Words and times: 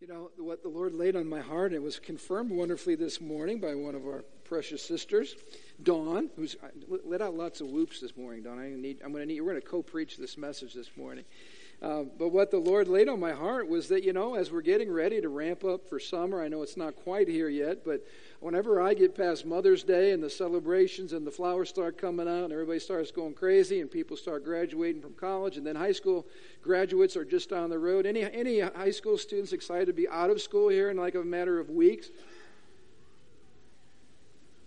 You 0.00 0.08
know, 0.08 0.30
what 0.38 0.62
the 0.62 0.68
Lord 0.70 0.94
laid 0.94 1.14
on 1.14 1.28
my 1.28 1.42
heart, 1.42 1.74
it 1.74 1.82
was 1.82 1.98
confirmed 1.98 2.50
wonderfully 2.50 2.94
this 2.94 3.20
morning 3.20 3.60
by 3.60 3.74
one 3.74 3.94
of 3.94 4.06
our 4.06 4.24
precious 4.44 4.82
sisters, 4.82 5.36
Dawn, 5.82 6.30
who's 6.36 6.56
let 7.04 7.20
out 7.20 7.34
lots 7.34 7.60
of 7.60 7.66
whoops 7.66 8.00
this 8.00 8.16
morning, 8.16 8.44
Dawn. 8.44 8.58
I 8.58 8.70
need, 8.70 9.02
I'm 9.04 9.12
going 9.12 9.20
to 9.20 9.26
need, 9.26 9.42
we're 9.42 9.50
going 9.50 9.60
to 9.60 9.68
co-preach 9.68 10.16
this 10.16 10.38
message 10.38 10.72
this 10.72 10.88
morning. 10.96 11.26
Uh, 11.82 12.04
but 12.18 12.28
what 12.28 12.50
the 12.50 12.56
Lord 12.56 12.88
laid 12.88 13.10
on 13.10 13.20
my 13.20 13.32
heart 13.32 13.68
was 13.68 13.88
that, 13.88 14.02
you 14.02 14.14
know, 14.14 14.36
as 14.36 14.50
we're 14.50 14.62
getting 14.62 14.90
ready 14.90 15.20
to 15.20 15.28
ramp 15.28 15.64
up 15.64 15.86
for 15.86 16.00
summer, 16.00 16.42
I 16.42 16.48
know 16.48 16.62
it's 16.62 16.78
not 16.78 16.96
quite 16.96 17.28
here 17.28 17.50
yet, 17.50 17.84
but 17.84 18.02
whenever 18.40 18.80
I 18.80 18.94
get 18.94 19.14
past 19.14 19.44
Mother's 19.44 19.84
Day 19.84 20.12
and 20.12 20.22
the 20.22 20.30
celebrations 20.30 21.12
and 21.12 21.26
the 21.26 21.30
flowers 21.30 21.68
start 21.68 21.98
coming 21.98 22.26
out 22.26 22.44
and 22.44 22.52
everybody 22.52 22.78
starts 22.78 23.10
going 23.10 23.34
crazy 23.34 23.80
and 23.80 23.90
people 23.90 24.16
start 24.16 24.44
graduating 24.44 25.02
from 25.02 25.12
college 25.12 25.58
and 25.58 25.66
then 25.66 25.76
high 25.76 25.92
school 25.92 26.26
graduates 26.62 27.16
are 27.16 27.24
just 27.24 27.50
down 27.50 27.70
the 27.70 27.78
road. 27.78 28.06
Any, 28.06 28.22
any 28.22 28.60
high 28.60 28.90
school 28.90 29.18
students 29.18 29.52
excited 29.52 29.86
to 29.86 29.92
be 29.92 30.08
out 30.08 30.30
of 30.30 30.40
school 30.40 30.68
here 30.68 30.90
in 30.90 30.96
like 30.96 31.14
a 31.14 31.22
matter 31.22 31.60
of 31.60 31.68
weeks? 31.70 32.08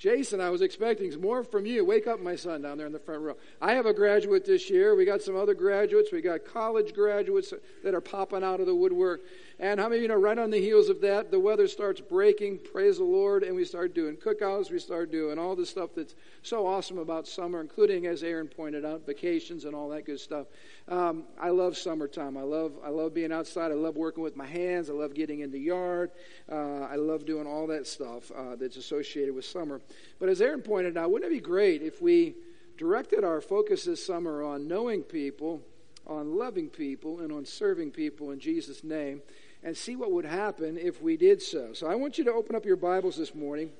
Jason, 0.03 0.41
I 0.41 0.49
was 0.49 0.62
expecting 0.62 1.17
more 1.21 1.45
from 1.45 1.65
you. 1.65 1.85
Wake 1.85 2.07
up, 2.07 2.20
my 2.20 2.35
son, 2.35 2.62
down 2.62 2.77
there 2.77 2.85
in 2.85 2.91
the 2.91 2.99
front 2.99 3.21
row. 3.21 3.37
I 3.62 3.71
have 3.71 3.85
a 3.85 3.93
graduate 3.93 4.45
this 4.45 4.70
year. 4.70 4.95
We 4.95 5.05
got 5.05 5.21
some 5.21 5.37
other 5.37 5.53
graduates. 5.53 6.12
We 6.12 6.20
got 6.20 6.43
college 6.43 6.93
graduates 6.93 7.53
that 7.85 7.95
are 7.95 8.01
popping 8.01 8.43
out 8.43 8.59
of 8.59 8.65
the 8.65 8.76
woodwork. 8.76 9.21
And 9.59 9.80
how 9.80 9.88
many 9.88 9.98
of 9.98 10.02
you 10.02 10.07
know, 10.07 10.16
right 10.16 10.38
on 10.38 10.49
the 10.49 10.59
heels 10.59 10.89
of 10.89 11.02
that, 11.02 11.30
the 11.30 11.39
weather 11.39 11.67
starts 11.67 12.02
breaking, 12.02 12.59
praise 12.71 12.98
the 12.98 13.03
Lord, 13.03 13.43
and 13.43 13.55
we 13.55 13.66
start 13.66 13.93
doing 13.93 14.17
cookouts, 14.17 14.71
we 14.71 14.79
start 14.79 15.12
doing 15.12 15.38
all 15.38 15.55
the 15.55 15.66
stuff 15.66 15.91
that's 15.95 16.16
so 16.41 16.66
awesome 16.66 16.98
about 16.98 17.27
summer, 17.27 17.62
including, 17.62 18.07
as 18.07 18.23
Aaron 18.23 18.48
pointed 18.48 18.84
out, 18.84 19.05
vacations 19.05 19.66
and 19.66 19.76
all 19.76 19.89
that 19.89 20.05
good 20.05 20.20
stuff. 20.20 20.48
Um, 20.88 21.23
I 21.39 21.49
love 21.49 21.77
summertime. 21.77 22.35
I 22.35 22.41
love, 22.41 22.73
I 22.84 22.89
love 22.89 23.13
being 23.13 23.31
outside. 23.31 23.71
I 23.71 23.76
love 23.76 23.95
working 23.95 24.23
with 24.23 24.35
my 24.35 24.45
hands. 24.45 24.89
I 24.89 24.93
love 24.93 25.13
getting 25.13 25.41
in 25.41 25.52
the 25.52 25.59
yard. 25.59 26.12
Uh, 26.51 26.81
I 26.81 26.95
love 26.95 27.26
doing 27.26 27.48
all 27.48 27.67
that 27.67 27.85
stuff 27.85 28.31
uh, 28.35 28.55
that's 28.55 28.77
associated 28.77 29.35
with 29.35 29.46
summer. 29.46 29.81
But 30.20 30.29
as 30.29 30.41
Aaron 30.41 30.62
pointed 30.62 30.98
out, 30.98 31.12
wouldn't 31.12 31.31
it 31.31 31.35
be 31.35 31.41
great 31.41 31.81
if 31.81 32.01
we 32.01 32.35
directed 32.77 33.24
our 33.24 33.40
focus 33.40 33.85
this 33.85 34.04
summer 34.04 34.43
on 34.43 34.68
knowing 34.68 35.04
people, 35.04 35.62
on 36.07 36.35
loving 36.35 36.70
people, 36.70 37.20
and 37.20 37.31
on 37.31 37.46
serving 37.46 37.91
people 37.91 38.31
in 38.31 38.40
Jesus' 38.40 38.84
name? 38.84 39.21
And 39.63 39.75
see 39.75 39.95
what 39.95 40.11
would 40.11 40.25
happen 40.25 40.77
if 40.77 41.01
we 41.01 41.15
did 41.17 41.41
so. 41.41 41.73
So 41.73 41.87
I 41.87 41.95
want 41.95 42.17
you 42.17 42.23
to 42.25 42.33
open 42.33 42.55
up 42.55 42.65
your 42.65 42.75
Bibles 42.75 43.15
this 43.15 43.33
morning. 43.33 43.71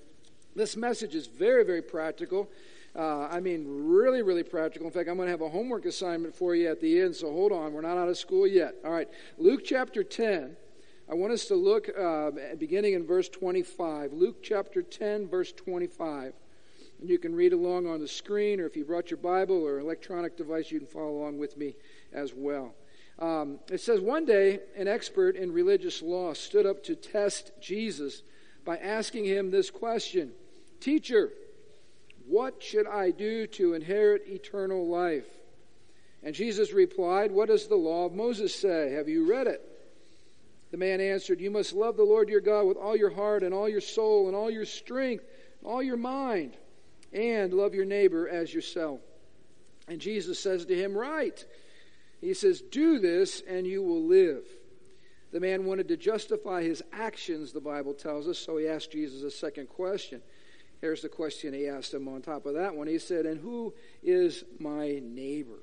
This 0.55 0.77
message 0.77 1.13
is 1.13 1.27
very, 1.27 1.65
very 1.65 1.81
practical. 1.81 2.49
Uh, 2.95 3.27
I 3.29 3.39
mean, 3.39 3.65
really, 3.67 4.21
really 4.21 4.43
practical. 4.43 4.87
In 4.87 4.93
fact, 4.93 5.09
I'm 5.09 5.17
going 5.17 5.27
to 5.27 5.31
have 5.31 5.41
a 5.41 5.49
homework 5.49 5.85
assignment 5.85 6.35
for 6.35 6.55
you 6.55 6.69
at 6.69 6.79
the 6.79 7.01
end, 7.01 7.15
so 7.15 7.31
hold 7.31 7.51
on. 7.51 7.73
We're 7.73 7.81
not 7.81 7.97
out 7.97 8.07
of 8.07 8.17
school 8.17 8.45
yet. 8.45 8.75
All 8.85 8.91
right, 8.91 9.09
Luke 9.37 9.61
chapter 9.65 10.03
10. 10.03 10.55
I 11.09 11.15
want 11.15 11.33
us 11.33 11.45
to 11.45 11.55
look 11.55 11.89
uh, 11.97 12.31
beginning 12.57 12.93
in 12.93 13.05
verse 13.05 13.27
25. 13.27 14.13
Luke 14.13 14.41
chapter 14.41 14.81
10, 14.81 15.27
verse 15.27 15.51
25. 15.51 16.33
And 17.01 17.09
you 17.09 17.17
can 17.17 17.35
read 17.35 17.51
along 17.51 17.87
on 17.87 17.99
the 17.99 18.07
screen, 18.07 18.61
or 18.61 18.67
if 18.67 18.77
you 18.77 18.85
brought 18.85 19.11
your 19.11 19.17
Bible 19.17 19.57
or 19.57 19.79
electronic 19.79 20.37
device, 20.37 20.71
you 20.71 20.79
can 20.79 20.87
follow 20.87 21.11
along 21.11 21.39
with 21.39 21.57
me 21.57 21.75
as 22.13 22.33
well. 22.33 22.73
Um, 23.19 23.59
it 23.69 23.80
says, 23.80 24.00
One 24.00 24.25
day, 24.25 24.59
an 24.75 24.88
expert 24.88 25.36
in 25.36 25.52
religious 25.52 26.02
law 26.02 26.33
stood 26.33 26.66
up 26.66 26.83
to 26.86 26.95
test 26.95 27.52
Jesus 27.61 28.23
by 28.66 28.78
asking 28.78 29.25
him 29.25 29.52
this 29.52 29.69
question 29.69 30.31
Teacher, 30.80 31.31
what 32.28 32.64
should 32.64 32.88
I 32.88 33.11
do 33.11 33.47
to 33.47 33.73
inherit 33.73 34.28
eternal 34.28 34.88
life? 34.88 35.28
And 36.23 36.34
Jesus 36.34 36.72
replied, 36.72 37.31
What 37.31 37.50
does 37.50 37.67
the 37.67 37.75
law 37.75 38.06
of 38.06 38.14
Moses 38.14 38.56
say? 38.56 38.94
Have 38.94 39.09
you 39.09 39.30
read 39.30 39.47
it? 39.47 39.61
The 40.72 40.78
man 40.78 41.02
answered, 41.02 41.41
You 41.41 41.52
must 41.52 41.73
love 41.73 41.97
the 41.97 42.03
Lord 42.03 42.30
your 42.30 42.41
God 42.41 42.66
with 42.66 42.78
all 42.78 42.95
your 42.95 43.09
heart 43.09 43.44
and 43.44 43.53
all 43.53 43.69
your 43.69 43.81
soul 43.81 44.28
and 44.28 44.36
all 44.36 44.50
your 44.50 44.66
strength, 44.66 45.25
and 45.59 45.72
all 45.72 45.84
your 45.84 45.97
mind, 45.97 46.56
and 47.11 47.53
love 47.53 47.75
your 47.75 47.86
neighbor 47.86 48.28
as 48.28 48.53
yourself. 48.53 49.02
And 49.88 50.00
Jesus 50.00 50.40
says 50.40 50.66
to 50.66 50.75
him, 50.75 50.97
Right. 50.97 51.46
He 52.23 52.34
says, 52.34 52.61
Do 52.61 53.00
this 53.00 53.41
and 53.47 53.67
you 53.67 53.84
will 53.84 54.03
live. 54.03 54.45
The 55.31 55.39
man 55.39 55.66
wanted 55.66 55.88
to 55.89 55.97
justify 55.97 56.63
his 56.63 56.84
actions, 56.94 57.51
the 57.51 57.59
Bible 57.59 57.94
tells 57.94 58.28
us, 58.28 58.38
so 58.38 58.57
he 58.57 58.67
asked 58.67 58.91
Jesus 58.91 59.23
a 59.23 59.31
second 59.31 59.67
question. 59.67 60.22
Here's 60.79 61.01
the 61.01 61.09
question 61.09 61.53
he 61.53 61.67
asked 61.67 61.94
him 61.94 62.07
on 62.07 62.22
top 62.22 62.45
of 62.45 62.53
that 62.53 62.75
one. 62.75 62.88
He 62.88 63.00
said, 63.00 63.25
And 63.25 63.39
who 63.39 63.73
is 64.03 64.44
my 64.59 65.01
neighbor? 65.03 65.59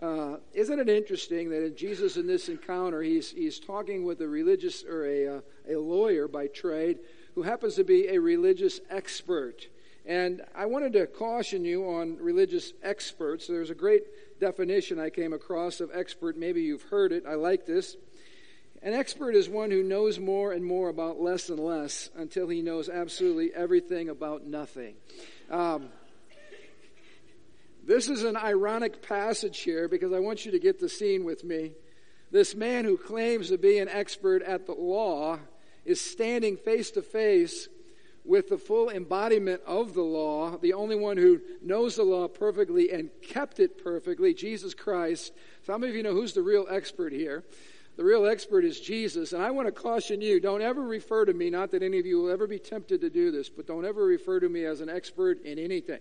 Uh, 0.00 0.36
isn't 0.52 0.80
it 0.80 0.88
interesting 0.88 1.50
that 1.50 1.64
in 1.64 1.76
Jesus 1.76 2.16
in 2.16 2.26
this 2.26 2.48
encounter, 2.48 3.02
he's, 3.02 3.30
he's 3.30 3.60
talking 3.60 4.04
with 4.04 4.20
a 4.20 4.28
religious 4.28 4.84
or 4.84 5.06
a, 5.06 5.36
uh, 5.36 5.40
a 5.68 5.76
lawyer 5.76 6.26
by 6.26 6.48
trade 6.48 6.98
who 7.34 7.42
happens 7.42 7.76
to 7.76 7.84
be 7.84 8.08
a 8.08 8.18
religious 8.18 8.80
expert. 8.90 9.68
And 10.06 10.42
I 10.54 10.66
wanted 10.66 10.92
to 10.94 11.06
caution 11.06 11.64
you 11.64 11.88
on 11.88 12.16
religious 12.18 12.72
experts. 12.82 13.46
There's 13.46 13.70
a 13.70 13.74
great 13.74 14.02
definition 14.44 15.00
I 15.00 15.08
came 15.08 15.32
across 15.32 15.80
of 15.80 15.90
expert. 15.94 16.36
Maybe 16.36 16.60
you've 16.60 16.82
heard 16.82 17.12
it. 17.12 17.24
I 17.26 17.34
like 17.34 17.64
this. 17.64 17.96
An 18.82 18.92
expert 18.92 19.34
is 19.34 19.48
one 19.48 19.70
who 19.70 19.82
knows 19.82 20.18
more 20.18 20.52
and 20.52 20.62
more 20.62 20.90
about 20.90 21.18
less 21.18 21.48
and 21.48 21.58
less 21.58 22.10
until 22.14 22.48
he 22.48 22.60
knows 22.60 22.90
absolutely 22.90 23.54
everything 23.54 24.10
about 24.10 24.44
nothing. 24.44 24.96
Um, 25.50 25.88
this 27.86 28.10
is 28.10 28.22
an 28.22 28.36
ironic 28.36 29.00
passage 29.00 29.60
here 29.60 29.88
because 29.88 30.12
I 30.12 30.18
want 30.18 30.44
you 30.44 30.52
to 30.52 30.58
get 30.58 30.78
the 30.78 30.90
scene 30.90 31.24
with 31.24 31.42
me. 31.42 31.72
This 32.30 32.54
man 32.54 32.84
who 32.84 32.98
claims 32.98 33.48
to 33.48 33.56
be 33.56 33.78
an 33.78 33.88
expert 33.88 34.42
at 34.42 34.66
the 34.66 34.74
law 34.74 35.38
is 35.86 36.02
standing 36.02 36.58
face 36.58 36.90
to 36.90 37.02
face 37.02 37.68
with 38.24 38.48
the 38.48 38.58
full 38.58 38.88
embodiment 38.90 39.60
of 39.66 39.92
the 39.92 40.02
law, 40.02 40.56
the 40.58 40.72
only 40.72 40.96
one 40.96 41.16
who 41.16 41.40
knows 41.60 41.96
the 41.96 42.02
law 42.02 42.26
perfectly 42.26 42.90
and 42.90 43.10
kept 43.22 43.60
it 43.60 43.82
perfectly, 43.82 44.32
Jesus 44.32 44.72
Christ. 44.72 45.32
Some 45.66 45.84
of 45.84 45.94
you 45.94 46.02
know 46.02 46.12
who's 46.12 46.32
the 46.32 46.42
real 46.42 46.66
expert 46.70 47.12
here. 47.12 47.44
The 47.96 48.04
real 48.04 48.26
expert 48.26 48.64
is 48.64 48.80
Jesus. 48.80 49.32
And 49.32 49.42
I 49.42 49.50
want 49.50 49.68
to 49.68 49.72
caution 49.72 50.20
you 50.20 50.40
don't 50.40 50.62
ever 50.62 50.82
refer 50.82 51.26
to 51.26 51.34
me, 51.34 51.50
not 51.50 51.70
that 51.72 51.82
any 51.82 51.98
of 51.98 52.06
you 52.06 52.18
will 52.18 52.30
ever 52.30 52.46
be 52.46 52.58
tempted 52.58 53.00
to 53.02 53.10
do 53.10 53.30
this, 53.30 53.48
but 53.48 53.66
don't 53.66 53.84
ever 53.84 54.04
refer 54.04 54.40
to 54.40 54.48
me 54.48 54.64
as 54.64 54.80
an 54.80 54.88
expert 54.88 55.44
in 55.44 55.58
anything. 55.58 56.00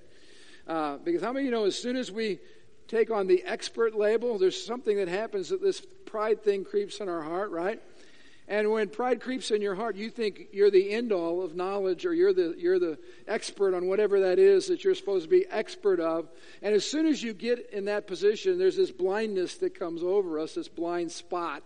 Uh, 0.66 0.98
because 0.98 1.22
how 1.22 1.34
many 1.34 1.46
of 1.46 1.46
you 1.46 1.52
know 1.52 1.66
as 1.66 1.78
soon 1.78 1.98
as 1.98 2.12
we 2.12 2.40
take 2.88 3.12
on 3.12 3.28
the 3.28 3.44
expert 3.44 3.96
label, 3.96 4.38
there's 4.38 4.66
something 4.66 4.98
that 4.98 5.08
happens 5.08 5.50
that 5.50 5.62
this 5.62 5.82
pride 6.06 6.42
thing 6.44 6.64
creeps 6.64 7.00
in 7.00 7.10
our 7.10 7.22
heart, 7.22 7.52
right? 7.52 7.82
And 8.48 8.72
when 8.72 8.90
pride 8.90 9.22
creeps 9.22 9.52
in 9.52 9.62
your 9.62 9.76
heart, 9.76 9.96
you 9.96 10.10
think 10.10 10.48
you're 10.52 10.70
the 10.70 10.92
end 10.92 11.14
all 11.14 11.42
of 11.42 11.56
knowledge 11.56 12.06
or 12.06 12.14
you're 12.14 12.34
the, 12.34 12.56
you're 12.58 12.80
the 12.80 12.98
expert 13.26 13.74
on 13.74 13.88
whatever 13.88 14.20
that 14.22 14.38
is 14.38 14.68
that 14.68 14.84
you're 14.84 14.96
supposed 14.96 15.24
to 15.24 15.30
be 15.30 15.46
expert 15.50 16.02
of. 16.02 16.28
And 16.62 16.76
as 16.76 16.86
soon 16.86 17.06
as 17.06 17.24
you 17.24 17.34
get 17.34 17.70
in 17.72 17.86
that 17.86 18.06
position, 18.06 18.58
there's 18.58 18.76
this 18.76 18.92
blindness 18.92 19.56
that 19.58 19.80
comes 19.80 20.04
over 20.04 20.40
us, 20.40 20.56
this 20.56 20.68
blind 20.68 21.12
spot. 21.12 21.64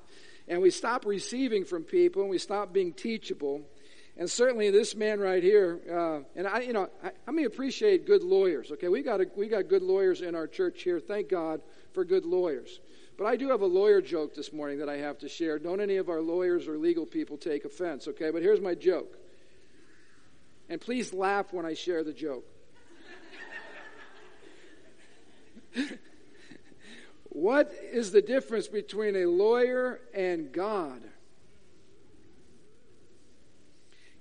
And 0.48 0.62
we 0.62 0.70
stop 0.70 1.06
receiving 1.06 1.66
from 1.66 1.84
people 1.84 2.22
and 2.22 2.30
we 2.30 2.38
stop 2.38 2.74
being 2.74 2.94
teachable. 2.94 3.64
And 4.16 4.30
certainly 4.30 4.70
this 4.72 4.96
man 4.96 5.20
right 5.20 5.44
here, 5.44 5.80
uh, 5.92 6.20
and 6.36 6.48
I, 6.48 6.62
you 6.62 6.74
know, 6.74 6.90
I, 7.04 7.12
I 7.28 7.32
may 7.32 7.44
appreciate 7.44 8.06
good 8.06 8.24
lawyers. 8.24 8.72
Okay, 8.72 8.88
we 8.88 9.02
got 9.02 9.22
a, 9.22 9.28
we 9.36 9.48
got 9.48 9.68
good 9.68 9.84
lawyers 9.84 10.22
in 10.22 10.36
our 10.36 10.48
church 10.48 10.84
here. 10.84 11.00
Thank 11.00 11.30
God 11.30 11.62
for 11.94 12.06
good 12.06 12.26
lawyers. 12.26 12.80
But 13.18 13.26
I 13.26 13.36
do 13.36 13.50
have 13.50 13.62
a 13.62 13.68
lawyer 13.68 14.00
joke 14.00 14.36
this 14.36 14.54
morning 14.54 14.78
that 14.80 14.90
I 14.90 14.98
have 14.98 15.18
to 15.20 15.30
share. 15.30 15.58
Don't 15.58 15.82
any 15.82 15.98
of 15.98 16.08
our 16.08 16.22
lawyers 16.22 16.68
or 16.68 16.78
legal 16.78 17.08
people 17.08 17.38
take 17.38 17.66
offense, 17.66 18.08
okay? 18.08 18.30
But 18.30 18.44
here's 18.44 18.62
my 18.62 18.76
joke. 18.76 19.18
And 20.70 20.80
please 20.80 21.12
laugh 21.14 21.52
when 21.52 21.66
I 21.66 21.74
share 21.74 22.04
the 22.04 22.14
joke. 22.14 22.46
what 27.30 27.74
is 27.92 28.12
the 28.12 28.22
difference 28.22 28.68
between 28.68 29.16
a 29.16 29.26
lawyer 29.26 30.00
and 30.14 30.52
God? 30.52 31.02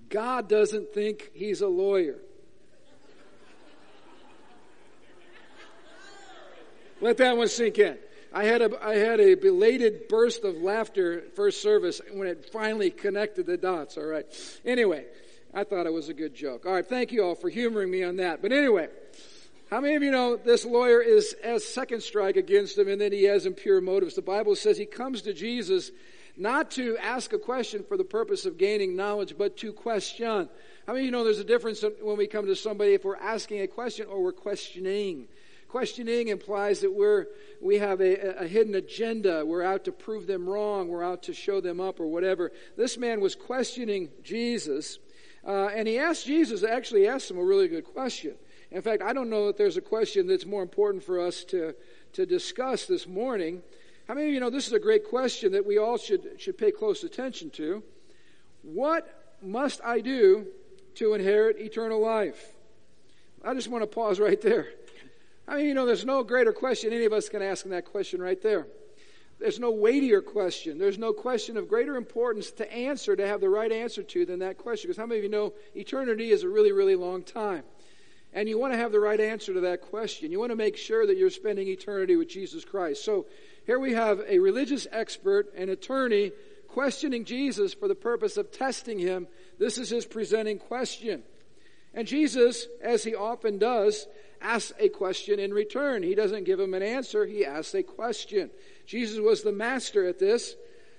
God 0.09 0.49
doesn't 0.49 0.95
think 0.95 1.33
he's 1.35 1.61
a 1.61 1.69
lawyer. 1.69 2.17
Let 7.03 7.19
that 7.19 7.37
one 7.37 7.49
sink 7.49 7.79
in. 7.79 7.99
I 8.33 8.45
had 8.45 8.63
a, 8.63 8.85
I 8.85 8.97
had 8.97 9.21
a 9.21 9.35
belated 9.35 10.09
burst 10.09 10.45
of 10.45 10.57
laughter 10.57 11.25
first 11.35 11.63
service 11.63 12.01
when 12.13 12.29
it 12.29 12.51
finally 12.53 12.91
connected 12.91 13.47
the 13.47 13.57
dots. 13.57 13.97
All 13.97 14.05
right. 14.05 14.27
Anyway, 14.65 15.07
I 15.55 15.65
thought 15.65 15.87
it 15.87 15.93
was 15.93 16.09
a 16.09 16.15
good 16.15 16.35
joke. 16.35 16.67
All 16.67 16.73
right. 16.73 16.87
Thank 16.87 17.13
you 17.13 17.25
all 17.25 17.35
for 17.35 17.49
humoring 17.49 17.91
me 17.91 18.03
on 18.03 18.17
that. 18.17 18.43
But 18.43 18.53
anyway, 18.53 18.89
how 19.71 19.81
many 19.81 19.95
of 19.95 20.03
you 20.03 20.11
know 20.11 20.37
this 20.37 20.65
lawyer 20.65 21.01
is 21.01 21.35
as 21.43 21.65
second 21.65 22.03
strike 22.03 22.37
against 22.37 22.79
him 22.79 22.89
and 22.89 23.01
then 23.01 23.13
he 23.13 23.25
has 23.25 23.47
impure 23.47 23.81
motives? 23.81 24.15
The 24.15 24.23
Bible 24.23 24.55
says 24.55 24.77
he 24.77 24.87
comes 24.87 25.23
to 25.23 25.33
Jesus 25.33 25.91
not 26.37 26.71
to 26.73 26.97
ask 26.99 27.33
a 27.33 27.39
question 27.39 27.85
for 27.89 27.97
the 27.97 28.05
purpose 28.05 28.45
of 28.45 28.59
gaining 28.59 28.95
knowledge, 28.95 29.35
but 29.39 29.57
to 29.59 29.73
question. 29.73 30.49
How 30.87 30.93
many 30.93 31.01
of 31.01 31.05
you 31.07 31.11
know 31.11 31.25
there's 31.25 31.39
a 31.39 31.45
difference 31.45 31.83
when 32.03 32.17
we 32.17 32.27
come 32.27 32.47
to 32.47 32.57
somebody 32.57 32.95
if 32.95 33.05
we're 33.05 33.17
asking 33.17 33.63
a 33.63 33.67
question 33.67 34.07
or 34.07 34.23
we're 34.23 34.33
questioning? 34.33 35.29
Questioning 35.69 36.29
implies 36.29 36.81
that 36.81 36.93
we're, 36.93 37.27
we 37.61 37.79
have 37.79 38.01
a, 38.01 38.43
a 38.45 38.47
hidden 38.47 38.75
agenda. 38.75 39.45
We're 39.45 39.63
out 39.63 39.85
to 39.85 39.93
prove 39.93 40.27
them 40.27 40.49
wrong. 40.49 40.89
We're 40.89 41.05
out 41.05 41.25
to 41.25 41.35
show 41.35 41.61
them 41.61 41.81
up 41.81 41.99
or 41.99 42.07
whatever. 42.07 42.53
This 42.77 42.97
man 42.97 43.21
was 43.21 43.35
questioning 43.35 44.11
Jesus. 44.23 44.99
Uh, 45.45 45.67
and 45.75 45.89
he 45.89 45.99
asked 45.99 46.27
Jesus, 46.27 46.63
actually 46.63 47.09
asked 47.09 47.31
him 47.31 47.39
a 47.39 47.45
really 47.45 47.69
good 47.69 47.85
question. 47.85 48.35
In 48.71 48.83
fact, 48.83 49.03
I 49.03 49.13
don't 49.13 49.31
know 49.31 49.47
that 49.47 49.57
there's 49.57 49.77
a 49.77 49.83
question 49.83 50.27
that's 50.27 50.47
more 50.47 50.63
important 50.63 51.03
for 51.03 51.21
us 51.21 51.45
to, 51.45 51.75
to 52.15 52.27
discuss 52.27 52.87
this 52.87 53.07
morning. 53.07 53.63
How 54.09 54.15
many 54.15 54.29
of 54.29 54.35
you 54.35 54.41
know 54.41 54.51
this 54.51 54.67
is 54.67 54.73
a 54.73 54.81
great 54.81 55.05
question 55.05 55.53
that 55.53 55.67
we 55.67 55.79
all 55.79 55.99
should, 55.99 56.41
should 56.41 56.59
pay 56.59 56.71
close 56.71 57.03
attention 57.03 57.51
to? 57.51 57.83
What 58.63 59.37
must 59.43 59.81
I 59.85 60.01
do 60.01 60.47
to 60.97 61.15
inherit 61.15 61.59
eternal 61.59 62.01
life? 62.01 62.53
I 63.45 63.55
just 63.55 63.69
want 63.69 63.83
to 63.83 63.87
pause 63.87 64.19
right 64.19 64.41
there. 64.41 64.69
I 65.49 65.57
mean, 65.57 65.67
you 65.67 65.75
know, 65.75 65.87
there's 65.87 66.05
no 66.05 66.25
greater 66.25 66.53
question 66.53 66.93
any 66.93 67.05
of 67.05 67.13
us 67.13 67.29
can 67.29 67.43
ask 67.43 67.63
than 67.63 67.73
that 67.73 67.85
question 67.85 68.21
right 68.21 68.41
there. 68.43 68.67
There's 69.39 69.61
no 69.61 69.71
weightier 69.71 70.23
question. 70.23 70.79
There's 70.79 70.99
no 70.99 71.13
question 71.13 71.57
of 71.57 71.69
greater 71.69 71.97
importance 71.97 72.51
to 72.53 72.73
answer, 72.73 73.15
to 73.15 73.27
have 73.27 73.41
the 73.41 73.51
right 73.51 73.71
answer 73.71 74.03
to, 74.03 74.25
than 74.25 74.39
that 74.39 74.57
question. 74.57 74.89
Because 74.89 74.97
how 74.97 75.07
many 75.07 75.19
of 75.19 75.25
you 75.25 75.31
know 75.31 75.53
eternity 75.75 76.31
is 76.31 76.43
a 76.43 76.49
really, 76.49 76.73
really 76.73 76.97
long 76.97 77.23
time? 77.23 77.63
And 78.33 78.49
you 78.49 78.59
want 78.59 78.73
to 78.73 78.79
have 78.79 78.93
the 78.93 79.01
right 79.01 79.21
answer 79.21 79.53
to 79.55 79.61
that 79.61 79.83
question. 79.83 80.33
You 80.33 80.39
want 80.39 80.51
to 80.51 80.57
make 80.57 80.77
sure 80.77 81.07
that 81.07 81.17
you're 81.17 81.31
spending 81.31 81.69
eternity 81.69 82.17
with 82.17 82.29
Jesus 82.29 82.65
Christ. 82.65 83.05
So 83.05 83.27
here 83.67 83.79
we 83.79 83.93
have 83.93 84.21
a 84.27 84.39
religious 84.39 84.87
expert, 84.91 85.55
an 85.55 85.69
attorney, 85.69 86.33
questioning 86.69 87.25
Jesus 87.25 87.73
for 87.73 87.89
the 87.89 87.95
purpose 87.95 88.37
of 88.37 88.51
testing 88.51 88.99
him. 88.99 89.27
This 89.59 89.79
is 89.79 89.91
his 89.91 90.07
presenting 90.07 90.59
question. 90.59 91.23
And 91.95 92.07
Jesus, 92.07 92.67
as 92.83 93.05
he 93.05 93.15
often 93.15 93.59
does, 93.59 94.07
asks 94.41 94.73
a 94.79 94.89
question 94.89 95.39
in 95.39 95.53
return. 95.53 96.03
He 96.03 96.15
doesn't 96.15 96.45
give 96.45 96.61
him 96.61 96.75
an 96.75 96.83
answer, 96.83 97.27
he 97.27 97.45
asks 97.45 97.75
a 97.75 97.83
question. 97.83 98.51
Jesus 98.87 99.19
was 99.19 99.43
the 99.43 99.53
master 99.53 100.07
at 100.07 100.19
this. 100.19 100.55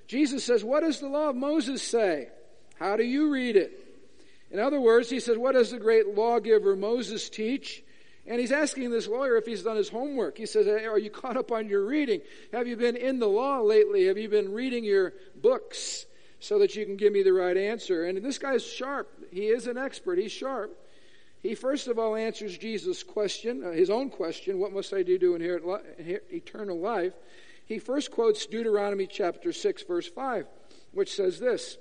Jesus 0.08 0.44
says, 0.44 0.64
What 0.64 0.82
does 0.82 1.00
the 1.00 1.08
law 1.08 1.30
of 1.30 1.36
Moses 1.36 1.82
say? 1.82 2.30
How 2.76 2.98
do 2.98 3.04
you 3.04 3.32
read 3.32 3.56
it? 3.56 3.72
In 4.52 4.60
other 4.60 4.80
words, 4.80 5.10
he 5.10 5.20
says, 5.20 5.38
What 5.38 5.54
does 5.54 5.72
the 5.72 5.80
great 5.80 6.16
lawgiver 6.16 6.76
Moses 6.76 7.30
teach? 7.30 7.84
And 8.26 8.42
he's 8.42 8.52
asking 8.52 8.92
this 8.92 9.08
lawyer 9.08 9.38
if 9.38 9.46
he's 9.46 9.64
done 9.64 9.78
his 9.78 9.88
homework. 9.88 10.38
He 10.38 10.46
says, 10.46 10.66
hey, 10.66 10.86
Are 10.86 11.00
you 11.00 11.10
caught 11.10 11.38
up 11.38 11.52
on 11.52 11.68
your 11.68 11.86
reading? 11.86 12.22
Have 12.52 12.68
you 12.68 12.76
been 12.76 12.96
in 12.96 13.20
the 13.20 13.28
law 13.28 13.60
lately? 13.60 14.06
Have 14.08 14.18
you 14.18 14.30
been 14.30 14.54
reading 14.54 14.84
your 14.84 15.14
books 15.42 16.06
so 16.40 16.60
that 16.60 16.76
you 16.76 16.86
can 16.86 16.98
give 16.98 17.14
me 17.14 17.24
the 17.24 17.34
right 17.34 17.58
answer? 17.58 18.06
And 18.06 18.24
this 18.24 18.38
guy's 18.38 18.66
sharp. 18.66 19.10
He 19.32 19.48
is 19.48 19.68
an 19.68 19.78
expert. 19.78 20.20
He's 20.20 20.32
sharp. 20.32 20.78
He 21.42 21.56
first 21.56 21.88
of 21.88 22.00
all 22.00 22.16
answers 22.16 22.58
Jesus' 22.58 23.04
question, 23.04 23.64
uh, 23.64 23.72
his 23.72 23.90
own 23.90 24.10
question, 24.10 24.60
What 24.60 24.74
must 24.74 24.94
I 24.94 25.04
do 25.04 25.18
to 25.20 25.36
inherit 25.36 25.66
li- 25.66 26.20
eternal 26.32 26.80
life? 26.80 27.14
He 27.66 27.80
first 27.80 28.12
quotes 28.12 28.46
Deuteronomy 28.46 29.08
chapter 29.08 29.52
6, 29.52 29.84
verse 29.84 30.08
5, 30.08 30.48
which 30.94 31.14
says 31.14 31.40
this 31.40 31.78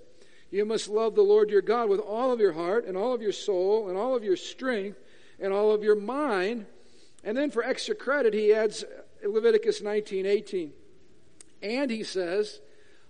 You 0.50 0.64
must 0.64 0.88
love 0.88 1.14
the 1.14 1.22
Lord 1.22 1.50
your 1.50 1.62
God 1.62 1.88
with 1.88 2.00
all 2.00 2.32
of 2.32 2.40
your 2.40 2.52
heart, 2.52 2.86
and 2.86 2.96
all 2.96 3.14
of 3.14 3.22
your 3.22 3.32
soul, 3.32 3.88
and 3.88 3.96
all 3.96 4.14
of 4.14 4.24
your 4.24 4.36
strength 4.36 4.98
and 5.38 5.52
all 5.52 5.72
of 5.72 5.82
your 5.82 5.96
mind. 5.96 6.66
And 7.24 7.36
then 7.36 7.50
for 7.50 7.62
extra 7.62 7.94
credit, 7.94 8.34
he 8.34 8.52
adds 8.52 8.84
Leviticus 9.24 9.82
19 9.82 10.26
18. 10.26 10.72
And 11.62 11.90
he 11.90 12.02
says, 12.02 12.60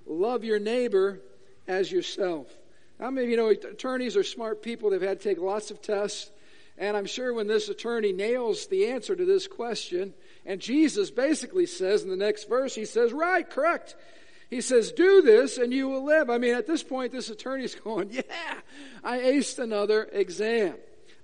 Love 0.06 0.44
your 0.44 0.58
neighbor 0.58 1.20
as 1.66 1.90
yourself. 1.90 2.46
How 2.98 3.10
many 3.10 3.26
of 3.26 3.30
you 3.30 3.36
know 3.36 3.48
attorneys 3.48 4.16
are 4.16 4.24
smart 4.24 4.62
people? 4.62 4.90
They've 4.90 5.02
had 5.02 5.20
to 5.20 5.28
take 5.28 5.38
lots 5.38 5.70
of 5.70 5.82
tests. 5.82 6.30
And 6.78 6.96
I'm 6.96 7.06
sure 7.06 7.32
when 7.32 7.46
this 7.46 7.68
attorney 7.68 8.12
nails 8.12 8.66
the 8.66 8.88
answer 8.88 9.16
to 9.16 9.24
this 9.24 9.46
question, 9.46 10.12
and 10.44 10.60
Jesus 10.60 11.10
basically 11.10 11.66
says 11.66 12.02
in 12.02 12.10
the 12.10 12.16
next 12.16 12.48
verse, 12.48 12.74
he 12.74 12.84
says, 12.84 13.12
Right, 13.12 13.48
correct. 13.48 13.96
He 14.50 14.60
says, 14.60 14.92
Do 14.92 15.22
this 15.22 15.58
and 15.58 15.72
you 15.72 15.88
will 15.88 16.04
live. 16.04 16.28
I 16.28 16.38
mean, 16.38 16.54
at 16.54 16.66
this 16.66 16.82
point, 16.82 17.12
this 17.12 17.30
attorney's 17.30 17.74
going, 17.84 18.10
Yeah, 18.10 18.22
I 19.02 19.18
aced 19.18 19.58
another 19.58 20.08
exam. 20.12 20.74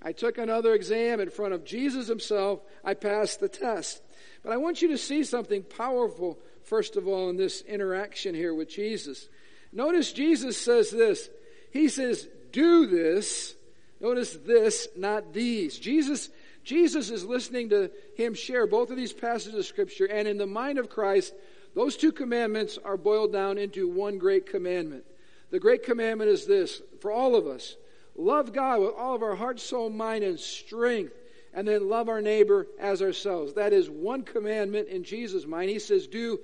I 0.03 0.13
took 0.13 0.39
another 0.39 0.75
exam 0.75 1.21
in 1.21 1.31
front 1.31 1.55
of 1.55 1.65
Jesus 1.65 2.09
himself. 2.09 2.61
I 2.83 2.95
passed 2.95 3.41
the 3.41 3.49
test. 3.49 4.03
But 4.43 4.53
I 4.53 4.57
want 4.57 4.83
you 4.83 4.89
to 4.89 4.99
see 4.99 5.23
something 5.23 5.63
powerful, 5.63 6.39
first 6.65 6.97
of 6.97 7.07
all, 7.07 7.31
in 7.31 7.37
this 7.37 7.61
interaction 7.61 8.35
here 8.35 8.55
with 8.55 8.69
Jesus. 8.69 9.29
Notice 9.73 10.13
Jesus 10.13 10.59
says 10.59 10.91
this. 10.91 11.31
He 11.71 11.89
says, 11.89 12.27
do 12.51 12.87
this. 12.87 13.55
Notice 14.03 14.33
this, 14.45 14.89
not 14.97 15.33
these. 15.33 15.79
Jesus, 15.79 16.29
Jesus 16.65 17.09
is 17.09 17.25
listening 17.25 17.69
to 17.69 17.91
him 18.17 18.35
share 18.35 18.67
both 18.67 18.91
of 18.91 18.97
these 18.97 19.13
passages 19.13 19.59
of 19.61 19.65
scripture, 19.65 20.07
and 20.07 20.27
in 20.27 20.39
the 20.39 20.47
mind 20.47 20.79
of 20.79 20.91
Christ, 20.91 21.33
those 21.77 21.97
two 21.97 22.11
commandments 22.11 22.79
are 22.85 22.97
boiled 22.97 23.33
down 23.33 23.59
into 23.59 23.89
one 23.89 24.19
great 24.19 24.45
commandment. 24.47 25.05
The 25.51 25.61
great 25.61 25.85
commandment 25.85 26.31
is 26.31 26.47
this 26.47 26.83
for 27.01 27.13
all 27.13 27.37
of 27.37 27.47
us 27.47 27.77
love 28.17 28.53
God 28.53 28.81
with 28.81 28.95
all 28.95 29.15
of 29.15 29.23
our 29.23 29.37
heart, 29.37 29.61
soul, 29.61 29.89
mind, 29.89 30.25
and 30.25 30.39
strength, 30.39 31.15
and 31.55 31.67
then 31.67 31.89
love 31.89 32.09
our 32.09 32.21
neighbor 32.21 32.67
as 32.81 33.01
ourselves. 33.01 33.55
That 33.55 33.73
is 33.73 33.89
one 33.89 34.23
commandment 34.23 34.89
in 34.89 35.05
Jesus' 35.05 35.47
mind. 35.47 35.71
He 35.71 35.79
says, 35.79 36.07
do 36.07 36.41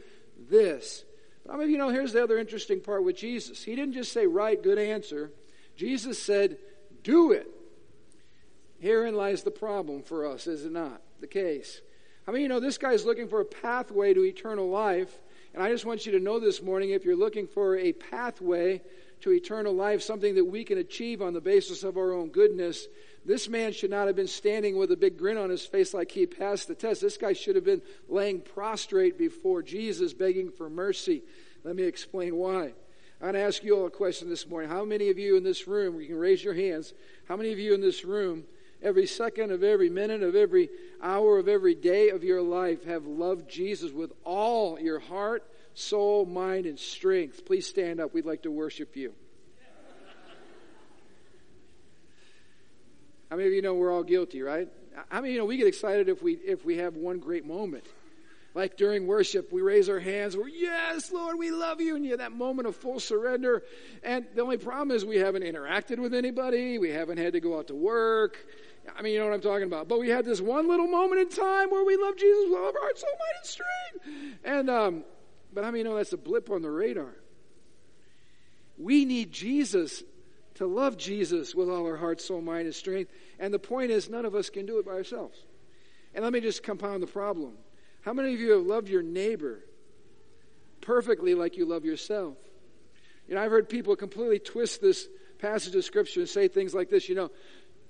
this. 0.48 1.04
But 1.44 1.54
I 1.54 1.58
mean, 1.58 1.70
you 1.70 1.78
know, 1.78 1.88
here's 1.90 2.12
the 2.12 2.22
other 2.22 2.38
interesting 2.38 2.80
part 2.80 3.04
with 3.04 3.16
Jesus. 3.16 3.62
He 3.62 3.74
didn't 3.74 3.94
just 3.94 4.12
say, 4.12 4.26
right, 4.26 4.62
good 4.62 4.78
answer. 4.78 5.30
Jesus 5.76 6.20
said, 6.20 6.58
do 7.08 7.32
it. 7.32 7.48
Herein 8.80 9.14
lies 9.14 9.42
the 9.42 9.50
problem 9.50 10.02
for 10.02 10.26
us, 10.26 10.46
is 10.46 10.66
it 10.66 10.72
not? 10.72 11.00
The 11.20 11.26
case. 11.26 11.80
I 12.26 12.32
mean, 12.32 12.42
you 12.42 12.48
know, 12.48 12.60
this 12.60 12.76
guy's 12.76 13.06
looking 13.06 13.28
for 13.28 13.40
a 13.40 13.46
pathway 13.46 14.12
to 14.12 14.24
eternal 14.24 14.68
life. 14.68 15.18
And 15.54 15.62
I 15.62 15.70
just 15.70 15.86
want 15.86 16.04
you 16.04 16.12
to 16.12 16.20
know 16.20 16.38
this 16.38 16.62
morning 16.62 16.90
if 16.90 17.06
you're 17.06 17.16
looking 17.16 17.46
for 17.46 17.78
a 17.78 17.94
pathway 17.94 18.82
to 19.22 19.32
eternal 19.32 19.72
life, 19.72 20.02
something 20.02 20.34
that 20.34 20.44
we 20.44 20.64
can 20.64 20.76
achieve 20.76 21.22
on 21.22 21.32
the 21.32 21.40
basis 21.40 21.82
of 21.82 21.96
our 21.96 22.12
own 22.12 22.28
goodness. 22.28 22.86
This 23.24 23.48
man 23.48 23.72
should 23.72 23.90
not 23.90 24.06
have 24.06 24.14
been 24.14 24.28
standing 24.28 24.76
with 24.76 24.92
a 24.92 24.96
big 24.96 25.16
grin 25.16 25.38
on 25.38 25.48
his 25.48 25.64
face 25.64 25.94
like 25.94 26.12
he 26.12 26.26
passed 26.26 26.68
the 26.68 26.74
test. 26.74 27.00
This 27.00 27.16
guy 27.16 27.32
should 27.32 27.56
have 27.56 27.64
been 27.64 27.82
laying 28.08 28.42
prostrate 28.42 29.16
before 29.16 29.62
Jesus, 29.62 30.12
begging 30.12 30.50
for 30.50 30.68
mercy. 30.68 31.22
Let 31.64 31.74
me 31.74 31.84
explain 31.84 32.36
why. 32.36 32.74
I 33.20 33.24
want 33.24 33.36
to 33.36 33.40
ask 33.40 33.64
you 33.64 33.76
all 33.76 33.86
a 33.86 33.90
question 33.90 34.28
this 34.28 34.46
morning. 34.46 34.70
How 34.70 34.84
many 34.84 35.10
of 35.10 35.18
you 35.18 35.36
in 35.36 35.42
this 35.42 35.66
room, 35.66 36.00
you 36.00 36.06
can 36.06 36.18
raise 36.18 36.42
your 36.42 36.54
hands, 36.54 36.94
how 37.28 37.36
many 37.36 37.52
of 37.52 37.58
you 37.58 37.74
in 37.74 37.80
this 37.80 38.04
room, 38.04 38.44
every 38.80 39.08
second 39.08 39.50
of 39.50 39.64
every 39.64 39.90
minute 39.90 40.22
of 40.22 40.36
every 40.36 40.68
hour 41.02 41.38
of 41.38 41.48
every 41.48 41.74
day 41.74 42.10
of 42.10 42.22
your 42.22 42.40
life, 42.40 42.84
have 42.84 43.06
loved 43.06 43.50
Jesus 43.50 43.90
with 43.90 44.12
all 44.22 44.78
your 44.78 45.00
heart, 45.00 45.42
soul, 45.74 46.26
mind, 46.26 46.66
and 46.66 46.78
strength. 46.78 47.44
Please 47.44 47.66
stand 47.66 47.98
up. 47.98 48.14
We'd 48.14 48.24
like 48.24 48.42
to 48.42 48.52
worship 48.52 48.94
you. 48.94 49.12
How 53.30 53.36
many 53.36 53.48
of 53.48 53.52
you 53.52 53.62
know 53.62 53.74
we're 53.74 53.92
all 53.92 54.04
guilty, 54.04 54.42
right? 54.42 54.68
How 55.08 55.20
many 55.20 55.30
of 55.30 55.34
you 55.34 55.40
know 55.40 55.44
we 55.44 55.56
get 55.56 55.66
excited 55.66 56.08
if 56.08 56.22
we 56.22 56.34
if 56.34 56.64
we 56.64 56.78
have 56.78 56.94
one 56.94 57.18
great 57.18 57.44
moment? 57.44 57.84
Like 58.54 58.76
during 58.76 59.06
worship, 59.06 59.52
we 59.52 59.60
raise 59.60 59.88
our 59.88 60.00
hands, 60.00 60.36
we're, 60.36 60.48
yes, 60.48 61.12
Lord, 61.12 61.38
we 61.38 61.50
love 61.50 61.80
you. 61.80 61.96
And 61.96 62.04
you 62.04 62.12
have 62.12 62.20
that 62.20 62.32
moment 62.32 62.66
of 62.66 62.76
full 62.76 62.98
surrender. 62.98 63.62
And 64.02 64.26
the 64.34 64.42
only 64.42 64.56
problem 64.56 64.90
is 64.90 65.04
we 65.04 65.18
haven't 65.18 65.42
interacted 65.42 65.98
with 65.98 66.14
anybody. 66.14 66.78
We 66.78 66.90
haven't 66.90 67.18
had 67.18 67.34
to 67.34 67.40
go 67.40 67.58
out 67.58 67.68
to 67.68 67.74
work. 67.74 68.36
I 68.96 69.02
mean, 69.02 69.12
you 69.12 69.18
know 69.18 69.26
what 69.26 69.34
I'm 69.34 69.40
talking 69.40 69.66
about. 69.66 69.86
But 69.86 70.00
we 70.00 70.08
had 70.08 70.24
this 70.24 70.40
one 70.40 70.66
little 70.68 70.88
moment 70.88 71.20
in 71.20 71.28
time 71.28 71.70
where 71.70 71.84
we 71.84 71.96
love 71.96 72.16
Jesus 72.16 72.46
with 72.48 72.58
all 72.58 72.68
of 72.70 72.74
our 72.74 72.80
heart, 72.80 72.98
soul, 72.98 73.10
mind, 73.10 73.36
and 73.36 73.48
strength. 73.48 74.42
And 74.44 74.70
um, 74.70 75.04
but 75.52 75.64
how 75.64 75.70
many 75.70 75.84
know 75.84 75.96
that's 75.96 76.12
a 76.12 76.18
blip 76.18 76.50
on 76.50 76.62
the 76.62 76.70
radar? 76.70 77.14
We 78.78 79.04
need 79.04 79.32
Jesus 79.32 80.02
to 80.54 80.66
love 80.66 80.96
Jesus 80.96 81.54
with 81.54 81.68
all 81.68 81.86
our 81.86 81.96
heart, 81.96 82.20
soul, 82.20 82.40
mind, 82.40 82.66
and 82.66 82.74
strength. 82.74 83.12
And 83.38 83.52
the 83.52 83.58
point 83.58 83.90
is, 83.90 84.08
none 84.08 84.24
of 84.24 84.34
us 84.34 84.50
can 84.50 84.66
do 84.66 84.78
it 84.78 84.86
by 84.86 84.92
ourselves. 84.92 85.38
And 86.14 86.24
let 86.24 86.32
me 86.32 86.40
just 86.40 86.62
compound 86.62 87.02
the 87.02 87.06
problem. 87.06 87.54
How 88.02 88.12
many 88.12 88.34
of 88.34 88.40
you 88.40 88.52
have 88.52 88.66
loved 88.66 88.88
your 88.88 89.02
neighbor 89.02 89.60
perfectly 90.80 91.34
like 91.34 91.56
you 91.56 91.66
love 91.66 91.84
yourself? 91.84 92.36
You 93.28 93.34
know, 93.34 93.42
I've 93.42 93.50
heard 93.50 93.68
people 93.68 93.94
completely 93.96 94.38
twist 94.38 94.80
this 94.80 95.06
passage 95.38 95.74
of 95.74 95.84
Scripture 95.84 96.20
and 96.20 96.28
say 96.28 96.48
things 96.48 96.74
like 96.74 96.90
this 96.90 97.08
you 97.08 97.14
know, 97.14 97.30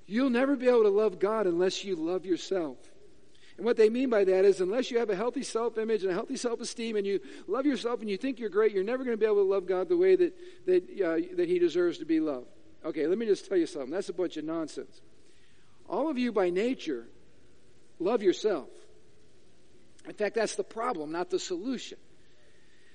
you'll 0.06 0.30
never 0.30 0.56
be 0.56 0.68
able 0.68 0.82
to 0.82 0.88
love 0.88 1.18
God 1.18 1.46
unless 1.46 1.84
you 1.84 1.96
love 1.96 2.26
yourself. 2.26 2.76
And 3.56 3.64
what 3.64 3.76
they 3.76 3.90
mean 3.90 4.08
by 4.08 4.22
that 4.22 4.44
is, 4.44 4.60
unless 4.60 4.90
you 4.90 4.98
have 4.98 5.10
a 5.10 5.16
healthy 5.16 5.42
self 5.42 5.78
image 5.78 6.02
and 6.02 6.12
a 6.12 6.14
healthy 6.14 6.36
self 6.36 6.60
esteem 6.60 6.96
and 6.96 7.06
you 7.06 7.20
love 7.48 7.66
yourself 7.66 8.00
and 8.00 8.08
you 8.08 8.16
think 8.16 8.38
you're 8.38 8.50
great, 8.50 8.72
you're 8.72 8.84
never 8.84 9.04
going 9.04 9.16
to 9.16 9.20
be 9.20 9.26
able 9.26 9.44
to 9.44 9.50
love 9.50 9.66
God 9.66 9.88
the 9.88 9.96
way 9.96 10.14
that, 10.14 10.32
that, 10.66 10.82
uh, 11.00 11.36
that 11.36 11.48
He 11.48 11.58
deserves 11.58 11.98
to 11.98 12.04
be 12.04 12.20
loved. 12.20 12.46
Okay, 12.84 13.06
let 13.08 13.18
me 13.18 13.26
just 13.26 13.48
tell 13.48 13.58
you 13.58 13.66
something. 13.66 13.90
That's 13.90 14.08
a 14.08 14.12
bunch 14.12 14.36
of 14.36 14.44
nonsense. 14.44 15.00
All 15.88 16.08
of 16.08 16.18
you, 16.18 16.30
by 16.30 16.50
nature, 16.50 17.06
love 17.98 18.22
yourself. 18.22 18.68
In 20.08 20.14
fact, 20.14 20.34
that's 20.34 20.56
the 20.56 20.64
problem, 20.64 21.12
not 21.12 21.30
the 21.30 21.38
solution. 21.38 21.98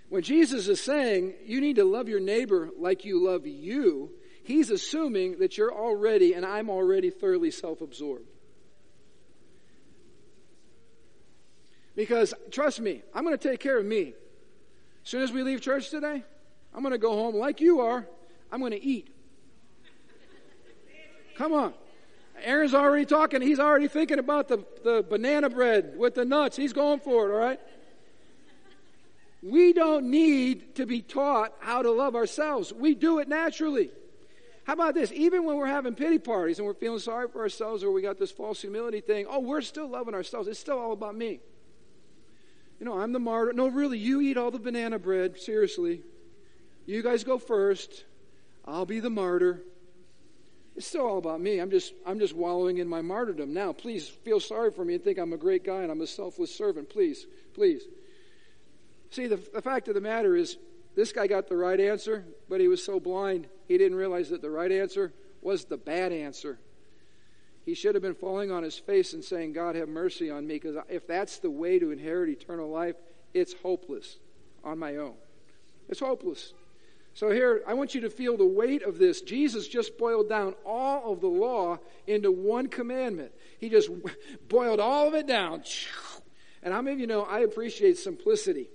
When 0.10 0.22
Jesus 0.22 0.68
is 0.68 0.82
saying 0.82 1.34
you 1.46 1.62
need 1.62 1.78
to 1.78 1.86
love 1.86 2.08
your 2.08 2.20
neighbor 2.20 2.70
like 2.78 3.06
you 3.06 3.24
love 3.24 3.48
you, 3.48 4.12
he's 4.44 4.70
assuming 4.70 5.40
that 5.40 5.58
you're 5.58 5.74
already 5.74 6.34
and 6.34 6.46
I'm 6.46 6.70
already 6.70 7.10
thoroughly 7.10 7.52
self 7.52 7.82
absorbed. 7.82 8.28
Because 11.96 12.34
trust 12.52 12.80
me, 12.80 13.04
I'm 13.14 13.24
going 13.24 13.38
to 13.38 13.50
take 13.50 13.60
care 13.60 13.78
of 13.78 13.86
me. 13.86 14.14
As 15.04 15.10
soon 15.10 15.22
as 15.22 15.32
we 15.32 15.44
leave 15.44 15.62
church 15.62 15.90
today, 15.90 16.24
I'm 16.74 16.82
going 16.82 16.92
to 16.94 16.98
go 16.98 17.12
home 17.12 17.36
like 17.36 17.62
you 17.62 17.82
are. 17.82 18.08
I'm 18.52 18.60
going 18.60 18.72
to 18.72 18.84
eat. 18.84 19.10
Come 21.38 21.54
on. 21.54 21.74
Aaron's 22.42 22.74
already 22.74 23.06
talking. 23.06 23.42
He's 23.42 23.60
already 23.60 23.88
thinking 23.88 24.20
about 24.20 24.48
the, 24.48 24.66
the 24.84 25.06
banana 25.08 25.50
bread 25.50 25.94
with 25.98 26.16
the 26.16 26.26
nuts. 26.26 26.58
He's 26.58 26.74
going 26.74 27.00
for 27.00 27.30
it, 27.30 27.34
all 27.34 27.40
right? 27.40 27.60
We 29.42 29.74
don't 29.74 30.10
need 30.10 30.76
to 30.76 30.86
be 30.86 31.02
taught 31.02 31.54
how 31.60 31.82
to 31.82 31.92
love 31.92 32.16
ourselves. 32.16 32.72
We 32.72 32.96
do 32.96 33.20
it 33.20 33.28
naturally. 33.28 33.92
How 34.64 34.74
about 34.74 34.94
this? 34.94 35.12
Even 35.12 35.44
when 35.44 35.58
we're 35.58 35.68
having 35.68 35.96
pity 35.96 36.18
parties 36.18 36.60
and 36.60 36.66
we're 36.66 36.74
feeling 36.74 37.00
sorry 37.00 37.28
for 37.28 37.42
ourselves 37.42 37.84
or 37.84 37.92
we 37.92 38.02
got 38.02 38.18
this 38.18 38.32
false 38.32 38.62
humility 38.62 39.02
thing, 39.02 39.26
oh, 39.30 39.40
we're 39.40 39.62
still 39.62 39.90
loving 39.90 40.14
ourselves. 40.14 40.48
It's 40.48 40.60
still 40.60 40.80
all 40.80 40.94
about 40.94 41.16
me. 41.16 41.42
You 42.80 42.86
know, 42.86 42.98
I'm 42.98 43.12
the 43.12 43.20
martyr. 43.20 43.52
No, 43.52 43.68
really, 43.68 43.98
you 43.98 44.22
eat 44.22 44.38
all 44.38 44.52
the 44.52 44.60
banana 44.60 44.98
bread. 44.98 45.38
Seriously. 45.38 46.02
You 46.86 47.04
guys 47.04 47.26
go 47.26 47.38
first. 47.38 48.06
I'll 48.66 48.86
be 48.86 49.02
the 49.02 49.10
martyr. 49.10 49.62
It's 50.76 50.88
still 50.88 51.06
all 51.06 51.18
about 51.20 51.40
me. 51.40 51.60
I'm 51.60 51.70
just 51.70 51.94
I'm 52.06 52.20
just 52.20 52.36
wallowing 52.36 52.80
in 52.80 52.88
my 52.88 53.02
martyrdom 53.02 53.54
now. 53.54 53.74
Please 53.74 54.08
feel 54.08 54.40
sorry 54.40 54.72
for 54.72 54.84
me 54.84 54.96
and 54.96 55.04
think 55.04 55.20
I'm 55.20 55.34
a 55.34 55.38
great 55.38 55.64
guy 55.64 55.82
and 55.82 55.92
I'm 55.92 56.02
a 56.02 56.08
selfless 56.08 56.54
servant. 56.54 56.90
Please, 56.90 57.28
please. 57.54 57.84
See, 59.12 59.28
the, 59.28 59.40
the 59.54 59.62
fact 59.62 59.88
of 59.88 59.94
the 59.94 60.02
matter 60.02 60.36
is, 60.36 60.58
this 60.96 61.12
guy 61.12 61.28
got 61.28 61.48
the 61.48 61.56
right 61.56 61.80
answer, 61.80 62.26
but 62.50 62.60
he 62.60 62.68
was 62.68 62.84
so 62.84 63.00
blind 63.00 63.48
he 63.68 63.78
didn't 63.78 63.98
realize 63.98 64.30
that 64.30 64.42
the 64.42 64.50
right 64.50 64.72
answer 64.72 65.14
was 65.42 65.66
the 65.66 65.78
bad 65.78 66.12
answer. 66.12 66.60
He 67.66 67.76
should 67.76 67.96
have 67.96 68.02
been 68.02 68.16
falling 68.16 68.52
on 68.52 68.64
his 68.64 68.78
face 68.78 69.14
and 69.14 69.24
saying, 69.24 69.54
God, 69.54 69.76
have 69.76 69.88
mercy 69.88 70.30
on 70.30 70.46
me, 70.46 70.56
because 70.56 70.76
if 70.90 71.08
that's 71.08 71.40
the 71.40 71.50
way 71.50 71.80
to 71.80 71.92
inherit 71.92 72.30
eternal 72.30 72.70
life, 72.70 72.96
it's 73.34 73.54
hopeless 73.54 74.18
on 74.64 74.80
my 74.80 74.98
own. 74.98 75.16
It's 75.90 76.00
hopeless. 76.00 76.54
So 77.16 77.30
here, 77.30 77.62
I 77.68 77.76
want 77.76 77.94
you 77.94 78.02
to 78.02 78.10
feel 78.10 78.38
the 78.38 78.46
weight 78.46 78.82
of 78.82 78.98
this. 78.98 79.22
Jesus 79.22 79.68
just 79.68 79.98
boiled 79.98 80.30
down 80.30 80.56
all 80.66 81.14
of 81.14 81.22
the 81.22 81.28
law 81.28 81.78
into 82.08 82.32
one 82.32 82.68
commandment. 82.68 83.32
He 83.60 83.70
just 83.70 83.90
boiled 84.50 84.80
all 84.80 85.08
of 85.08 85.14
it 85.14 85.28
down. 85.28 85.64
And 86.64 86.74
how 86.74 86.82
many 86.82 86.96
of 86.96 87.00
you 87.00 87.08
know 87.08 87.24
I 87.24 87.42
appreciate 87.42 87.98
simplicity? 87.98 88.70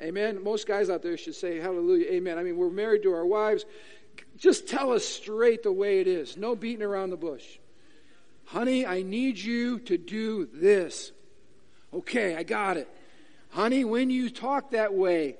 Amen. 0.00 0.42
Most 0.42 0.66
guys 0.66 0.90
out 0.90 1.02
there 1.02 1.16
should 1.16 1.36
say 1.36 1.58
hallelujah, 1.58 2.10
amen. 2.10 2.38
I 2.38 2.42
mean, 2.42 2.56
we're 2.56 2.70
married 2.70 3.04
to 3.04 3.12
our 3.12 3.24
wives. 3.26 3.64
Just 4.36 4.66
tell 4.66 4.92
us 4.92 5.04
straight 5.04 5.62
the 5.62 5.72
way 5.72 6.00
it 6.00 6.08
is. 6.08 6.36
No 6.36 6.56
beating 6.56 6.82
around 6.82 7.10
the 7.10 7.16
bush. 7.16 7.58
Honey, 8.46 8.84
I 8.84 9.02
need 9.02 9.38
you 9.38 9.78
to 9.80 9.96
do 9.96 10.48
this. 10.52 11.12
Okay, 11.94 12.34
I 12.34 12.42
got 12.42 12.76
it. 12.76 12.88
Honey, 13.50 13.84
when 13.84 14.10
you 14.10 14.28
talk 14.28 14.70
that 14.70 14.92
way, 14.92 15.36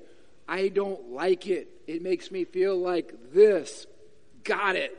I 0.47 0.69
don't 0.69 1.11
like 1.11 1.47
it. 1.47 1.69
It 1.87 2.01
makes 2.01 2.29
me 2.29 2.43
feel 2.43 2.77
like 2.77 3.33
this. 3.33 3.87
Got 4.43 4.75
it. 4.75 4.95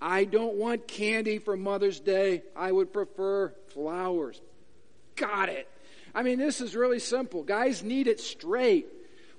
I 0.00 0.24
don't 0.24 0.54
want 0.54 0.86
candy 0.86 1.38
for 1.38 1.56
Mother's 1.56 2.00
Day. 2.00 2.42
I 2.54 2.70
would 2.70 2.92
prefer 2.92 3.52
flowers. 3.74 4.40
Got 5.16 5.48
it. 5.48 5.68
I 6.14 6.22
mean, 6.22 6.38
this 6.38 6.60
is 6.60 6.76
really 6.76 7.00
simple. 7.00 7.42
Guys 7.42 7.82
need 7.82 8.06
it 8.06 8.20
straight. 8.20 8.86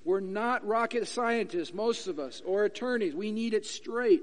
We're 0.03 0.19
not 0.19 0.65
rocket 0.65 1.07
scientists, 1.07 1.73
most 1.73 2.07
of 2.07 2.19
us, 2.19 2.41
or 2.45 2.63
attorneys. 2.63 3.13
We 3.13 3.31
need 3.31 3.53
it 3.53 3.65
straight. 3.65 4.21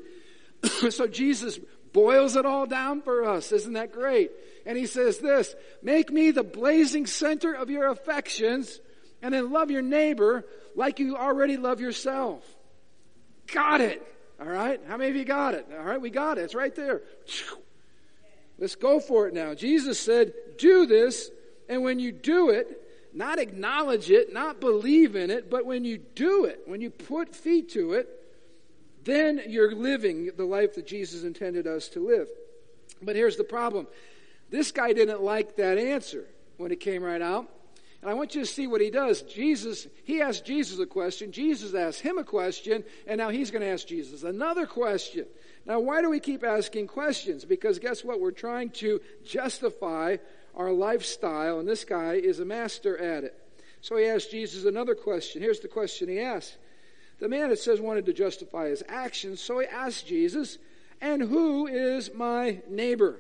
so 0.90 1.06
Jesus 1.06 1.58
boils 1.92 2.36
it 2.36 2.46
all 2.46 2.66
down 2.66 3.02
for 3.02 3.24
us. 3.24 3.52
Isn't 3.52 3.74
that 3.74 3.92
great? 3.92 4.30
And 4.66 4.76
he 4.76 4.86
says 4.86 5.18
this, 5.18 5.54
make 5.82 6.10
me 6.10 6.30
the 6.30 6.42
blazing 6.42 7.06
center 7.06 7.52
of 7.52 7.70
your 7.70 7.88
affections 7.88 8.80
and 9.25 9.33
then 9.33 9.50
love 9.50 9.71
your 9.71 9.81
neighbor 9.81 10.45
like 10.76 10.99
you 10.99 11.16
already 11.16 11.57
love 11.57 11.81
yourself. 11.81 12.45
Got 13.52 13.81
it. 13.81 14.07
All 14.38 14.47
right. 14.47 14.78
How 14.87 14.99
many 14.99 15.11
of 15.11 15.16
you 15.16 15.25
got 15.25 15.54
it? 15.54 15.66
All 15.76 15.83
right. 15.85 15.99
We 16.00 16.11
got 16.11 16.37
it. 16.37 16.43
It's 16.43 16.54
right 16.54 16.75
there. 16.75 17.00
Let's 18.59 18.75
go 18.75 19.00
for 19.00 19.26
it 19.26 19.33
now. 19.33 19.54
Jesus 19.54 19.99
said, 19.99 20.35
do 20.59 20.85
this 20.85 21.31
and 21.71 21.83
when 21.83 21.99
you 21.99 22.12
do 22.12 22.50
it, 22.50 22.83
not 23.14 23.38
acknowledge 23.38 24.11
it, 24.11 24.31
not 24.31 24.61
believe 24.61 25.16
in 25.16 25.31
it, 25.31 25.49
but 25.49 25.64
when 25.64 25.87
you 25.87 25.97
do 25.97 26.45
it, 26.45 26.61
when 26.66 26.83
you 26.83 26.90
put 26.90 27.35
feet 27.35 27.71
to 27.71 27.95
it, 27.95 28.07
then 29.04 29.40
you're 29.49 29.75
living 29.75 30.33
the 30.37 30.45
life 30.45 30.75
that 30.75 30.87
Jesus 30.87 31.25
intended 31.25 31.66
us 31.66 31.88
to 31.90 32.07
live. 32.07 32.28
But 33.00 33.16
here's 33.16 33.37
the 33.37 33.45
problem 33.45 33.87
this 34.50 34.71
guy 34.71 34.93
didn't 34.93 35.23
like 35.23 35.57
that 35.57 35.78
answer 35.78 36.26
when 36.59 36.73
it 36.73 36.81
came 36.81 37.02
right 37.02 37.23
out. 37.23 37.49
And 38.04 38.11
I 38.11 38.14
want 38.16 38.34
you 38.34 38.42
to 38.42 38.46
see 38.46 38.66
what 38.66 38.82
he 38.82 38.90
does. 38.90 39.23
Jesus, 39.23 39.87
he 40.04 40.20
asked 40.20 40.44
Jesus 40.44 40.78
a 40.78 40.84
question, 40.84 41.32
Jesus 41.32 41.73
asked 41.73 42.02
him 42.02 42.18
a 42.18 42.23
question, 42.23 42.84
and 43.06 43.16
now 43.16 43.30
he's 43.30 43.50
going 43.50 43.62
to 43.62 43.68
ask 43.68 43.87
Jesus 43.87 44.25
another 44.25 44.66
question. 44.66 45.25
Now, 45.64 45.80
why 45.80 46.02
do 46.02 46.11
we 46.11 46.20
keep 46.20 46.44
asking 46.44 46.88
questions? 46.88 47.46
Because 47.46 47.78
guess 47.78 48.04
what? 48.04 48.20
We're 48.20 48.30
trying 48.30 48.68
to 48.73 49.00
justify 49.25 50.18
our 50.54 50.70
lifestyle, 50.70 51.61
and 51.61 51.66
this 51.66 51.87
guy 51.87 52.16
is 52.16 52.40
a 52.40 52.44
master 52.44 52.99
at 52.99 53.25
it. 53.25 53.40
So 53.80 53.96
he 53.96 54.04
asked 54.04 54.30
Jesus 54.30 54.66
another 54.66 54.94
question. 54.94 55.40
Here's 55.40 55.61
the 55.61 55.68
question 55.68 56.06
he 56.06 56.20
asked. 56.20 56.58
The 57.20 57.28
man, 57.30 57.50
it 57.50 57.58
says, 57.58 57.80
wanted 57.80 58.04
to 58.04 58.12
justify 58.12 58.68
his 58.68 58.82
actions, 58.87 59.40
so 59.40 59.61
he 59.61 59.66
asked 59.66 60.06
Jesus, 60.06 60.58
And 61.00 61.23
who 61.23 61.68
is 61.68 62.12
my 62.12 62.61
neighbor? 62.68 63.16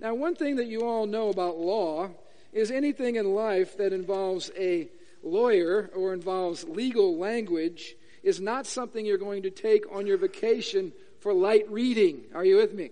Now, 0.00 0.14
one 0.14 0.34
thing 0.34 0.56
that 0.56 0.66
you 0.66 0.80
all 0.80 1.06
know 1.06 1.28
about 1.28 1.58
law 1.58 2.10
is 2.52 2.70
anything 2.70 3.16
in 3.16 3.34
life 3.34 3.76
that 3.78 3.92
involves 3.92 4.50
a 4.56 4.88
lawyer 5.22 5.90
or 5.94 6.12
involves 6.12 6.64
legal 6.64 7.18
language 7.18 7.94
is 8.22 8.40
not 8.40 8.66
something 8.66 9.04
you're 9.04 9.18
going 9.18 9.42
to 9.42 9.50
take 9.50 9.84
on 9.94 10.06
your 10.06 10.18
vacation 10.18 10.92
for 11.20 11.32
light 11.32 11.70
reading. 11.70 12.22
Are 12.34 12.44
you 12.44 12.56
with 12.56 12.74
me? 12.74 12.90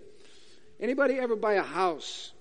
Anybody 0.81 1.15
ever 1.15 1.37
buy 1.37 1.55
a 1.55 1.63
house 1.63 2.33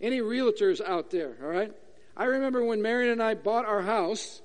any 0.00 0.20
realtors 0.20 0.80
out 0.80 1.10
there, 1.10 1.36
all 1.42 1.48
right? 1.48 1.72
I 2.16 2.24
remember 2.24 2.64
when 2.64 2.82
Marion 2.82 3.12
and 3.12 3.22
I 3.22 3.34
bought 3.34 3.66
our 3.66 3.82
house. 3.82 4.40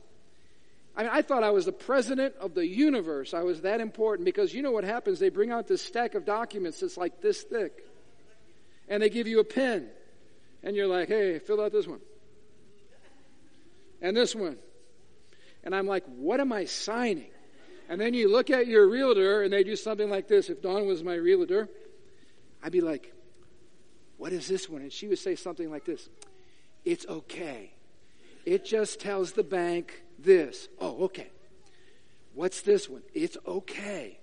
I 0.95 1.03
mean, 1.03 1.11
I 1.13 1.21
thought 1.21 1.43
I 1.43 1.51
was 1.51 1.65
the 1.65 1.71
president 1.71 2.35
of 2.39 2.53
the 2.53 2.65
universe. 2.65 3.33
I 3.33 3.43
was 3.43 3.61
that 3.61 3.79
important 3.79 4.25
because 4.25 4.53
you 4.53 4.61
know 4.61 4.71
what 4.71 4.83
happens? 4.83 5.19
They 5.19 5.29
bring 5.29 5.51
out 5.51 5.67
this 5.67 5.81
stack 5.81 6.15
of 6.15 6.25
documents 6.25 6.81
that's 6.81 6.97
like 6.97 7.21
this 7.21 7.43
thick. 7.43 7.85
And 8.89 9.01
they 9.01 9.09
give 9.09 9.27
you 9.27 9.39
a 9.39 9.43
pen. 9.43 9.87
And 10.63 10.75
you're 10.75 10.87
like, 10.87 11.07
hey, 11.07 11.39
fill 11.39 11.61
out 11.61 11.71
this 11.71 11.87
one. 11.87 12.01
And 14.01 14.15
this 14.15 14.35
one. 14.35 14.57
And 15.63 15.75
I'm 15.75 15.87
like, 15.87 16.03
what 16.05 16.39
am 16.39 16.51
I 16.51 16.65
signing? 16.65 17.29
And 17.87 17.99
then 17.99 18.13
you 18.13 18.31
look 18.31 18.49
at 18.49 18.67
your 18.67 18.89
realtor 18.89 19.43
and 19.43 19.51
they 19.51 19.63
do 19.63 19.75
something 19.75 20.09
like 20.09 20.27
this. 20.27 20.49
If 20.49 20.61
Dawn 20.61 20.87
was 20.87 21.03
my 21.03 21.15
realtor, 21.15 21.69
I'd 22.63 22.71
be 22.71 22.81
like, 22.81 23.13
what 24.17 24.31
is 24.31 24.47
this 24.47 24.69
one? 24.69 24.81
And 24.81 24.91
she 24.93 25.07
would 25.07 25.19
say 25.19 25.35
something 25.35 25.69
like 25.69 25.85
this 25.85 26.09
It's 26.85 27.05
okay. 27.07 27.73
It 28.45 28.65
just 28.65 28.99
tells 28.99 29.33
the 29.33 29.43
bank 29.43 30.03
this. 30.17 30.67
Oh, 30.79 31.03
okay. 31.05 31.29
What's 32.33 32.61
this 32.61 32.89
one? 32.89 33.03
It's 33.13 33.37
okay. 33.45 34.17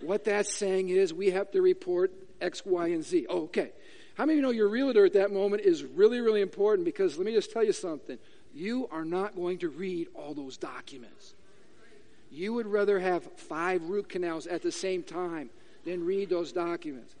What 0.00 0.24
that's 0.24 0.54
saying 0.54 0.88
is 0.88 1.12
we 1.12 1.30
have 1.30 1.50
to 1.50 1.60
report 1.60 2.12
X, 2.40 2.64
Y, 2.64 2.88
and 2.88 3.04
Z. 3.04 3.26
Oh, 3.28 3.42
okay. 3.44 3.72
How 4.14 4.24
many 4.24 4.34
of 4.34 4.36
you 4.36 4.42
know 4.42 4.50
your 4.50 4.68
realtor 4.68 5.04
at 5.04 5.14
that 5.14 5.32
moment 5.32 5.62
is 5.62 5.84
really, 5.84 6.20
really 6.20 6.42
important? 6.42 6.84
Because 6.84 7.18
let 7.18 7.26
me 7.26 7.32
just 7.32 7.50
tell 7.50 7.64
you 7.64 7.72
something. 7.72 8.18
You 8.54 8.88
are 8.90 9.04
not 9.04 9.36
going 9.36 9.58
to 9.58 9.68
read 9.68 10.08
all 10.14 10.34
those 10.34 10.56
documents. 10.56 11.34
You 12.30 12.52
would 12.54 12.66
rather 12.66 12.98
have 12.98 13.24
five 13.36 13.82
root 13.88 14.08
canals 14.08 14.46
at 14.46 14.62
the 14.62 14.72
same 14.72 15.02
time 15.02 15.50
than 15.84 16.04
read 16.04 16.28
those 16.28 16.52
documents 16.52 17.14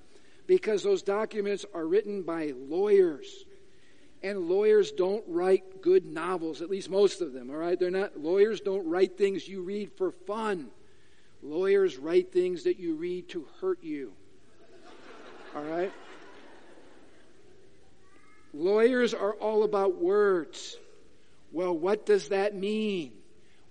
because 0.46 0.82
those 0.82 1.02
documents 1.02 1.64
are 1.74 1.86
written 1.86 2.22
by 2.22 2.52
lawyers. 2.68 3.44
And 4.22 4.48
lawyers 4.48 4.92
don't 4.92 5.24
write 5.26 5.80
good 5.80 6.04
novels, 6.04 6.60
at 6.60 6.68
least 6.68 6.90
most 6.90 7.22
of 7.22 7.32
them, 7.32 7.50
all 7.50 7.56
right? 7.56 7.78
They're 7.78 7.90
not, 7.90 8.18
lawyers 8.18 8.60
don't 8.60 8.86
write 8.86 9.16
things 9.16 9.48
you 9.48 9.62
read 9.62 9.92
for 9.96 10.10
fun. 10.10 10.68
Lawyers 11.42 11.96
write 11.96 12.32
things 12.32 12.64
that 12.64 12.78
you 12.78 12.94
read 12.94 13.28
to 13.30 13.46
hurt 13.60 13.82
you, 13.82 14.12
all 15.56 15.62
right? 15.62 15.90
Lawyers 18.52 19.14
are 19.14 19.32
all 19.34 19.62
about 19.62 19.96
words. 19.96 20.76
Well, 21.52 21.76
what 21.76 22.06
does 22.06 22.28
that 22.28 22.54
mean? 22.54 23.12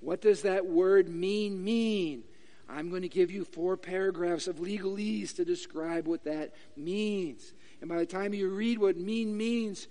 What 0.02 0.22
does 0.22 0.44
that 0.44 0.66
word 0.66 1.10
mean 1.10 1.64
mean? 1.64 2.24
I'm 2.70 2.90
going 2.90 3.02
to 3.02 3.10
give 3.10 3.32
you 3.32 3.46
four 3.46 3.78
paragraphs 3.78 4.48
of 4.48 4.58
legalese 4.58 5.36
to 5.38 5.46
describe 5.46 6.08
what 6.08 6.26
that 6.26 6.54
means. 6.78 7.54
And 7.82 7.90
by 7.90 7.98
the 7.98 8.06
time 8.06 8.34
you 8.34 8.50
read 8.50 8.78
what 8.78 8.98
mean 8.98 9.36
means, 9.36 9.88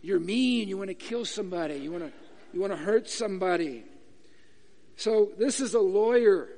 you're 0.00 0.20
mean. 0.20 0.68
You 0.68 0.78
want 0.78 0.88
to 0.88 0.94
kill 0.94 1.24
somebody. 1.24 1.76
You 1.76 1.90
want 1.90 2.04
to, 2.04 2.12
you 2.52 2.60
want 2.60 2.72
to 2.72 2.78
hurt 2.78 3.08
somebody. 3.08 3.84
So 4.96 5.30
this 5.38 5.60
is 5.60 5.74
a 5.74 5.80
lawyer. 5.80 6.48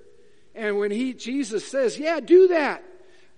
And 0.55 0.79
when 0.79 0.91
he, 0.91 1.14
Jesus 1.14 1.67
says, 1.67 1.99
yeah, 1.99 2.21
do 2.21 2.49
that. 2.49 2.85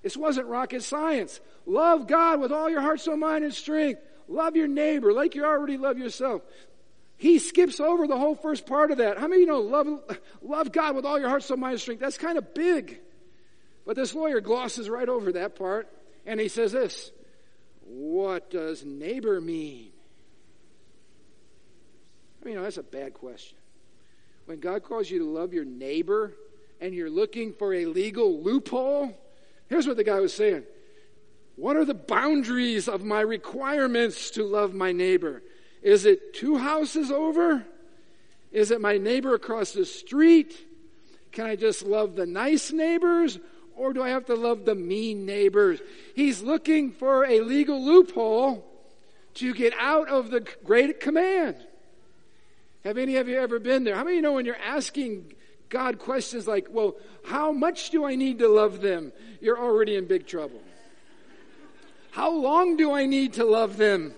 This 0.02 0.16
wasn't 0.16 0.46
rocket 0.48 0.82
science. 0.82 1.40
Love 1.66 2.06
God 2.06 2.40
with 2.40 2.52
all 2.52 2.68
your 2.68 2.80
heart, 2.80 3.00
soul, 3.00 3.16
mind, 3.16 3.44
and 3.44 3.54
strength. 3.54 4.00
Love 4.28 4.56
your 4.56 4.68
neighbor 4.68 5.12
like 5.12 5.34
you 5.34 5.44
already 5.44 5.76
love 5.76 5.98
yourself. 5.98 6.42
He 7.16 7.38
skips 7.38 7.80
over 7.80 8.06
the 8.06 8.18
whole 8.18 8.34
first 8.34 8.66
part 8.66 8.90
of 8.90 8.98
that. 8.98 9.18
How 9.18 9.26
many 9.26 9.42
of 9.42 9.46
you 9.46 9.46
know 9.46 9.60
love, 9.60 10.18
love 10.42 10.72
God 10.72 10.94
with 10.94 11.04
all 11.04 11.18
your 11.18 11.28
heart, 11.28 11.42
soul, 11.42 11.56
mind, 11.56 11.72
and 11.72 11.80
strength? 11.80 12.00
That's 12.00 12.18
kind 12.18 12.36
of 12.36 12.54
big. 12.54 13.00
But 13.86 13.96
this 13.96 14.14
lawyer 14.14 14.40
glosses 14.40 14.90
right 14.90 15.08
over 15.08 15.32
that 15.32 15.56
part 15.56 15.88
and 16.26 16.40
he 16.40 16.48
says 16.48 16.72
this 16.72 17.12
What 17.82 18.50
does 18.50 18.84
neighbor 18.84 19.40
mean? 19.40 19.92
I 22.42 22.44
mean, 22.44 22.54
you 22.54 22.58
know, 22.58 22.64
that's 22.64 22.76
a 22.76 22.82
bad 22.82 23.14
question. 23.14 23.56
When 24.44 24.60
God 24.60 24.82
calls 24.82 25.10
you 25.10 25.20
to 25.20 25.24
love 25.24 25.54
your 25.54 25.64
neighbor 25.64 26.34
and 26.80 26.94
you're 26.94 27.10
looking 27.10 27.52
for 27.52 27.72
a 27.72 27.86
legal 27.86 28.42
loophole, 28.42 29.16
here's 29.68 29.86
what 29.86 29.96
the 29.96 30.04
guy 30.04 30.20
was 30.20 30.34
saying 30.34 30.64
What 31.54 31.76
are 31.76 31.84
the 31.84 31.94
boundaries 31.94 32.88
of 32.88 33.04
my 33.04 33.20
requirements 33.20 34.32
to 34.32 34.44
love 34.44 34.74
my 34.74 34.92
neighbor? 34.92 35.42
Is 35.86 36.04
it 36.04 36.34
two 36.34 36.58
houses 36.58 37.12
over? 37.12 37.64
Is 38.50 38.72
it 38.72 38.80
my 38.80 38.98
neighbor 38.98 39.36
across 39.36 39.70
the 39.70 39.84
street? 39.84 40.52
Can 41.30 41.46
I 41.46 41.54
just 41.54 41.84
love 41.84 42.16
the 42.16 42.26
nice 42.26 42.72
neighbors? 42.72 43.38
Or 43.76 43.92
do 43.92 44.02
I 44.02 44.08
have 44.08 44.26
to 44.26 44.34
love 44.34 44.64
the 44.64 44.74
mean 44.74 45.26
neighbors? 45.26 45.78
He's 46.16 46.42
looking 46.42 46.90
for 46.90 47.24
a 47.24 47.38
legal 47.38 47.80
loophole 47.80 48.66
to 49.34 49.54
get 49.54 49.74
out 49.78 50.08
of 50.08 50.32
the 50.32 50.44
great 50.64 50.98
command. 50.98 51.64
Have 52.82 52.98
any 52.98 53.14
of 53.14 53.28
you 53.28 53.38
ever 53.38 53.60
been 53.60 53.84
there? 53.84 53.94
How 53.94 54.02
many 54.02 54.16
you 54.16 54.22
know 54.22 54.32
when 54.32 54.44
you're 54.44 54.56
asking 54.56 55.34
God 55.68 56.00
questions 56.00 56.48
like, 56.48 56.66
well, 56.68 56.96
how 57.24 57.52
much 57.52 57.90
do 57.90 58.04
I 58.04 58.16
need 58.16 58.40
to 58.40 58.48
love 58.48 58.80
them? 58.80 59.12
You're 59.40 59.60
already 59.60 59.94
in 59.94 60.06
big 60.06 60.26
trouble. 60.26 60.60
How 62.10 62.32
long 62.32 62.76
do 62.76 62.92
I 62.92 63.06
need 63.06 63.34
to 63.34 63.44
love 63.44 63.76
them? 63.76 64.14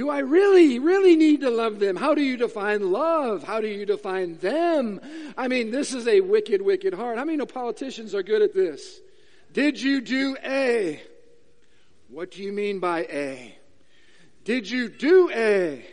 Do 0.00 0.08
I 0.08 0.20
really, 0.20 0.78
really 0.78 1.14
need 1.14 1.42
to 1.42 1.50
love 1.50 1.78
them? 1.78 1.94
How 1.94 2.14
do 2.14 2.22
you 2.22 2.38
define 2.38 2.90
love? 2.90 3.42
How 3.42 3.60
do 3.60 3.66
you 3.66 3.84
define 3.84 4.38
them? 4.38 4.98
I 5.36 5.46
mean, 5.46 5.70
this 5.70 5.92
is 5.92 6.08
a 6.08 6.22
wicked, 6.22 6.62
wicked 6.62 6.94
heart. 6.94 7.18
How 7.18 7.24
many 7.26 7.36
know 7.36 7.44
politicians 7.44 8.14
are 8.14 8.22
good 8.22 8.40
at 8.40 8.54
this? 8.54 8.98
Did 9.52 9.78
you 9.78 10.00
do 10.00 10.38
A? 10.42 11.02
What 12.08 12.30
do 12.30 12.42
you 12.42 12.50
mean 12.50 12.78
by 12.78 13.00
A? 13.10 13.54
Did 14.44 14.70
you 14.70 14.88
do 14.88 15.30
A? 15.34 15.84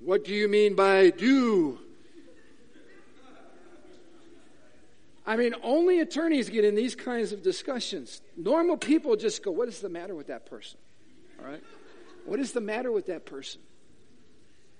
What 0.00 0.26
do 0.26 0.34
you 0.34 0.46
mean 0.46 0.74
by 0.74 1.08
do? 1.08 1.78
I 5.26 5.36
mean, 5.36 5.54
only 5.62 6.00
attorneys 6.00 6.50
get 6.50 6.66
in 6.66 6.74
these 6.74 6.94
kinds 6.94 7.32
of 7.32 7.42
discussions. 7.42 8.20
Normal 8.36 8.76
people 8.76 9.16
just 9.16 9.42
go, 9.42 9.50
What 9.50 9.68
is 9.68 9.80
the 9.80 9.88
matter 9.88 10.14
with 10.14 10.26
that 10.26 10.44
person? 10.44 10.78
All 11.40 11.50
right? 11.50 11.62
What 12.28 12.40
is 12.40 12.52
the 12.52 12.60
matter 12.60 12.92
with 12.92 13.06
that 13.06 13.24
person? 13.24 13.60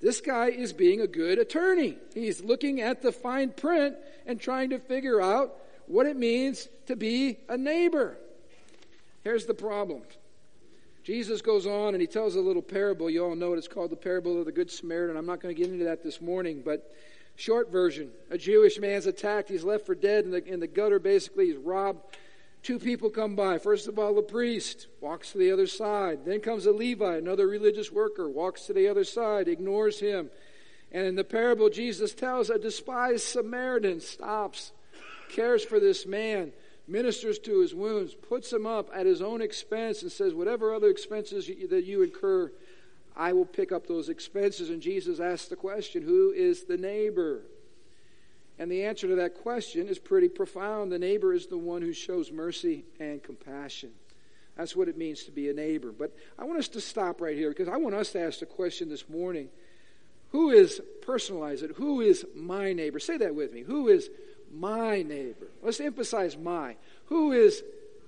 This 0.00 0.20
guy 0.20 0.48
is 0.48 0.72
being 0.72 1.00
a 1.00 1.06
good 1.06 1.38
attorney. 1.38 1.96
He's 2.14 2.42
looking 2.42 2.80
at 2.80 3.02
the 3.02 3.10
fine 3.10 3.50
print 3.50 3.96
and 4.26 4.40
trying 4.40 4.70
to 4.70 4.78
figure 4.78 5.20
out 5.20 5.56
what 5.86 6.06
it 6.06 6.16
means 6.16 6.68
to 6.86 6.94
be 6.94 7.38
a 7.48 7.56
neighbor. 7.56 8.16
Here's 9.24 9.46
the 9.46 9.54
problem. 9.54 10.02
Jesus 11.02 11.40
goes 11.40 11.66
on 11.66 11.94
and 11.94 12.00
he 12.00 12.06
tells 12.06 12.36
a 12.36 12.40
little 12.40 12.62
parable. 12.62 13.08
You 13.08 13.24
all 13.24 13.34
know 13.34 13.54
it. 13.54 13.56
It's 13.56 13.66
called 13.66 13.90
the 13.90 13.96
parable 13.96 14.38
of 14.38 14.44
the 14.44 14.52
Good 14.52 14.70
Samaritan. 14.70 15.16
I'm 15.16 15.26
not 15.26 15.40
going 15.40 15.54
to 15.54 15.60
get 15.60 15.72
into 15.72 15.86
that 15.86 16.04
this 16.04 16.20
morning, 16.20 16.62
but 16.62 16.94
short 17.36 17.72
version. 17.72 18.10
A 18.30 18.36
Jewish 18.36 18.78
man's 18.78 19.06
attacked. 19.06 19.48
He's 19.48 19.64
left 19.64 19.86
for 19.86 19.94
dead 19.94 20.26
in 20.26 20.30
the, 20.30 20.44
in 20.44 20.60
the 20.60 20.66
gutter, 20.66 20.98
basically. 20.98 21.46
He's 21.46 21.56
robbed 21.56 22.04
Two 22.62 22.78
people 22.78 23.10
come 23.10 23.36
by. 23.36 23.58
First 23.58 23.88
of 23.88 23.98
all, 23.98 24.14
the 24.14 24.22
priest 24.22 24.88
walks 25.00 25.32
to 25.32 25.38
the 25.38 25.52
other 25.52 25.66
side. 25.66 26.24
Then 26.24 26.40
comes 26.40 26.66
a 26.66 26.72
Levite, 26.72 27.22
another 27.22 27.46
religious 27.46 27.90
worker, 27.90 28.28
walks 28.28 28.66
to 28.66 28.72
the 28.72 28.88
other 28.88 29.04
side, 29.04 29.48
ignores 29.48 30.00
him. 30.00 30.30
And 30.90 31.06
in 31.06 31.14
the 31.14 31.24
parable, 31.24 31.68
Jesus 31.68 32.14
tells 32.14 32.50
a 32.50 32.58
despised 32.58 33.24
Samaritan 33.24 34.00
stops, 34.00 34.72
cares 35.28 35.62
for 35.62 35.78
this 35.78 36.06
man, 36.06 36.52
ministers 36.86 37.38
to 37.40 37.60
his 37.60 37.74
wounds, 37.74 38.14
puts 38.14 38.52
him 38.52 38.66
up 38.66 38.90
at 38.94 39.06
his 39.06 39.20
own 39.20 39.42
expense, 39.42 40.02
and 40.02 40.10
says, 40.10 40.34
Whatever 40.34 40.74
other 40.74 40.88
expenses 40.88 41.50
that 41.68 41.84
you 41.84 42.02
incur, 42.02 42.50
I 43.14 43.32
will 43.32 43.46
pick 43.46 43.72
up 43.72 43.86
those 43.86 44.08
expenses. 44.08 44.70
And 44.70 44.80
Jesus 44.80 45.20
asks 45.20 45.48
the 45.48 45.56
question 45.56 46.02
Who 46.02 46.32
is 46.32 46.64
the 46.64 46.78
neighbor? 46.78 47.42
And 48.58 48.70
the 48.70 48.84
answer 48.84 49.06
to 49.08 49.14
that 49.16 49.34
question 49.34 49.86
is 49.86 49.98
pretty 49.98 50.28
profound. 50.28 50.90
The 50.90 50.98
neighbor 50.98 51.32
is 51.32 51.46
the 51.46 51.58
one 51.58 51.80
who 51.80 51.92
shows 51.92 52.32
mercy 52.32 52.84
and 52.98 53.22
compassion. 53.22 53.90
That's 54.56 54.74
what 54.74 54.88
it 54.88 54.98
means 54.98 55.22
to 55.24 55.30
be 55.30 55.48
a 55.48 55.52
neighbor. 55.52 55.92
But 55.92 56.12
I 56.36 56.44
want 56.44 56.58
us 56.58 56.68
to 56.68 56.80
stop 56.80 57.20
right 57.20 57.36
here 57.36 57.50
because 57.50 57.68
I 57.68 57.76
want 57.76 57.94
us 57.94 58.10
to 58.12 58.20
ask 58.20 58.40
the 58.40 58.46
question 58.46 58.88
this 58.88 59.08
morning 59.08 59.48
who 60.30 60.50
is, 60.50 60.80
personalize 61.06 61.62
it, 61.62 61.76
who 61.76 62.00
is 62.00 62.26
my 62.34 62.72
neighbor? 62.72 62.98
Say 62.98 63.16
that 63.16 63.34
with 63.34 63.52
me. 63.52 63.62
Who 63.62 63.88
is 63.88 64.10
my 64.52 65.02
neighbor? 65.02 65.48
Let's 65.62 65.80
emphasize 65.80 66.36
my. 66.36 66.76
Who 67.06 67.32
is 67.32 67.62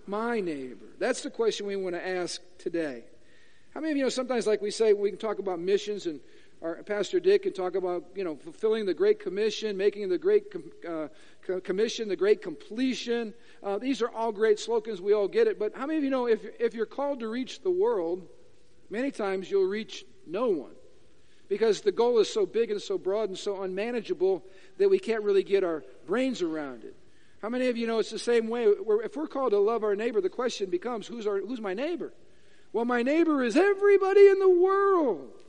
my 0.06 0.40
neighbor? 0.40 0.84
That's 0.98 1.22
the 1.22 1.30
question 1.30 1.66
we 1.66 1.76
want 1.76 1.94
to 1.94 2.06
ask 2.06 2.40
today. 2.58 3.04
How 3.72 3.80
many 3.80 3.92
of 3.92 3.96
you 3.96 4.02
know 4.02 4.10
sometimes, 4.10 4.46
like 4.46 4.60
we 4.60 4.70
say, 4.70 4.92
we 4.92 5.10
can 5.10 5.18
talk 5.18 5.38
about 5.38 5.60
missions 5.60 6.06
and 6.06 6.20
our 6.62 6.82
Pastor 6.82 7.20
Dick 7.20 7.44
can 7.44 7.52
talk 7.54 7.74
about, 7.74 8.04
you 8.14 8.22
know, 8.22 8.36
fulfilling 8.36 8.84
the 8.84 8.92
Great 8.92 9.18
Commission, 9.18 9.76
making 9.76 10.08
the 10.10 10.18
Great 10.18 10.50
com- 10.50 10.70
uh, 10.86 11.60
Commission 11.60 12.08
the 12.08 12.16
Great 12.16 12.42
Completion. 12.42 13.32
Uh, 13.62 13.78
these 13.78 14.02
are 14.02 14.10
all 14.10 14.30
great 14.30 14.58
slogans. 14.58 15.00
We 15.00 15.14
all 15.14 15.26
get 15.26 15.46
it. 15.46 15.58
But 15.58 15.74
how 15.74 15.86
many 15.86 15.98
of 15.98 16.04
you 16.04 16.10
know 16.10 16.26
if, 16.26 16.44
if 16.58 16.74
you're 16.74 16.86
called 16.86 17.20
to 17.20 17.28
reach 17.28 17.62
the 17.62 17.70
world, 17.70 18.26
many 18.90 19.10
times 19.10 19.50
you'll 19.50 19.68
reach 19.68 20.04
no 20.26 20.48
one? 20.48 20.72
Because 21.48 21.80
the 21.80 21.92
goal 21.92 22.18
is 22.18 22.30
so 22.30 22.44
big 22.44 22.70
and 22.70 22.80
so 22.80 22.98
broad 22.98 23.30
and 23.30 23.38
so 23.38 23.62
unmanageable 23.62 24.44
that 24.76 24.88
we 24.88 24.98
can't 24.98 25.22
really 25.22 25.42
get 25.42 25.64
our 25.64 25.82
brains 26.06 26.42
around 26.42 26.84
it. 26.84 26.94
How 27.40 27.48
many 27.48 27.68
of 27.68 27.78
you 27.78 27.86
know 27.86 28.00
it's 28.00 28.10
the 28.10 28.18
same 28.18 28.48
way? 28.48 28.64
If 28.64 29.16
we're 29.16 29.26
called 29.26 29.52
to 29.52 29.58
love 29.58 29.82
our 29.82 29.96
neighbor, 29.96 30.20
the 30.20 30.28
question 30.28 30.68
becomes 30.68 31.06
who's, 31.06 31.26
our, 31.26 31.40
who's 31.40 31.60
my 31.60 31.72
neighbor? 31.72 32.12
Well, 32.74 32.84
my 32.84 33.02
neighbor 33.02 33.42
is 33.42 33.56
everybody 33.56 34.28
in 34.28 34.38
the 34.38 34.48
world. 34.48 35.39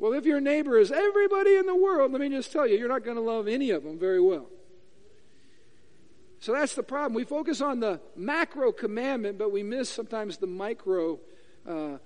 Well, 0.00 0.14
if 0.14 0.24
your 0.24 0.40
neighbor 0.40 0.78
is 0.78 0.90
everybody 0.90 1.56
in 1.56 1.66
the 1.66 1.74
world, 1.74 2.10
let 2.10 2.22
me 2.22 2.30
just 2.30 2.50
tell 2.50 2.66
you, 2.66 2.78
you're 2.78 2.88
not 2.88 3.04
going 3.04 3.18
to 3.18 3.22
love 3.22 3.46
any 3.46 3.68
of 3.70 3.84
them 3.84 3.98
very 3.98 4.20
well. 4.20 4.46
So 6.40 6.54
that's 6.54 6.74
the 6.74 6.82
problem. 6.82 7.12
We 7.12 7.24
focus 7.24 7.60
on 7.60 7.80
the 7.80 8.00
macro 8.16 8.72
commandment, 8.72 9.36
but 9.36 9.52
we 9.52 9.62
miss 9.62 9.90
sometimes 9.90 10.38
the 10.38 10.46
micro 10.46 11.20
uh, 11.68 11.98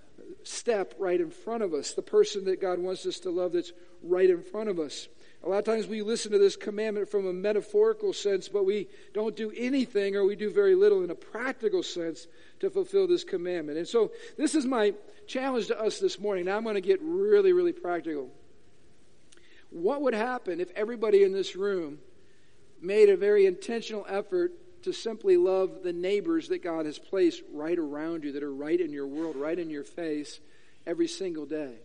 step 0.43 0.95
right 0.99 1.21
in 1.21 1.31
front 1.31 1.63
of 1.63 1.73
us, 1.73 1.95
the 1.95 2.03
person 2.03 2.45
that 2.47 2.61
God 2.61 2.81
wants 2.81 3.07
us 3.07 3.21
to 3.21 3.31
love 3.31 3.53
that's 3.53 3.73
right 4.03 4.29
in 4.29 4.43
front 4.43 4.69
of 4.69 4.81
us. 4.81 5.07
A 5.45 5.49
lot 5.49 5.59
of 5.59 5.65
times 5.67 5.87
we 5.87 6.01
listen 6.01 6.33
to 6.33 6.39
this 6.39 6.57
commandment 6.57 7.11
from 7.11 7.27
a 7.27 7.33
metaphorical 7.33 8.15
sense, 8.15 8.49
but 8.49 8.65
we 8.65 8.89
don't 9.13 9.37
do 9.37 9.53
anything 9.55 10.17
or 10.17 10.25
we 10.25 10.37
do 10.37 10.51
very 10.51 10.75
little 10.75 11.05
in 11.05 11.11
a 11.11 11.15
practical 11.15 11.83
sense 11.83 12.27
to 12.61 12.71
fulfill 12.71 13.07
this 13.07 13.25
commandment. 13.25 13.77
And 13.77 13.87
so 13.87 14.11
this 14.39 14.55
is 14.55 14.65
my 14.65 14.95
challenge 15.27 15.67
to 15.67 15.79
us 15.79 15.99
this 15.99 16.19
morning. 16.19 16.47
Now 16.47 16.57
I'm 16.57 16.65
going 16.65 16.77
to 16.77 16.81
get 16.81 16.99
really, 17.03 17.53
really 17.53 17.75
practical. 17.75 18.31
What 19.69 20.01
would 20.01 20.15
happen 20.15 20.61
if 20.61 20.71
everybody 20.71 21.25
in 21.25 21.33
this 21.33 21.55
room 21.55 21.99
made 22.81 23.11
a 23.11 23.17
very 23.17 23.45
intentional 23.45 24.07
effort 24.09 24.53
to 24.85 24.93
simply 24.93 25.37
love 25.37 25.83
the 25.83 25.93
neighbors 25.93 26.49
that 26.49 26.63
God 26.63 26.87
has 26.87 26.99
placed 26.99 27.43
right 27.53 27.79
around 27.79 28.25
you, 28.25 28.33
that 28.33 28.43
are 28.43 28.55
right 28.55 28.81
in 28.81 28.93
your 28.93 29.07
world, 29.07 29.37
right 29.37 29.59
in 29.59 29.69
your 29.69 29.85
face 29.85 30.41
every 30.87 31.09
single 31.09 31.45
day? 31.45 31.81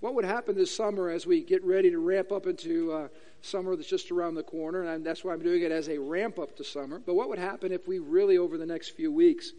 What 0.00 0.14
would 0.14 0.24
happen 0.24 0.56
this 0.56 0.74
summer 0.74 1.10
as 1.10 1.26
we 1.26 1.42
get 1.42 1.62
ready 1.62 1.90
to 1.90 1.98
ramp 1.98 2.32
up 2.32 2.46
into 2.46 2.90
uh, 2.90 3.08
summer 3.42 3.76
that's 3.76 3.88
just 3.88 4.10
around 4.10 4.34
the 4.34 4.42
corner? 4.42 4.84
And 4.84 5.04
that's 5.04 5.22
why 5.22 5.34
I'm 5.34 5.42
doing 5.42 5.62
it 5.62 5.70
as 5.70 5.90
a 5.90 5.98
ramp 5.98 6.38
up 6.38 6.56
to 6.56 6.64
summer. 6.64 6.98
But 6.98 7.14
what 7.14 7.28
would 7.28 7.38
happen 7.38 7.70
if 7.70 7.86
we 7.86 7.98
really, 7.98 8.38
over 8.38 8.56
the 8.56 8.64
next 8.64 8.90
few 8.90 9.12
weeks, 9.12 9.52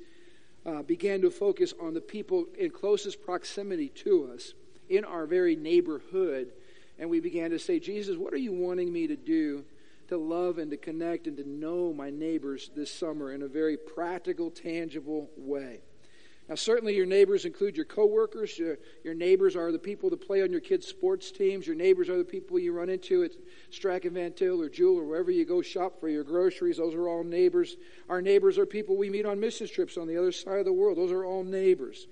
uh, 0.66 0.82
began 0.82 1.22
to 1.22 1.30
focus 1.30 1.76
on 1.80 1.94
the 1.94 2.02
people 2.02 2.46
in 2.58 2.72
closest 2.72 3.24
proximity 3.24 3.90
to 3.90 4.32
us 4.34 4.54
in 4.90 5.06
our 5.06 5.28
very 5.28 5.56
neighborhood. 5.56 6.52
And 6.98 7.08
we 7.10 7.20
began 7.20 7.52
to 7.52 7.60
say, 7.60 7.80
Jesus, 7.80 8.18
what 8.18 8.34
are 8.34 8.38
you 8.38 8.52
wanting 8.52 8.92
me 8.92 9.06
to 9.08 9.16
do 9.16 9.64
to 10.08 10.18
love 10.18 10.58
and 10.58 10.72
to 10.72 10.78
connect 10.78 11.28
and 11.28 11.38
to 11.38 11.48
know 11.48 11.94
my 11.94 12.10
neighbors 12.10 12.72
this 12.76 12.92
summer 12.92 13.32
in 13.32 13.44
a 13.44 13.48
very 13.48 13.78
practical, 13.78 14.50
tangible 14.50 15.30
way? 15.38 15.82
Now, 16.52 16.56
certainly 16.56 16.94
your 16.94 17.06
neighbors 17.06 17.46
include 17.46 17.78
your 17.78 17.86
coworkers. 17.86 18.60
Your, 18.60 18.78
your 19.06 19.14
neighbors 19.14 19.56
are 19.56 19.72
the 19.72 19.80
people 19.80 20.10
that 20.10 20.20
play 20.20 20.44
on 20.44 20.52
your 20.52 20.60
kids' 20.60 20.86
sports 20.86 21.32
teams. 21.32 21.66
Your 21.66 21.78
neighbors 21.78 22.10
are 22.10 22.18
the 22.18 22.26
people 22.26 22.60
you 22.60 22.74
run 22.74 22.90
into 22.90 23.24
at 23.24 23.32
Strack 23.72 24.04
and 24.04 24.16
Van 24.16 24.34
Til 24.34 24.62
or 24.62 24.68
Jewel 24.68 25.00
or 25.00 25.06
wherever 25.06 25.32
you 25.32 25.46
go 25.46 25.62
shop 25.62 26.02
for 26.02 26.10
your 26.10 26.26
groceries. 26.26 26.76
Those 26.76 26.94
are 26.94 27.08
all 27.08 27.24
neighbors. 27.24 27.78
Our 28.10 28.22
neighbors 28.22 28.58
are 28.58 28.66
people 28.66 28.98
we 28.98 29.10
meet 29.10 29.26
on 29.26 29.40
mission 29.40 29.66
trips 29.66 29.96
on 29.96 30.08
the 30.08 30.18
other 30.18 30.34
side 30.34 30.60
of 30.60 30.66
the 30.66 30.74
world. 30.74 30.98
Those 30.98 31.14
are 31.14 31.24
all 31.24 31.46
neighbors. 31.46 32.08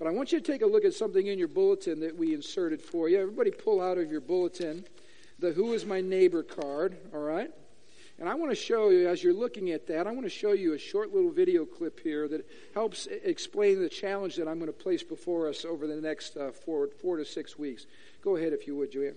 But 0.00 0.08
I 0.08 0.10
want 0.10 0.32
you 0.32 0.40
to 0.40 0.52
take 0.52 0.62
a 0.62 0.66
look 0.66 0.84
at 0.84 0.92
something 0.92 1.24
in 1.24 1.38
your 1.38 1.46
bulletin 1.46 2.00
that 2.00 2.16
we 2.16 2.34
inserted 2.34 2.82
for 2.82 3.08
you. 3.08 3.20
Everybody 3.20 3.52
pull 3.52 3.80
out 3.80 3.98
of 3.98 4.10
your 4.10 4.20
bulletin 4.20 4.84
the 5.38 5.52
Who 5.52 5.74
is 5.74 5.84
My 5.84 6.00
Neighbor 6.00 6.42
card, 6.42 6.96
all 7.14 7.20
right? 7.20 7.52
And 8.18 8.28
I 8.28 8.34
want 8.34 8.50
to 8.50 8.56
show 8.56 8.88
you, 8.88 9.08
as 9.08 9.22
you're 9.22 9.34
looking 9.34 9.70
at 9.72 9.86
that, 9.88 10.06
I 10.06 10.10
want 10.10 10.24
to 10.24 10.30
show 10.30 10.52
you 10.52 10.72
a 10.72 10.78
short 10.78 11.12
little 11.12 11.30
video 11.30 11.66
clip 11.66 12.00
here 12.00 12.26
that 12.28 12.48
helps 12.72 13.06
explain 13.06 13.80
the 13.80 13.90
challenge 13.90 14.36
that 14.36 14.48
I'm 14.48 14.58
going 14.58 14.72
to 14.72 14.72
place 14.72 15.02
before 15.02 15.48
us 15.48 15.66
over 15.66 15.86
the 15.86 15.96
next 15.96 16.36
uh, 16.36 16.50
four, 16.50 16.88
four 17.02 17.18
to 17.18 17.26
six 17.26 17.58
weeks. 17.58 17.84
Go 18.22 18.36
ahead, 18.36 18.54
if 18.54 18.66
you 18.66 18.74
would, 18.76 18.90
Julia. 18.90 19.12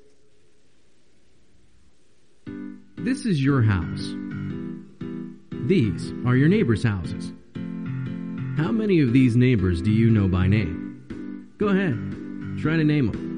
This 2.97 3.25
is 3.25 3.41
your 3.41 3.61
house. 3.61 4.13
These 5.67 6.11
are 6.25 6.35
your 6.35 6.49
neighbors' 6.49 6.83
houses. 6.83 7.31
How 8.57 8.73
many 8.73 8.99
of 8.99 9.13
these 9.13 9.37
neighbors 9.37 9.81
do 9.81 9.91
you 9.91 10.09
know 10.09 10.27
by 10.27 10.47
name? 10.47 11.53
Go 11.57 11.67
ahead, 11.67 11.93
try 12.61 12.75
to 12.75 12.83
name 12.83 13.11
them. 13.11 13.28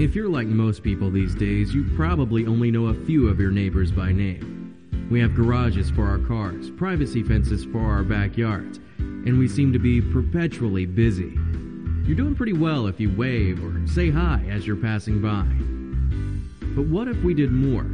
If 0.00 0.14
you're 0.14 0.30
like 0.30 0.46
most 0.46 0.82
people 0.82 1.10
these 1.10 1.34
days, 1.34 1.74
you 1.74 1.84
probably 1.94 2.46
only 2.46 2.70
know 2.70 2.86
a 2.86 2.94
few 3.04 3.28
of 3.28 3.38
your 3.38 3.50
neighbors 3.50 3.92
by 3.92 4.12
name. 4.12 5.06
We 5.10 5.20
have 5.20 5.34
garages 5.34 5.90
for 5.90 6.06
our 6.06 6.16
cars, 6.16 6.70
privacy 6.70 7.22
fences 7.22 7.66
for 7.66 7.80
our 7.80 8.02
backyards, 8.02 8.78
and 8.96 9.38
we 9.38 9.46
seem 9.46 9.74
to 9.74 9.78
be 9.78 10.00
perpetually 10.00 10.86
busy. 10.86 11.36
You're 12.06 12.16
doing 12.16 12.34
pretty 12.34 12.54
well 12.54 12.86
if 12.86 12.98
you 12.98 13.14
wave 13.14 13.62
or 13.62 13.86
say 13.86 14.08
hi 14.08 14.42
as 14.48 14.66
you're 14.66 14.74
passing 14.74 15.20
by. 15.20 15.44
But 16.74 16.86
what 16.86 17.06
if 17.06 17.22
we 17.22 17.34
did 17.34 17.52
more? 17.52 17.84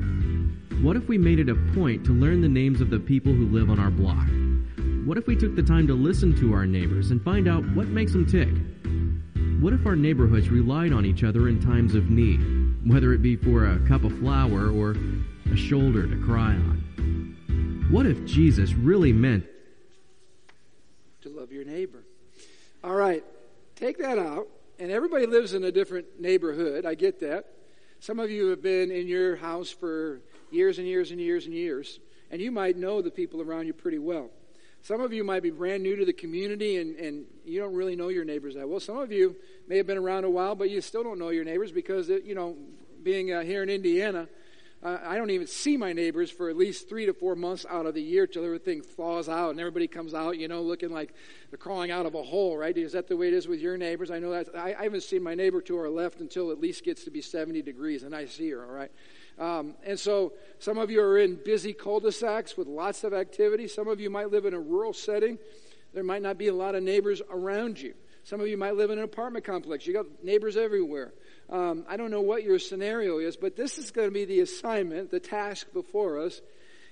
What 0.83 0.95
if 0.95 1.09
we 1.09 1.19
made 1.19 1.41
it 1.41 1.49
a 1.49 1.57
point 1.75 2.05
to 2.05 2.13
learn 2.13 2.41
the 2.41 2.49
names 2.49 2.81
of 2.81 2.89
the 2.89 3.01
people 3.01 3.33
who 3.33 3.49
live 3.49 3.69
on 3.69 3.81
our 3.81 3.91
block? 3.91 4.29
What 5.05 5.19
if 5.19 5.27
we 5.27 5.35
took 5.35 5.57
the 5.57 5.63
time 5.65 5.89
to 5.89 5.95
listen 5.95 6.39
to 6.39 6.55
our 6.55 6.67
neighbors 6.67 7.11
and 7.11 7.21
find 7.21 7.49
out 7.49 7.69
what 7.75 7.89
makes 7.89 8.13
them 8.13 8.27
tick? 8.27 8.55
What 9.61 9.73
if 9.73 9.87
our 9.87 9.97
neighborhoods 9.97 10.51
relied 10.51 10.93
on 10.93 11.07
each 11.07 11.25
other 11.25 11.49
in 11.49 11.61
times 11.61 11.95
of 11.95 12.11
need, 12.11 12.41
whether 12.87 13.15
it 13.15 13.23
be 13.23 13.37
for 13.37 13.65
a 13.65 13.79
cup 13.89 14.05
of 14.05 14.17
flour 14.19 14.71
or 14.71 14.95
a 15.51 15.57
shoulder 15.57 16.07
to 16.07 16.17
cry 16.25 16.51
on? 16.51 17.87
What 17.91 18.05
if 18.05 18.23
Jesus 18.27 18.75
really 18.75 19.15
meant 19.15 19.47
to 21.23 21.31
love 21.31 21.53
your 21.53 21.65
neighbor? 21.65 22.05
All 22.85 22.95
right, 22.95 23.25
take 23.77 23.97
that 23.99 24.19
out. 24.19 24.47
And 24.79 24.91
everybody 24.91 25.25
lives 25.25 25.55
in 25.55 25.65
a 25.65 25.73
different 25.73 26.21
neighborhood. 26.21 26.85
I 26.85 26.95
get 26.95 27.21
that. 27.21 27.47
Some 27.99 28.21
of 28.21 28.31
you 28.31 28.49
have 28.49 28.63
been 28.63 28.91
in 28.91 29.09
your 29.09 29.37
house 29.37 29.71
for 29.71 30.21
years 30.51 30.79
and 30.79 30.87
years 30.87 31.13
and 31.13 31.21
years 31.21 31.47
and 31.47 31.55
years, 31.55 31.99
and 32.31 32.43
you 32.43 32.53
might 32.53 32.77
know 32.77 33.01
the 33.01 33.11
people 33.11 33.41
around 33.41 33.67
you 33.67 33.73
pretty 33.73 33.99
well. 33.99 34.29
Some 34.87 35.01
of 35.01 35.13
you 35.13 35.25
might 35.25 35.43
be 35.43 35.51
brand 35.51 35.83
new 35.83 35.97
to 35.97 36.05
the 36.05 36.13
community 36.13 36.77
and, 36.77 36.95
and 36.95 37.25
you 37.45 37.59
don't 37.59 37.75
really 37.75 37.97
know 37.97 38.07
your 38.07 38.25
neighbors 38.25 38.55
that 38.55 38.69
well. 38.69 38.79
Some 38.79 38.99
of 38.99 39.11
you 39.11 39.35
may 39.67 39.79
have 39.79 39.87
been 39.89 39.99
around 39.99 40.23
a 40.23 40.31
while, 40.31 40.55
but 40.55 40.71
you 40.71 40.81
still 40.81 41.03
don't 41.03 41.19
know 41.19 41.31
your 41.31 41.43
neighbors 41.43 41.73
because, 41.73 42.09
it, 42.09 42.23
you 42.23 42.37
know, 42.37 42.57
being 43.03 43.33
uh, 43.33 43.43
here 43.43 43.65
in 43.65 43.69
Indiana, 43.69 44.29
uh, 44.85 44.99
I 45.03 45.17
don't 45.17 45.31
even 45.31 45.49
see 45.49 45.77
my 45.77 45.93
neighbors 45.93 46.31
for 46.31 46.49
at 46.49 46.57
least 46.57 46.89
three 46.89 47.05
to 47.05 47.13
four 47.13 47.35
months 47.35 47.67
out 47.69 47.87
of 47.87 47.95
the 47.95 48.01
year 48.01 48.29
till 48.29 48.45
everything 48.45 48.81
thaws 48.81 49.29
out 49.29 49.51
and 49.51 49.59
everybody 49.59 49.89
comes 49.89 50.15
out, 50.15 50.39
you 50.39 50.47
know, 50.47 50.63
looking 50.63 50.91
like 50.91 51.13
they're 51.51 51.59
crawling 51.59 51.91
out 51.91 52.07
of 52.07 52.15
a 52.15 52.23
hole, 52.23 52.57
right? 52.57 52.79
Is 52.79 52.93
that 52.93 53.09
the 53.09 53.17
way 53.17 53.27
it 53.27 53.35
is 53.35 53.49
with 53.49 53.59
your 53.59 53.77
neighbors? 53.77 54.13
I 54.13 54.21
know 54.21 54.31
that. 54.31 54.57
I, 54.57 54.73
I 54.79 54.85
haven't 54.85 55.03
seen 55.03 55.21
my 55.21 55.35
neighbor 55.35 55.61
to 55.63 55.77
our 55.79 55.91
left 55.91 56.21
until 56.21 56.53
at 56.53 56.61
least 56.61 56.85
gets 56.85 57.03
to 57.07 57.11
be 57.11 57.21
70 57.21 57.61
degrees, 57.61 58.05
and 58.05 58.15
I 58.15 58.27
see 58.27 58.51
her, 58.51 58.65
all 58.65 58.71
right? 58.71 58.93
Um, 59.39 59.75
and 59.85 59.99
so 59.99 60.33
some 60.59 60.79
of 60.79 60.91
you 60.91 61.03
are 61.03 61.19
in 61.19 61.39
busy 61.45 61.73
cul 61.73 62.01
de 62.01 62.11
sacs 62.11 62.57
with 62.57 62.67
lots 62.67 63.05
of 63.05 63.13
activity. 63.13 63.69
Some 63.69 63.89
of 63.89 64.01
you 64.01 64.09
might 64.09 64.31
live 64.31 64.47
in 64.47 64.55
a 64.55 64.61
rural 64.61 64.93
setting. 64.93 65.39
There 65.93 66.05
might 66.05 66.23
not 66.23 66.39
be 66.39 66.49
a 66.49 66.55
lot 66.55 66.75
of 66.75 66.83
neighbors 66.83 67.21
around 67.31 67.81
you. 67.81 67.95
Some 68.25 68.41
of 68.41 68.49
you 68.49 68.57
might 68.57 68.75
live 68.75 68.91
in 68.91 68.99
an 68.99 69.05
apartment 69.05 69.45
complex. 69.45 69.87
You 69.87 69.93
got 69.93 70.07
neighbors 70.25 70.57
everywhere. 70.57 71.13
Um, 71.49 71.85
I 71.89 71.97
don't 71.97 72.11
know 72.11 72.23
what 72.23 72.43
your 72.43 72.59
scenario 72.59 73.19
is, 73.19 73.37
but 73.37 73.57
this 73.57 73.79
is 73.79 73.93
going 73.93 74.09
to 74.09 74.13
be 74.13 74.25
the 74.25 74.41
assignment, 74.41 75.11
the 75.11 75.21
task 75.21 75.73
before 75.73 76.21
us. 76.21 76.41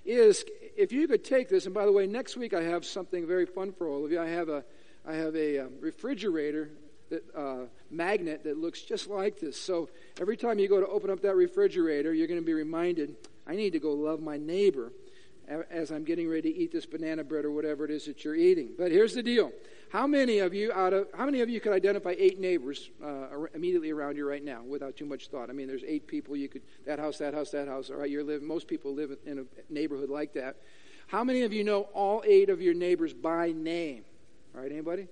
Is 0.04 0.44
if 0.76 0.92
you 0.92 1.08
could 1.08 1.24
take 1.24 1.48
this, 1.48 1.64
and 1.64 1.74
by 1.74 1.86
the 1.86 1.92
way, 1.92 2.06
next 2.06 2.36
week 2.36 2.52
I 2.52 2.62
have 2.62 2.84
something 2.84 3.26
very 3.26 3.46
fun 3.46 3.72
for 3.72 3.88
all 3.88 4.04
of 4.04 4.12
you. 4.12 4.20
I 4.20 4.28
have 4.28 4.50
a, 4.50 4.62
I 5.06 5.14
have 5.14 5.34
a 5.34 5.60
um, 5.60 5.72
refrigerator 5.80 6.70
uh, 7.36 7.66
magnet 7.90 8.44
that 8.44 8.58
looks 8.58 8.82
just 8.82 9.08
like 9.08 9.38
this. 9.40 9.60
So 9.60 9.88
every 10.20 10.36
time 10.36 10.58
you 10.58 10.68
go 10.68 10.80
to 10.80 10.86
open 10.86 11.10
up 11.10 11.20
that 11.22 11.36
refrigerator, 11.36 12.12
you're 12.12 12.28
going 12.28 12.40
to 12.40 12.46
be 12.46 12.54
reminded, 12.54 13.16
I 13.46 13.54
need 13.54 13.72
to 13.72 13.80
go 13.80 13.92
love 13.92 14.20
my 14.20 14.36
neighbor 14.36 14.92
as 15.70 15.90
I'm 15.90 16.04
getting 16.04 16.28
ready 16.28 16.52
to 16.52 16.58
eat 16.58 16.72
this 16.72 16.86
banana 16.86 17.22
bread 17.22 17.44
or 17.44 17.50
whatever 17.50 17.84
it 17.84 17.90
is 17.90 18.06
that 18.06 18.24
you're 18.24 18.34
eating. 18.34 18.70
But 18.78 18.90
here's 18.90 19.14
the 19.14 19.22
deal: 19.22 19.52
how 19.90 20.06
many 20.06 20.38
of 20.38 20.54
you 20.54 20.72
out 20.72 20.92
of 20.92 21.08
how 21.14 21.26
many 21.26 21.40
of 21.40 21.50
you 21.50 21.60
could 21.60 21.72
identify 21.72 22.14
eight 22.18 22.40
neighbors 22.40 22.90
uh, 23.04 23.26
immediately 23.54 23.90
around 23.90 24.16
you 24.16 24.26
right 24.26 24.42
now 24.42 24.62
without 24.62 24.96
too 24.96 25.04
much 25.04 25.28
thought? 25.28 25.50
I 25.50 25.52
mean, 25.52 25.68
there's 25.68 25.84
eight 25.86 26.06
people. 26.06 26.36
You 26.36 26.48
could 26.48 26.62
that 26.86 26.98
house, 26.98 27.18
that 27.18 27.34
house, 27.34 27.50
that 27.50 27.68
house. 27.68 27.90
All 27.90 27.96
right, 27.96 28.10
you're 28.10 28.24
living. 28.24 28.48
Most 28.48 28.68
people 28.68 28.94
live 28.94 29.16
in 29.26 29.40
a 29.40 29.72
neighborhood 29.72 30.10
like 30.10 30.32
that. 30.34 30.56
How 31.08 31.22
many 31.22 31.42
of 31.42 31.52
you 31.52 31.64
know 31.64 31.82
all 31.92 32.22
eight 32.26 32.48
of 32.48 32.62
your 32.62 32.74
neighbors 32.74 33.12
by 33.12 33.52
name? 33.52 34.04
All 34.54 34.62
right, 34.62 34.72
anybody? 34.72 35.08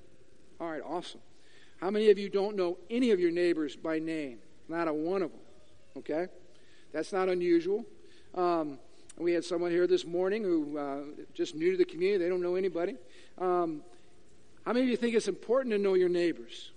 All 0.60 0.70
right, 0.70 0.82
awesome. 0.84 1.20
How 1.82 1.90
many 1.90 2.10
of 2.10 2.18
you 2.18 2.28
don't 2.28 2.54
know 2.54 2.78
any 2.90 3.10
of 3.10 3.18
your 3.18 3.32
neighbors 3.32 3.74
by 3.74 3.98
name? 3.98 4.38
Not 4.68 4.86
a 4.86 4.92
one 4.92 5.20
of 5.20 5.32
them. 5.32 5.40
Okay? 5.96 6.28
That's 6.92 7.12
not 7.12 7.28
unusual. 7.28 7.84
Um, 8.36 8.78
we 9.18 9.32
had 9.32 9.44
someone 9.44 9.72
here 9.72 9.88
this 9.88 10.06
morning 10.06 10.44
who 10.44 10.78
uh, 10.78 11.00
just 11.34 11.56
new 11.56 11.72
to 11.72 11.76
the 11.76 11.84
community. 11.84 12.22
They 12.22 12.30
don't 12.30 12.40
know 12.40 12.54
anybody. 12.54 12.94
Um, 13.36 13.82
how 14.64 14.72
many 14.72 14.84
of 14.84 14.90
you 14.90 14.96
think 14.96 15.16
it's 15.16 15.26
important 15.26 15.72
to 15.72 15.78
know 15.78 15.94
your 15.94 16.08
neighbors? 16.08 16.70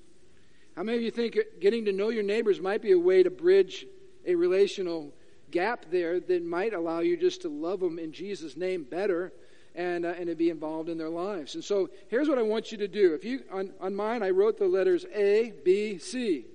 How 0.76 0.82
many 0.82 0.98
of 0.98 1.04
you 1.04 1.12
think 1.12 1.38
getting 1.62 1.86
to 1.86 1.92
know 1.92 2.10
your 2.10 2.24
neighbors 2.24 2.60
might 2.60 2.82
be 2.82 2.92
a 2.92 3.00
way 3.00 3.22
to 3.22 3.30
bridge 3.30 3.86
a 4.26 4.34
relational 4.34 5.14
gap 5.52 5.86
there 5.92 6.20
that 6.20 6.44
might 6.44 6.74
allow 6.74 7.02
you 7.02 7.16
just 7.16 7.44
to 7.44 7.50
love 7.50 7.80
them 7.80 8.00
in 8.00 8.12
Jesus' 8.12 8.58
name 8.58 8.84
better 8.84 9.32
and, 9.76 10.06
uh, 10.06 10.14
and 10.18 10.28
to 10.28 10.36
be 10.36 10.50
involved 10.50 10.90
in 10.90 10.98
their 10.98 11.10
lives. 11.10 11.56
And 11.56 11.64
so 11.64 11.90
here's 12.08 12.28
what 12.30 12.38
I 12.38 12.42
want 12.42 12.72
you 12.72 12.78
to 12.80 12.88
do. 12.88 13.14
If 13.14 13.24
you 13.24 13.44
on, 13.52 13.74
on 13.80 13.96
mine, 13.96 14.24
I 14.24 14.30
wrote 14.30 14.58
the 14.58 14.68
letters 14.68 15.06
A, 15.14 15.54
B, 15.64 15.98
C. 15.98 16.46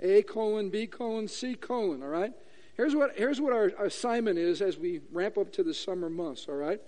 A 0.00 0.22
colon, 0.22 0.70
B 0.70 0.86
colon, 0.86 1.28
C 1.28 1.54
colon, 1.54 2.02
all 2.02 2.08
right? 2.08 2.32
Here's 2.76 2.94
what, 2.94 3.12
here's 3.16 3.40
what 3.40 3.52
our 3.52 3.66
assignment 3.84 4.38
is 4.38 4.60
as 4.60 4.76
we 4.76 5.00
ramp 5.12 5.38
up 5.38 5.52
to 5.52 5.62
the 5.62 5.72
summer 5.72 6.10
months, 6.10 6.46
all 6.48 6.56
right? 6.56 6.80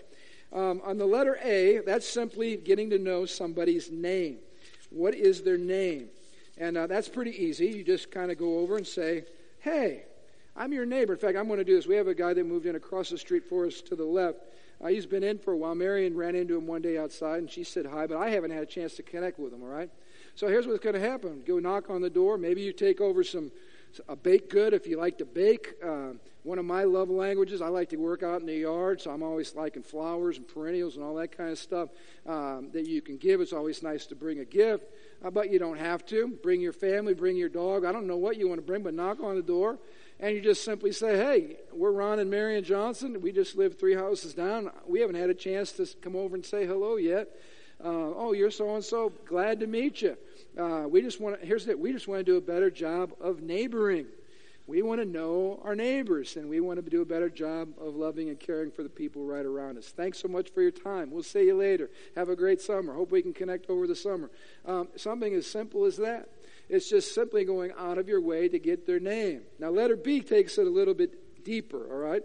Um, 0.52 0.80
on 0.84 0.98
the 0.98 1.06
letter 1.06 1.38
A, 1.42 1.78
that's 1.86 2.06
simply 2.06 2.56
getting 2.56 2.90
to 2.90 2.98
know 2.98 3.24
somebody's 3.24 3.90
name. 3.90 4.38
What 4.90 5.14
is 5.14 5.42
their 5.42 5.58
name? 5.58 6.08
And 6.58 6.76
uh, 6.76 6.86
that's 6.86 7.08
pretty 7.08 7.30
easy. 7.42 7.68
You 7.68 7.84
just 7.84 8.10
kind 8.10 8.30
of 8.30 8.38
go 8.38 8.58
over 8.58 8.76
and 8.76 8.86
say, 8.86 9.24
hey, 9.60 10.04
I'm 10.56 10.72
your 10.72 10.86
neighbor. 10.86 11.12
In 11.12 11.18
fact, 11.18 11.36
I'm 11.36 11.46
going 11.46 11.58
to 11.58 11.64
do 11.64 11.76
this. 11.76 11.86
We 11.86 11.96
have 11.96 12.08
a 12.08 12.14
guy 12.14 12.32
that 12.34 12.46
moved 12.46 12.66
in 12.66 12.76
across 12.76 13.10
the 13.10 13.18
street 13.18 13.44
for 13.44 13.66
us 13.66 13.80
to 13.82 13.96
the 13.96 14.04
left. 14.04 14.38
Uh, 14.82 14.88
he's 14.88 15.06
been 15.06 15.22
in 15.22 15.38
for 15.38 15.52
a 15.52 15.56
while. 15.56 15.74
Marion 15.74 16.16
ran 16.16 16.34
into 16.34 16.56
him 16.56 16.66
one 16.66 16.82
day 16.82 16.98
outside, 16.98 17.38
and 17.38 17.50
she 17.50 17.64
said 17.64 17.86
hi, 17.86 18.06
but 18.06 18.18
I 18.18 18.30
haven't 18.30 18.50
had 18.50 18.62
a 18.62 18.66
chance 18.66 18.94
to 18.96 19.02
connect 19.02 19.38
with 19.38 19.52
him, 19.52 19.62
all 19.62 19.68
right? 19.68 19.90
So 20.34 20.48
here's 20.48 20.66
what's 20.66 20.80
going 20.80 20.94
to 20.94 21.00
happen. 21.00 21.42
Go 21.46 21.58
knock 21.58 21.88
on 21.88 22.02
the 22.02 22.10
door. 22.10 22.36
Maybe 22.36 22.60
you 22.60 22.72
take 22.72 23.00
over 23.00 23.24
some 23.24 23.50
a 24.08 24.16
baked 24.16 24.50
good 24.50 24.74
if 24.74 24.86
you 24.86 24.98
like 24.98 25.18
to 25.18 25.24
bake. 25.24 25.74
Uh, 25.82 26.12
one 26.42 26.58
of 26.58 26.64
my 26.64 26.84
love 26.84 27.10
languages, 27.10 27.60
I 27.60 27.68
like 27.68 27.88
to 27.90 27.96
work 27.96 28.22
out 28.22 28.40
in 28.40 28.46
the 28.46 28.56
yard, 28.56 29.00
so 29.00 29.10
I'm 29.10 29.22
always 29.22 29.54
liking 29.54 29.82
flowers 29.82 30.36
and 30.36 30.46
perennials 30.46 30.96
and 30.96 31.04
all 31.04 31.14
that 31.16 31.36
kind 31.36 31.50
of 31.50 31.58
stuff 31.58 31.88
um, 32.26 32.70
that 32.72 32.86
you 32.86 33.02
can 33.02 33.16
give. 33.16 33.40
It's 33.40 33.52
always 33.52 33.82
nice 33.82 34.06
to 34.06 34.14
bring 34.14 34.38
a 34.38 34.44
gift, 34.44 34.84
but 35.32 35.50
you 35.50 35.58
don't 35.58 35.78
have 35.78 36.04
to. 36.06 36.28
Bring 36.42 36.60
your 36.60 36.72
family, 36.72 37.14
bring 37.14 37.36
your 37.36 37.48
dog. 37.48 37.84
I 37.84 37.92
don't 37.92 38.06
know 38.06 38.16
what 38.16 38.36
you 38.36 38.48
want 38.48 38.60
to 38.60 38.66
bring, 38.66 38.82
but 38.82 38.94
knock 38.94 39.20
on 39.20 39.36
the 39.36 39.42
door 39.42 39.78
and 40.18 40.34
you 40.34 40.40
just 40.40 40.64
simply 40.64 40.92
say, 40.92 41.16
hey, 41.16 41.56
we're 41.72 41.92
Ron 41.92 42.18
and 42.18 42.30
Marion 42.30 42.64
Johnson. 42.64 43.20
We 43.20 43.32
just 43.32 43.56
live 43.56 43.78
three 43.78 43.94
houses 43.94 44.32
down. 44.32 44.70
We 44.86 45.00
haven't 45.00 45.16
had 45.16 45.28
a 45.28 45.34
chance 45.34 45.72
to 45.72 45.86
come 46.00 46.16
over 46.16 46.34
and 46.34 46.44
say 46.44 46.66
hello 46.66 46.96
yet. 46.96 47.28
Uh, 47.84 47.88
oh, 48.16 48.32
you're 48.32 48.50
so 48.50 48.74
and 48.74 48.84
so. 48.84 49.12
Glad 49.26 49.60
to 49.60 49.66
meet 49.66 50.00
you. 50.00 50.16
Uh, 50.58 50.86
we 50.88 51.02
just 51.02 51.20
want 51.20 51.38
to, 51.38 51.46
here's 51.46 51.68
it. 51.68 51.78
We 51.78 51.92
just 51.92 52.08
want 52.08 52.20
to 52.20 52.24
do 52.24 52.38
a 52.38 52.40
better 52.40 52.70
job 52.70 53.12
of 53.20 53.42
neighboring. 53.42 54.06
We 54.68 54.82
want 54.82 55.00
to 55.00 55.04
know 55.04 55.60
our 55.62 55.76
neighbors, 55.76 56.36
and 56.36 56.48
we 56.48 56.58
want 56.58 56.84
to 56.84 56.90
do 56.90 57.00
a 57.00 57.04
better 57.04 57.30
job 57.30 57.68
of 57.80 57.94
loving 57.94 58.30
and 58.30 58.38
caring 58.38 58.72
for 58.72 58.82
the 58.82 58.88
people 58.88 59.24
right 59.24 59.46
around 59.46 59.78
us. 59.78 59.88
Thanks 59.90 60.18
so 60.18 60.26
much 60.26 60.50
for 60.50 60.60
your 60.60 60.72
time. 60.72 61.12
We'll 61.12 61.22
see 61.22 61.44
you 61.44 61.56
later. 61.56 61.88
Have 62.16 62.28
a 62.28 62.36
great 62.36 62.60
summer. 62.60 62.92
Hope 62.92 63.12
we 63.12 63.22
can 63.22 63.32
connect 63.32 63.70
over 63.70 63.86
the 63.86 63.94
summer. 63.94 64.28
Um, 64.64 64.88
something 64.96 65.32
as 65.34 65.46
simple 65.46 65.84
as 65.84 65.96
that. 65.98 66.28
It's 66.68 66.90
just 66.90 67.14
simply 67.14 67.44
going 67.44 67.72
out 67.78 67.96
of 67.96 68.08
your 68.08 68.20
way 68.20 68.48
to 68.48 68.58
get 68.58 68.86
their 68.88 68.98
name. 68.98 69.42
Now, 69.60 69.70
letter 69.70 69.94
B 69.94 70.20
takes 70.20 70.58
it 70.58 70.66
a 70.66 70.70
little 70.70 70.94
bit 70.94 71.44
deeper, 71.44 71.86
all 71.92 71.98
right? 71.98 72.22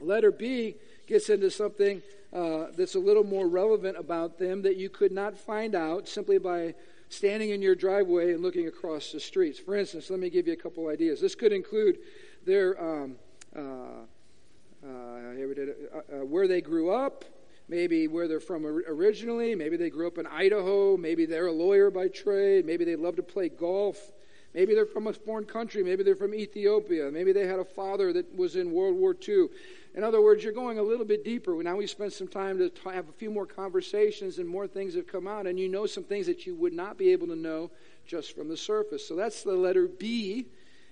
Letter 0.00 0.32
B 0.32 0.76
gets 1.06 1.28
into 1.28 1.50
something 1.50 2.00
uh, 2.32 2.68
that's 2.74 2.94
a 2.94 2.98
little 2.98 3.24
more 3.24 3.46
relevant 3.46 3.98
about 3.98 4.38
them 4.38 4.62
that 4.62 4.76
you 4.76 4.88
could 4.88 5.12
not 5.12 5.36
find 5.36 5.74
out 5.74 6.08
simply 6.08 6.38
by 6.38 6.74
standing 7.12 7.50
in 7.50 7.60
your 7.60 7.74
driveway 7.74 8.32
and 8.32 8.42
looking 8.42 8.68
across 8.68 9.12
the 9.12 9.20
streets. 9.20 9.58
For 9.58 9.76
instance, 9.76 10.08
let 10.08 10.18
me 10.18 10.30
give 10.30 10.46
you 10.46 10.54
a 10.54 10.56
couple 10.56 10.88
ideas. 10.88 11.20
This 11.20 11.34
could 11.34 11.52
include 11.52 11.98
their 12.46 12.80
um, 12.82 13.16
uh, 13.54 13.60
uh, 14.84 14.88
uh, 14.88 16.24
where 16.24 16.48
they 16.48 16.60
grew 16.60 16.90
up, 16.90 17.24
maybe 17.68 18.08
where 18.08 18.26
they're 18.26 18.40
from 18.40 18.64
originally. 18.64 19.54
Maybe 19.54 19.76
they 19.76 19.90
grew 19.90 20.06
up 20.06 20.16
in 20.16 20.26
Idaho. 20.26 20.96
Maybe 20.96 21.26
they're 21.26 21.48
a 21.48 21.52
lawyer 21.52 21.90
by 21.90 22.08
trade. 22.08 22.64
Maybe 22.64 22.84
they 22.84 22.96
love 22.96 23.16
to 23.16 23.22
play 23.22 23.50
golf. 23.50 24.10
Maybe 24.54 24.74
they're 24.74 24.86
from 24.86 25.06
a 25.06 25.12
foreign 25.12 25.44
country. 25.44 25.82
Maybe 25.82 26.02
they're 26.02 26.16
from 26.16 26.34
Ethiopia. 26.34 27.10
Maybe 27.10 27.32
they 27.32 27.46
had 27.46 27.58
a 27.58 27.64
father 27.64 28.12
that 28.14 28.34
was 28.36 28.56
in 28.56 28.72
World 28.72 28.96
War 28.96 29.14
II. 29.26 29.48
In 29.94 30.04
other 30.04 30.22
words, 30.22 30.42
you're 30.42 30.54
going 30.54 30.78
a 30.78 30.82
little 30.82 31.04
bit 31.04 31.24
deeper. 31.24 31.60
Now 31.62 31.76
we 31.76 31.86
spent 31.86 32.14
some 32.14 32.28
time 32.28 32.58
to 32.58 32.90
have 32.90 33.08
a 33.08 33.12
few 33.12 33.30
more 33.30 33.44
conversations 33.44 34.38
and 34.38 34.48
more 34.48 34.66
things 34.66 34.94
have 34.94 35.06
come 35.06 35.28
out, 35.28 35.46
and 35.46 35.58
you 35.58 35.68
know 35.68 35.86
some 35.86 36.04
things 36.04 36.26
that 36.26 36.46
you 36.46 36.54
would 36.54 36.72
not 36.72 36.96
be 36.96 37.10
able 37.10 37.26
to 37.26 37.36
know 37.36 37.70
just 38.06 38.34
from 38.34 38.48
the 38.48 38.56
surface. 38.56 39.06
So 39.06 39.16
that's 39.16 39.42
the 39.42 39.52
letter 39.52 39.86
B. 39.86 40.46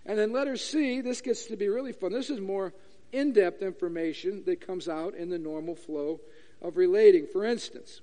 And 0.05 0.19
then 0.19 0.33
letter 0.33 0.57
C, 0.57 1.01
this 1.01 1.21
gets 1.21 1.47
to 1.47 1.57
be 1.57 1.69
really 1.69 1.93
fun. 1.93 2.13
This 2.13 2.31
is 2.31 2.41
more 2.41 2.75
in 3.13 3.33
depth 3.33 3.63
information 3.63 4.45
that 4.45 4.61
comes 4.61 4.89
out 4.89 5.15
in 5.15 5.31
the 5.31 5.39
normal 5.39 5.75
flow 5.75 6.21
of 6.63 6.77
relating. 6.77 7.27
For 7.27 7.45
instance, 7.45 8.01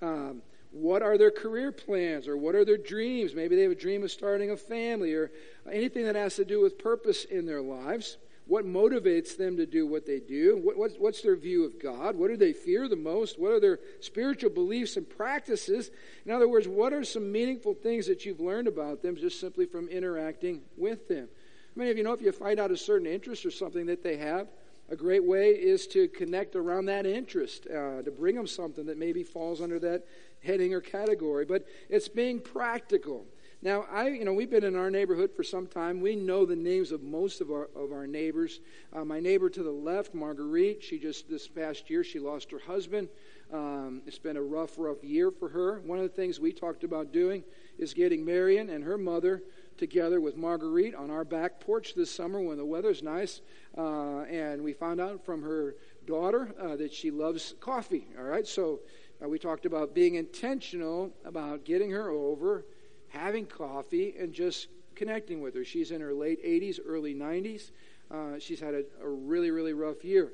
um, 0.00 0.42
what 0.70 1.02
are 1.02 1.16
their 1.16 1.30
career 1.30 1.72
plans 1.72 2.28
or 2.28 2.36
what 2.36 2.54
are 2.54 2.64
their 2.64 2.76
dreams? 2.76 3.34
Maybe 3.34 3.56
they 3.56 3.62
have 3.62 3.72
a 3.72 3.76
dream 3.76 4.02
of 4.02 4.10
starting 4.10 4.50
a 4.50 4.56
family 4.56 5.14
or 5.14 5.30
anything 5.70 6.04
that 6.04 6.16
has 6.16 6.36
to 6.36 6.44
do 6.44 6.60
with 6.60 6.78
purpose 6.78 7.24
in 7.24 7.46
their 7.46 7.62
lives. 7.62 8.16
What 8.48 8.64
motivates 8.64 9.36
them 9.36 9.58
to 9.58 9.66
do 9.66 9.86
what 9.86 10.06
they 10.06 10.20
do? 10.20 10.58
What, 10.62 10.78
what's, 10.78 10.94
what's 10.96 11.20
their 11.20 11.36
view 11.36 11.64
of 11.66 11.78
God? 11.78 12.16
What 12.16 12.28
do 12.28 12.36
they 12.36 12.54
fear 12.54 12.88
the 12.88 12.96
most? 12.96 13.38
What 13.38 13.52
are 13.52 13.60
their 13.60 13.78
spiritual 14.00 14.48
beliefs 14.48 14.96
and 14.96 15.06
practices? 15.06 15.90
In 16.24 16.32
other 16.32 16.48
words, 16.48 16.66
what 16.66 16.94
are 16.94 17.04
some 17.04 17.30
meaningful 17.30 17.74
things 17.74 18.06
that 18.06 18.24
you've 18.24 18.40
learned 18.40 18.66
about 18.66 19.02
them 19.02 19.16
just 19.16 19.38
simply 19.38 19.66
from 19.66 19.86
interacting 19.88 20.62
with 20.78 21.08
them? 21.08 21.28
I 21.76 21.78
mean, 21.78 21.88
if 21.88 21.98
you 21.98 22.02
know 22.02 22.14
if 22.14 22.22
you 22.22 22.32
find 22.32 22.58
out 22.58 22.70
a 22.70 22.76
certain 22.78 23.06
interest 23.06 23.44
or 23.44 23.50
something 23.50 23.84
that 23.86 24.02
they 24.02 24.16
have, 24.16 24.48
a 24.90 24.96
great 24.96 25.24
way 25.24 25.50
is 25.50 25.86
to 25.88 26.08
connect 26.08 26.56
around 26.56 26.86
that 26.86 27.04
interest, 27.04 27.66
uh, 27.66 28.00
to 28.00 28.10
bring 28.10 28.34
them 28.34 28.46
something 28.46 28.86
that 28.86 28.96
maybe 28.96 29.22
falls 29.24 29.60
under 29.60 29.78
that 29.80 30.06
heading 30.42 30.72
or 30.72 30.80
category. 30.80 31.44
But 31.44 31.66
it's 31.90 32.08
being 32.08 32.40
practical. 32.40 33.26
Now, 33.60 33.86
I, 33.90 34.08
you 34.08 34.24
know, 34.24 34.32
we've 34.32 34.50
been 34.50 34.62
in 34.62 34.76
our 34.76 34.90
neighborhood 34.90 35.32
for 35.34 35.42
some 35.42 35.66
time. 35.66 36.00
We 36.00 36.14
know 36.14 36.46
the 36.46 36.54
names 36.54 36.92
of 36.92 37.02
most 37.02 37.40
of 37.40 37.50
our 37.50 37.68
of 37.74 37.90
our 37.90 38.06
neighbors. 38.06 38.60
Uh, 38.92 39.04
my 39.04 39.18
neighbor 39.18 39.50
to 39.50 39.62
the 39.64 39.70
left, 39.70 40.14
Marguerite, 40.14 40.80
she 40.80 40.96
just 40.96 41.28
this 41.28 41.48
past 41.48 41.90
year 41.90 42.04
she 42.04 42.20
lost 42.20 42.52
her 42.52 42.60
husband. 42.60 43.08
Um, 43.52 44.02
it's 44.06 44.18
been 44.18 44.36
a 44.36 44.42
rough, 44.42 44.78
rough 44.78 45.02
year 45.02 45.32
for 45.32 45.48
her. 45.48 45.80
One 45.80 45.98
of 45.98 46.04
the 46.04 46.14
things 46.14 46.38
we 46.38 46.52
talked 46.52 46.84
about 46.84 47.12
doing 47.12 47.42
is 47.78 47.94
getting 47.94 48.24
Marion 48.24 48.70
and 48.70 48.84
her 48.84 48.96
mother 48.96 49.42
together 49.76 50.20
with 50.20 50.36
Marguerite 50.36 50.94
on 50.94 51.10
our 51.10 51.24
back 51.24 51.58
porch 51.58 51.94
this 51.94 52.12
summer 52.12 52.40
when 52.40 52.58
the 52.58 52.64
weather's 52.64 53.02
nice. 53.02 53.40
Uh, 53.76 54.20
and 54.22 54.62
we 54.62 54.72
found 54.72 55.00
out 55.00 55.24
from 55.24 55.42
her 55.42 55.74
daughter 56.06 56.54
uh, 56.60 56.76
that 56.76 56.92
she 56.92 57.10
loves 57.10 57.54
coffee. 57.58 58.06
All 58.16 58.24
right, 58.24 58.46
so 58.46 58.80
uh, 59.20 59.28
we 59.28 59.36
talked 59.36 59.66
about 59.66 59.94
being 59.94 60.14
intentional 60.14 61.10
about 61.24 61.64
getting 61.64 61.90
her 61.90 62.10
over 62.10 62.64
having 63.08 63.46
coffee, 63.46 64.14
and 64.18 64.32
just 64.32 64.68
connecting 64.94 65.40
with 65.40 65.54
her. 65.54 65.64
She's 65.64 65.90
in 65.90 66.00
her 66.00 66.12
late 66.12 66.44
80s, 66.44 66.80
early 66.84 67.14
90s. 67.14 67.70
Uh, 68.10 68.38
she's 68.38 68.60
had 68.60 68.74
a, 68.74 68.84
a, 69.02 69.08
really, 69.08 69.50
really 69.50 69.72
rough 69.72 70.04
year. 70.04 70.32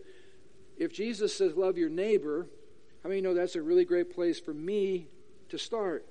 If 0.77 0.93
Jesus 0.93 1.35
says, 1.35 1.57
Love 1.57 1.77
your 1.77 1.91
neighbor, 1.91 2.47
how 3.03 3.09
many 3.09 3.21
know 3.21 3.35
that's 3.35 3.57
a 3.57 3.63
really 3.63 3.85
great 3.85 4.15
place 4.15 4.41
for 4.41 4.55
me 4.55 5.09
to 5.51 5.59
start? 5.59 6.07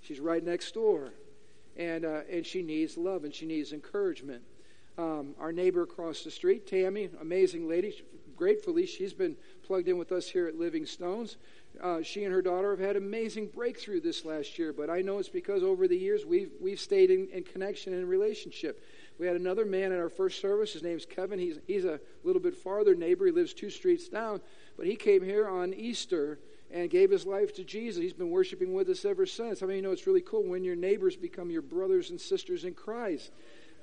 She's 0.00 0.20
right 0.20 0.42
next 0.42 0.72
door. 0.72 1.12
And, 1.76 2.04
uh, 2.04 2.20
and 2.30 2.44
she 2.44 2.62
needs 2.62 2.96
love 2.96 3.24
and 3.24 3.34
she 3.34 3.46
needs 3.46 3.72
encouragement. 3.72 4.42
Um, 4.98 5.34
our 5.38 5.52
neighbor 5.52 5.82
across 5.82 6.24
the 6.24 6.30
street, 6.30 6.66
Tammy, 6.66 7.10
amazing 7.20 7.68
lady. 7.68 8.02
Gratefully, 8.36 8.86
she's 8.86 9.12
been 9.12 9.36
plugged 9.62 9.88
in 9.88 9.98
with 9.98 10.12
us 10.12 10.28
here 10.28 10.46
at 10.46 10.56
Living 10.56 10.84
Stones 10.84 11.36
uh, 11.80 12.02
she 12.02 12.24
and 12.24 12.32
her 12.32 12.42
daughter 12.42 12.70
have 12.70 12.80
had 12.80 12.96
amazing 12.96 13.46
breakthrough 13.46 14.00
this 14.00 14.24
last 14.24 14.58
year, 14.58 14.72
but 14.72 14.90
I 14.90 15.00
know 15.02 15.18
it's 15.18 15.28
because 15.28 15.62
over 15.62 15.86
the 15.86 15.96
years 15.96 16.24
we've, 16.26 16.50
we've 16.60 16.80
stayed 16.80 17.10
in, 17.10 17.28
in 17.28 17.44
connection 17.44 17.94
and 17.94 18.08
relationship. 18.08 18.82
We 19.18 19.26
had 19.26 19.36
another 19.36 19.64
man 19.64 19.92
at 19.92 19.98
our 19.98 20.08
first 20.08 20.40
service. 20.40 20.72
His 20.72 20.82
name's 20.82 21.06
Kevin. 21.06 21.38
He's, 21.38 21.58
he's 21.66 21.84
a 21.84 22.00
little 22.24 22.40
bit 22.40 22.56
farther 22.56 22.94
neighbor. 22.94 23.26
He 23.26 23.32
lives 23.32 23.52
two 23.52 23.70
streets 23.70 24.08
down, 24.08 24.40
but 24.76 24.86
he 24.86 24.96
came 24.96 25.22
here 25.22 25.48
on 25.48 25.74
Easter 25.74 26.38
and 26.70 26.88
gave 26.88 27.10
his 27.10 27.26
life 27.26 27.54
to 27.54 27.64
Jesus. 27.64 28.02
He's 28.02 28.12
been 28.12 28.30
worshiping 28.30 28.72
with 28.72 28.88
us 28.88 29.04
ever 29.04 29.26
since. 29.26 29.62
I 29.62 29.66
mean, 29.66 29.76
you 29.76 29.82
know 29.82 29.90
it's 29.90 30.06
really 30.06 30.20
cool 30.20 30.44
when 30.44 30.64
your 30.64 30.76
neighbors 30.76 31.16
become 31.16 31.50
your 31.50 31.62
brothers 31.62 32.10
and 32.10 32.20
sisters 32.20 32.64
in 32.64 32.74
Christ. 32.74 33.30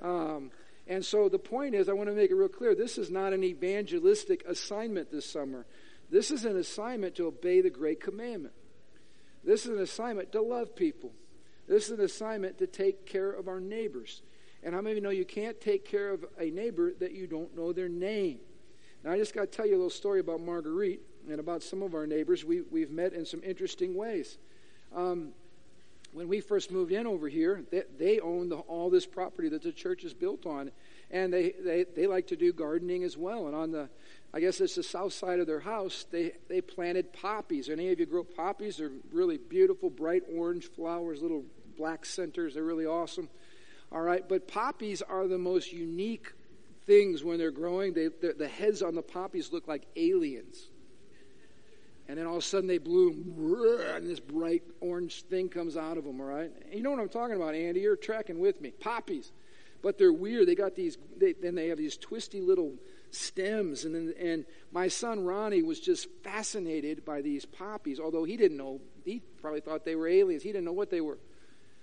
Um, 0.00 0.50
and 0.86 1.04
so 1.04 1.28
the 1.28 1.38
point 1.38 1.74
is, 1.74 1.88
I 1.88 1.92
want 1.92 2.08
to 2.08 2.14
make 2.14 2.30
it 2.30 2.34
real 2.34 2.48
clear 2.48 2.74
this 2.74 2.96
is 2.96 3.10
not 3.10 3.32
an 3.32 3.44
evangelistic 3.44 4.44
assignment 4.46 5.12
this 5.12 5.26
summer. 5.26 5.66
This 6.10 6.30
is 6.30 6.44
an 6.44 6.56
assignment 6.56 7.14
to 7.16 7.26
obey 7.26 7.60
the 7.60 7.70
great 7.70 8.00
commandment. 8.00 8.54
This 9.44 9.64
is 9.64 9.70
an 9.70 9.80
assignment 9.80 10.32
to 10.32 10.42
love 10.42 10.74
people. 10.74 11.12
This 11.66 11.86
is 11.86 11.98
an 11.98 12.04
assignment 12.04 12.58
to 12.58 12.66
take 12.66 13.06
care 13.06 13.30
of 13.30 13.46
our 13.46 13.60
neighbors. 13.60 14.22
And 14.62 14.74
how 14.74 14.80
many 14.80 14.92
of 14.92 14.96
you 14.96 15.02
know 15.02 15.10
you 15.10 15.24
can't 15.24 15.60
take 15.60 15.84
care 15.84 16.10
of 16.10 16.24
a 16.38 16.50
neighbor 16.50 16.92
that 16.98 17.12
you 17.12 17.26
don't 17.26 17.54
know 17.56 17.72
their 17.72 17.88
name? 17.88 18.40
Now, 19.04 19.12
I 19.12 19.18
just 19.18 19.34
got 19.34 19.42
to 19.42 19.46
tell 19.46 19.66
you 19.66 19.74
a 19.74 19.76
little 19.76 19.90
story 19.90 20.20
about 20.20 20.40
Marguerite 20.40 21.00
and 21.30 21.38
about 21.38 21.62
some 21.62 21.82
of 21.82 21.94
our 21.94 22.06
neighbors. 22.06 22.44
We, 22.44 22.62
we've 22.62 22.90
met 22.90 23.12
in 23.12 23.24
some 23.24 23.42
interesting 23.44 23.94
ways. 23.94 24.38
Um, 24.94 25.30
when 26.12 26.26
we 26.26 26.40
first 26.40 26.70
moved 26.72 26.90
in 26.90 27.06
over 27.06 27.28
here, 27.28 27.62
they, 27.70 27.82
they 27.98 28.20
owned 28.20 28.50
the, 28.50 28.56
all 28.56 28.90
this 28.90 29.06
property 29.06 29.48
that 29.50 29.62
the 29.62 29.72
church 29.72 30.04
is 30.04 30.14
built 30.14 30.46
on. 30.46 30.72
And 31.10 31.32
they, 31.32 31.54
they, 31.62 31.84
they 31.84 32.06
like 32.06 32.26
to 32.28 32.36
do 32.36 32.52
gardening 32.52 33.04
as 33.04 33.16
well. 33.16 33.46
And 33.46 33.54
on 33.54 33.70
the 33.70 33.88
I 34.32 34.40
guess 34.40 34.60
it's 34.60 34.74
the 34.74 34.82
south 34.82 35.14
side 35.14 35.40
of 35.40 35.46
their 35.46 35.60
house, 35.60 36.04
they, 36.10 36.32
they 36.48 36.60
planted 36.60 37.12
poppies. 37.12 37.70
Any 37.70 37.90
of 37.90 37.98
you 37.98 38.06
grow 38.06 38.24
poppies? 38.24 38.76
They're 38.76 38.90
really 39.10 39.38
beautiful, 39.38 39.88
bright 39.88 40.22
orange 40.34 40.70
flowers, 40.70 41.22
little 41.22 41.44
black 41.78 42.04
centers. 42.04 42.54
They're 42.54 42.64
really 42.64 42.86
awesome. 42.86 43.30
All 43.90 44.02
right, 44.02 44.28
but 44.28 44.46
poppies 44.46 45.00
are 45.00 45.26
the 45.26 45.38
most 45.38 45.72
unique 45.72 46.32
things 46.84 47.24
when 47.24 47.38
they're 47.38 47.50
growing. 47.50 47.94
They, 47.94 48.08
the 48.08 48.48
heads 48.48 48.82
on 48.82 48.94
the 48.94 49.02
poppies 49.02 49.50
look 49.50 49.66
like 49.66 49.86
aliens. 49.96 50.68
And 52.06 52.18
then 52.18 52.26
all 52.26 52.36
of 52.36 52.42
a 52.42 52.46
sudden 52.46 52.66
they 52.66 52.78
bloom, 52.78 53.34
and 53.94 54.06
this 54.06 54.20
bright 54.20 54.62
orange 54.80 55.22
thing 55.24 55.48
comes 55.48 55.76
out 55.76 55.98
of 55.98 56.04
them, 56.04 56.20
all 56.20 56.26
right? 56.26 56.50
You 56.72 56.82
know 56.82 56.90
what 56.90 57.00
I'm 57.00 57.08
talking 57.08 57.36
about, 57.36 57.54
Andy? 57.54 57.80
You're 57.80 57.96
tracking 57.96 58.38
with 58.38 58.60
me. 58.60 58.70
Poppies. 58.70 59.32
But 59.82 59.98
they're 59.98 60.12
weird. 60.12 60.48
They 60.48 60.54
got 60.54 60.74
these, 60.74 60.98
they, 61.18 61.34
then 61.34 61.54
they 61.54 61.68
have 61.68 61.78
these 61.78 61.96
twisty 61.96 62.40
little 62.40 62.72
stems. 63.14 63.84
And, 63.84 64.10
and 64.14 64.44
my 64.72 64.88
son 64.88 65.24
Ronnie 65.24 65.62
was 65.62 65.80
just 65.80 66.08
fascinated 66.22 67.04
by 67.04 67.22
these 67.22 67.44
poppies, 67.44 68.00
although 68.00 68.24
he 68.24 68.36
didn't 68.36 68.56
know, 68.56 68.80
he 69.04 69.22
probably 69.40 69.60
thought 69.60 69.84
they 69.84 69.96
were 69.96 70.08
aliens. 70.08 70.42
He 70.42 70.50
didn't 70.50 70.64
know 70.64 70.72
what 70.72 70.90
they 70.90 71.00
were. 71.00 71.18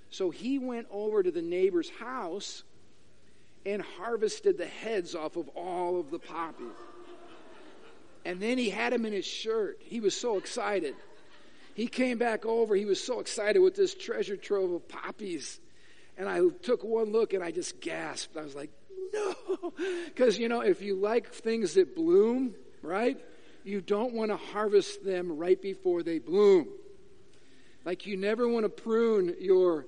So 0.09 0.29
he 0.29 0.59
went 0.59 0.87
over 0.91 1.23
to 1.23 1.31
the 1.31 1.41
neighbor's 1.41 1.89
house 1.89 2.63
and 3.65 3.81
harvested 3.81 4.57
the 4.57 4.67
heads 4.67 5.15
off 5.15 5.35
of 5.35 5.49
all 5.49 5.99
of 5.99 6.11
the 6.11 6.19
poppies. 6.19 6.67
And 8.23 8.39
then 8.39 8.57
he 8.57 8.69
had 8.69 8.93
them 8.93 9.05
in 9.05 9.13
his 9.13 9.25
shirt. 9.25 9.77
He 9.81 9.99
was 9.99 10.15
so 10.15 10.37
excited. 10.37 10.95
He 11.75 11.87
came 11.87 12.17
back 12.17 12.45
over. 12.45 12.75
He 12.75 12.85
was 12.85 13.03
so 13.03 13.19
excited 13.19 13.59
with 13.59 13.75
this 13.75 13.93
treasure 13.93 14.37
trove 14.37 14.71
of 14.71 14.87
poppies. 14.87 15.59
And 16.17 16.29
I 16.29 16.41
took 16.63 16.83
one 16.83 17.11
look 17.11 17.33
and 17.33 17.43
I 17.43 17.51
just 17.51 17.81
gasped. 17.81 18.37
I 18.37 18.41
was 18.41 18.55
like, 18.55 18.71
no. 19.13 19.73
Because, 20.05 20.37
you 20.37 20.49
know, 20.49 20.61
if 20.61 20.81
you 20.81 20.95
like 20.95 21.31
things 21.33 21.73
that 21.75 21.95
bloom, 21.95 22.55
right, 22.81 23.17
you 23.63 23.81
don't 23.81 24.13
want 24.13 24.31
to 24.31 24.37
harvest 24.37 25.03
them 25.03 25.37
right 25.37 25.61
before 25.61 26.03
they 26.03 26.19
bloom. 26.19 26.67
Like, 27.83 28.05
you 28.05 28.17
never 28.17 28.47
want 28.47 28.63
to 28.63 28.69
prune 28.69 29.35
your, 29.39 29.85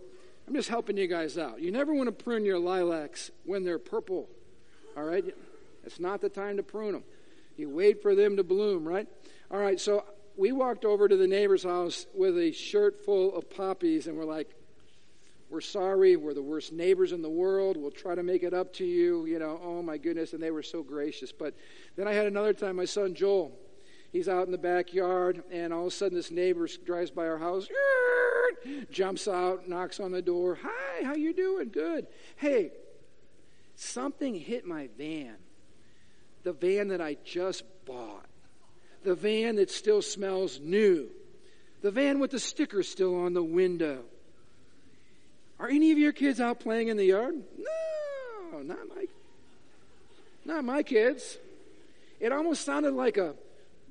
I'm 0.48 0.54
just 0.54 0.70
helping 0.70 0.98
you 0.98 1.08
guys 1.08 1.38
out. 1.38 1.62
You 1.62 1.72
never 1.72 1.94
want 1.94 2.08
to 2.08 2.24
prune 2.24 2.46
your 2.46 2.60
lilacs 2.60 3.32
when 3.46 3.64
they're 3.64 3.80
purple, 3.80 4.30
all 4.96 5.04
right? 5.04 5.26
It's 5.84 6.00
not 6.00 6.22
the 6.22 6.30
time 6.30 6.58
to 6.58 6.64
prune 6.64 6.94
them. 6.94 7.04
You 7.56 7.70
wait 7.70 8.02
for 8.02 8.14
them 8.14 8.38
to 8.38 8.44
bloom, 8.44 8.88
right? 8.88 9.08
All 9.50 9.60
right, 9.60 9.80
so 9.80 10.06
we 10.36 10.52
walked 10.52 10.86
over 10.86 11.08
to 11.08 11.18
the 11.18 11.28
neighbor's 11.28 11.64
house 11.64 12.06
with 12.14 12.38
a 12.38 12.52
shirt 12.52 13.04
full 13.04 13.36
of 13.36 13.50
poppies, 13.50 14.08
and 14.08 14.18
we're 14.18 14.26
like, 14.26 14.50
we're 15.50 15.62
sorry. 15.62 16.16
We're 16.16 16.34
the 16.34 16.42
worst 16.42 16.74
neighbors 16.74 17.14
in 17.14 17.22
the 17.22 17.30
world. 17.30 17.78
We'll 17.78 17.92
try 17.92 18.16
to 18.16 18.24
make 18.24 18.44
it 18.44 18.54
up 18.54 18.74
to 18.74 18.86
you. 18.86 19.26
You 19.26 19.40
know, 19.40 19.60
oh 19.64 19.82
my 19.82 19.98
goodness. 19.98 20.34
And 20.34 20.44
they 20.44 20.52
were 20.52 20.64
so 20.64 20.84
gracious. 20.84 21.32
But 21.32 21.54
then 21.96 22.08
I 22.08 22.14
had 22.14 22.26
another 22.26 22.54
time, 22.54 22.76
my 22.76 22.86
son 22.86 23.14
Joel, 23.14 23.58
he's 24.12 24.28
out 24.28 24.46
in 24.46 24.52
the 24.52 24.58
backyard, 24.58 25.44
and 25.52 25.72
all 25.72 25.82
of 25.82 25.88
a 25.88 25.92
sudden 25.92 26.18
this 26.18 26.32
neighbor 26.32 26.68
drives 26.86 27.12
by 27.12 27.28
our 27.28 27.38
house, 27.38 27.68
jumps 28.92 29.28
out, 29.28 29.70
knocks 29.70 30.00
on 30.00 30.12
the 30.12 30.22
door. 30.22 30.58
Hi, 30.62 31.04
how 31.04 31.16
you 31.16 31.34
doing? 31.34 31.70
Good. 31.70 32.08
Hey, 32.36 32.72
something 33.76 34.36
hit 34.36 34.66
my 34.66 34.90
van. 34.98 35.36
The 36.44 36.54
van 36.54 36.90
that 36.90 37.02
I 37.02 37.18
just 37.24 37.64
bought. 37.86 38.26
The 39.04 39.16
van 39.16 39.56
that 39.56 39.72
still 39.72 40.02
smells 40.02 40.60
new. 40.60 41.10
The 41.82 41.92
van 41.92 42.20
with 42.20 42.32
the 42.32 42.40
sticker 42.40 42.84
still 42.84 43.16
on 43.16 43.34
the 43.34 43.44
window. 43.44 44.04
Are 45.60 45.68
any 45.68 45.92
of 45.92 45.98
your 45.98 46.12
kids 46.12 46.40
out 46.40 46.60
playing 46.60 46.90
in 46.90 46.98
the 46.98 47.06
yard? 47.06 47.36
No, 47.58 48.60
not 48.60 48.88
my, 48.90 49.06
not 50.46 50.64
my 50.64 50.84
kids. 50.84 51.38
It 52.20 52.32
almost 52.32 52.64
sounded 52.64 52.94
like 52.94 53.18
a 53.18 53.36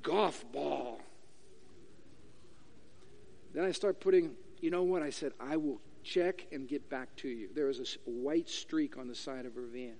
golf 0.01 0.45
ball. 0.51 1.01
Then 3.53 3.65
I 3.65 3.71
start 3.71 3.99
putting, 3.99 4.31
you 4.61 4.69
know 4.69 4.83
what? 4.83 5.01
I 5.01 5.09
said, 5.09 5.33
I 5.39 5.57
will 5.57 5.81
check 6.03 6.45
and 6.51 6.67
get 6.67 6.89
back 6.89 7.13
to 7.17 7.27
you. 7.27 7.49
There 7.53 7.65
was 7.65 7.79
a 7.79 8.09
white 8.09 8.49
streak 8.49 8.97
on 8.97 9.07
the 9.07 9.15
side 9.15 9.45
of 9.45 9.55
her 9.55 9.65
van. 9.65 9.95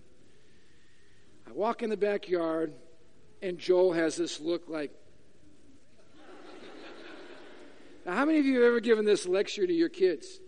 I 1.47 1.51
walk 1.51 1.83
in 1.83 1.89
the 1.89 1.97
backyard, 1.97 2.73
and 3.41 3.57
Joel 3.57 3.93
has 3.93 4.15
this 4.15 4.39
look 4.39 4.69
like. 4.69 4.91
now, 8.05 8.13
how 8.13 8.25
many 8.25 8.39
of 8.39 8.45
you 8.45 8.55
have 8.55 8.63
ever 8.63 8.79
given 8.79 9.05
this 9.05 9.25
lecture 9.25 9.65
to 9.65 9.73
your 9.73 9.89
kids? 9.89 10.39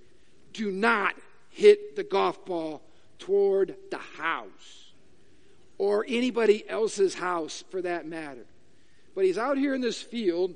Do 0.59 0.71
not 0.71 1.15
hit 1.47 1.95
the 1.95 2.03
golf 2.03 2.43
ball 2.43 2.81
toward 3.17 3.77
the 3.91 3.97
house 3.97 4.91
or 5.77 6.05
anybody 6.05 6.67
else's 6.67 7.15
house 7.15 7.63
for 7.71 7.81
that 7.81 8.05
matter. 8.05 8.45
But 9.15 9.23
he's 9.23 9.37
out 9.37 9.57
here 9.57 9.73
in 9.73 9.79
this 9.79 10.01
field, 10.01 10.53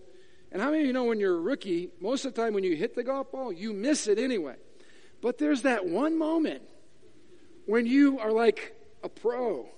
and 0.51 0.61
how 0.61 0.71
many 0.71 0.81
of 0.81 0.87
you 0.87 0.91
know 0.91 1.05
when 1.05 1.21
you're 1.21 1.37
a 1.37 1.39
rookie, 1.39 1.89
most 2.01 2.25
of 2.25 2.33
the 2.33 2.41
time 2.41 2.53
when 2.53 2.65
you 2.65 2.75
hit 2.75 2.95
the 2.95 3.03
golf 3.03 3.31
ball, 3.31 3.53
you 3.53 3.71
miss 3.71 4.07
it 4.07 4.19
anyway. 4.19 4.55
But 5.21 5.37
there's 5.37 5.61
that 5.61 5.85
one 5.85 6.17
moment 6.17 6.63
when 7.65 7.85
you 7.85 8.19
are 8.19 8.33
like 8.33 8.75
a 9.03 9.09
pro, 9.09 9.69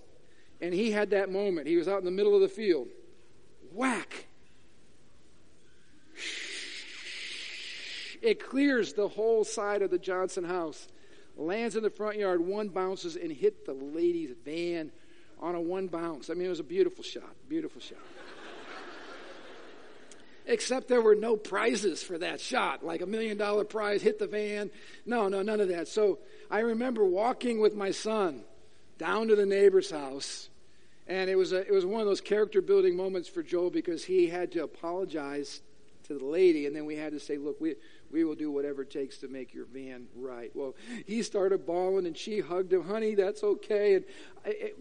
and 0.59 0.73
he 0.73 0.89
had 0.89 1.11
that 1.11 1.31
moment. 1.31 1.67
He 1.67 1.77
was 1.77 1.87
out 1.87 1.99
in 1.99 2.05
the 2.05 2.09
middle 2.09 2.33
of 2.33 2.41
the 2.41 2.49
field. 2.49 2.87
Whack. 3.71 4.25
It 8.25 8.43
clears 8.43 8.93
the 8.93 9.07
whole 9.07 9.43
side 9.43 9.83
of 9.83 9.91
the 9.91 9.99
Johnson 9.99 10.45
house 10.45 10.87
lands 11.37 11.75
in 11.75 11.83
the 11.83 11.91
front 11.91 12.17
yard, 12.17 12.41
one 12.41 12.69
bounces 12.69 13.15
and 13.15 13.31
hit 13.31 13.67
the 13.67 13.73
lady's 13.73 14.31
van 14.43 14.91
on 15.39 15.53
a 15.53 15.61
one 15.61 15.85
bounce. 15.85 16.31
I 16.31 16.33
mean, 16.33 16.47
it 16.47 16.49
was 16.49 16.59
a 16.59 16.63
beautiful 16.63 17.03
shot, 17.03 17.35
beautiful 17.47 17.79
shot. 17.79 17.99
Except 20.47 20.87
there 20.87 21.03
were 21.03 21.13
no 21.13 21.37
prizes 21.37 22.01
for 22.01 22.17
that 22.17 22.41
shot, 22.41 22.83
like 22.83 23.01
a 23.01 23.05
million 23.05 23.37
dollar 23.37 23.63
prize, 23.63 24.01
hit 24.01 24.17
the 24.17 24.25
van. 24.25 24.71
No, 25.05 25.27
no, 25.27 25.43
none 25.43 25.61
of 25.61 25.67
that. 25.67 25.87
So 25.87 26.17
I 26.49 26.61
remember 26.61 27.05
walking 27.05 27.59
with 27.59 27.75
my 27.75 27.91
son 27.91 28.41
down 28.97 29.27
to 29.27 29.35
the 29.35 29.45
neighbor's 29.45 29.91
house, 29.91 30.49
and 31.05 31.29
it 31.29 31.35
was, 31.35 31.51
a, 31.51 31.59
it 31.59 31.71
was 31.71 31.85
one 31.85 32.01
of 32.01 32.07
those 32.07 32.21
character 32.21 32.63
building 32.63 32.97
moments 32.97 33.29
for 33.29 33.43
Joel 33.43 33.69
because 33.69 34.03
he 34.03 34.25
had 34.25 34.51
to 34.53 34.63
apologize 34.63 35.61
to 36.07 36.17
the 36.17 36.25
lady, 36.25 36.65
and 36.65 36.75
then 36.75 36.85
we 36.85 36.95
had 36.95 37.13
to 37.13 37.19
say, 37.19 37.37
look, 37.37 37.59
we, 37.59 37.75
we 38.11 38.23
will 38.23 38.35
do 38.35 38.51
whatever 38.51 38.83
it 38.83 38.91
takes 38.91 39.17
to 39.19 39.27
make 39.27 39.53
your 39.53 39.65
van 39.65 40.07
right. 40.15 40.51
Well, 40.53 40.75
he 41.05 41.23
started 41.23 41.65
bawling 41.65 42.05
and 42.05 42.17
she 42.17 42.39
hugged 42.39 42.73
him. 42.73 42.83
Honey, 42.83 43.15
that's 43.15 43.43
okay. 43.43 43.95
And 43.95 44.05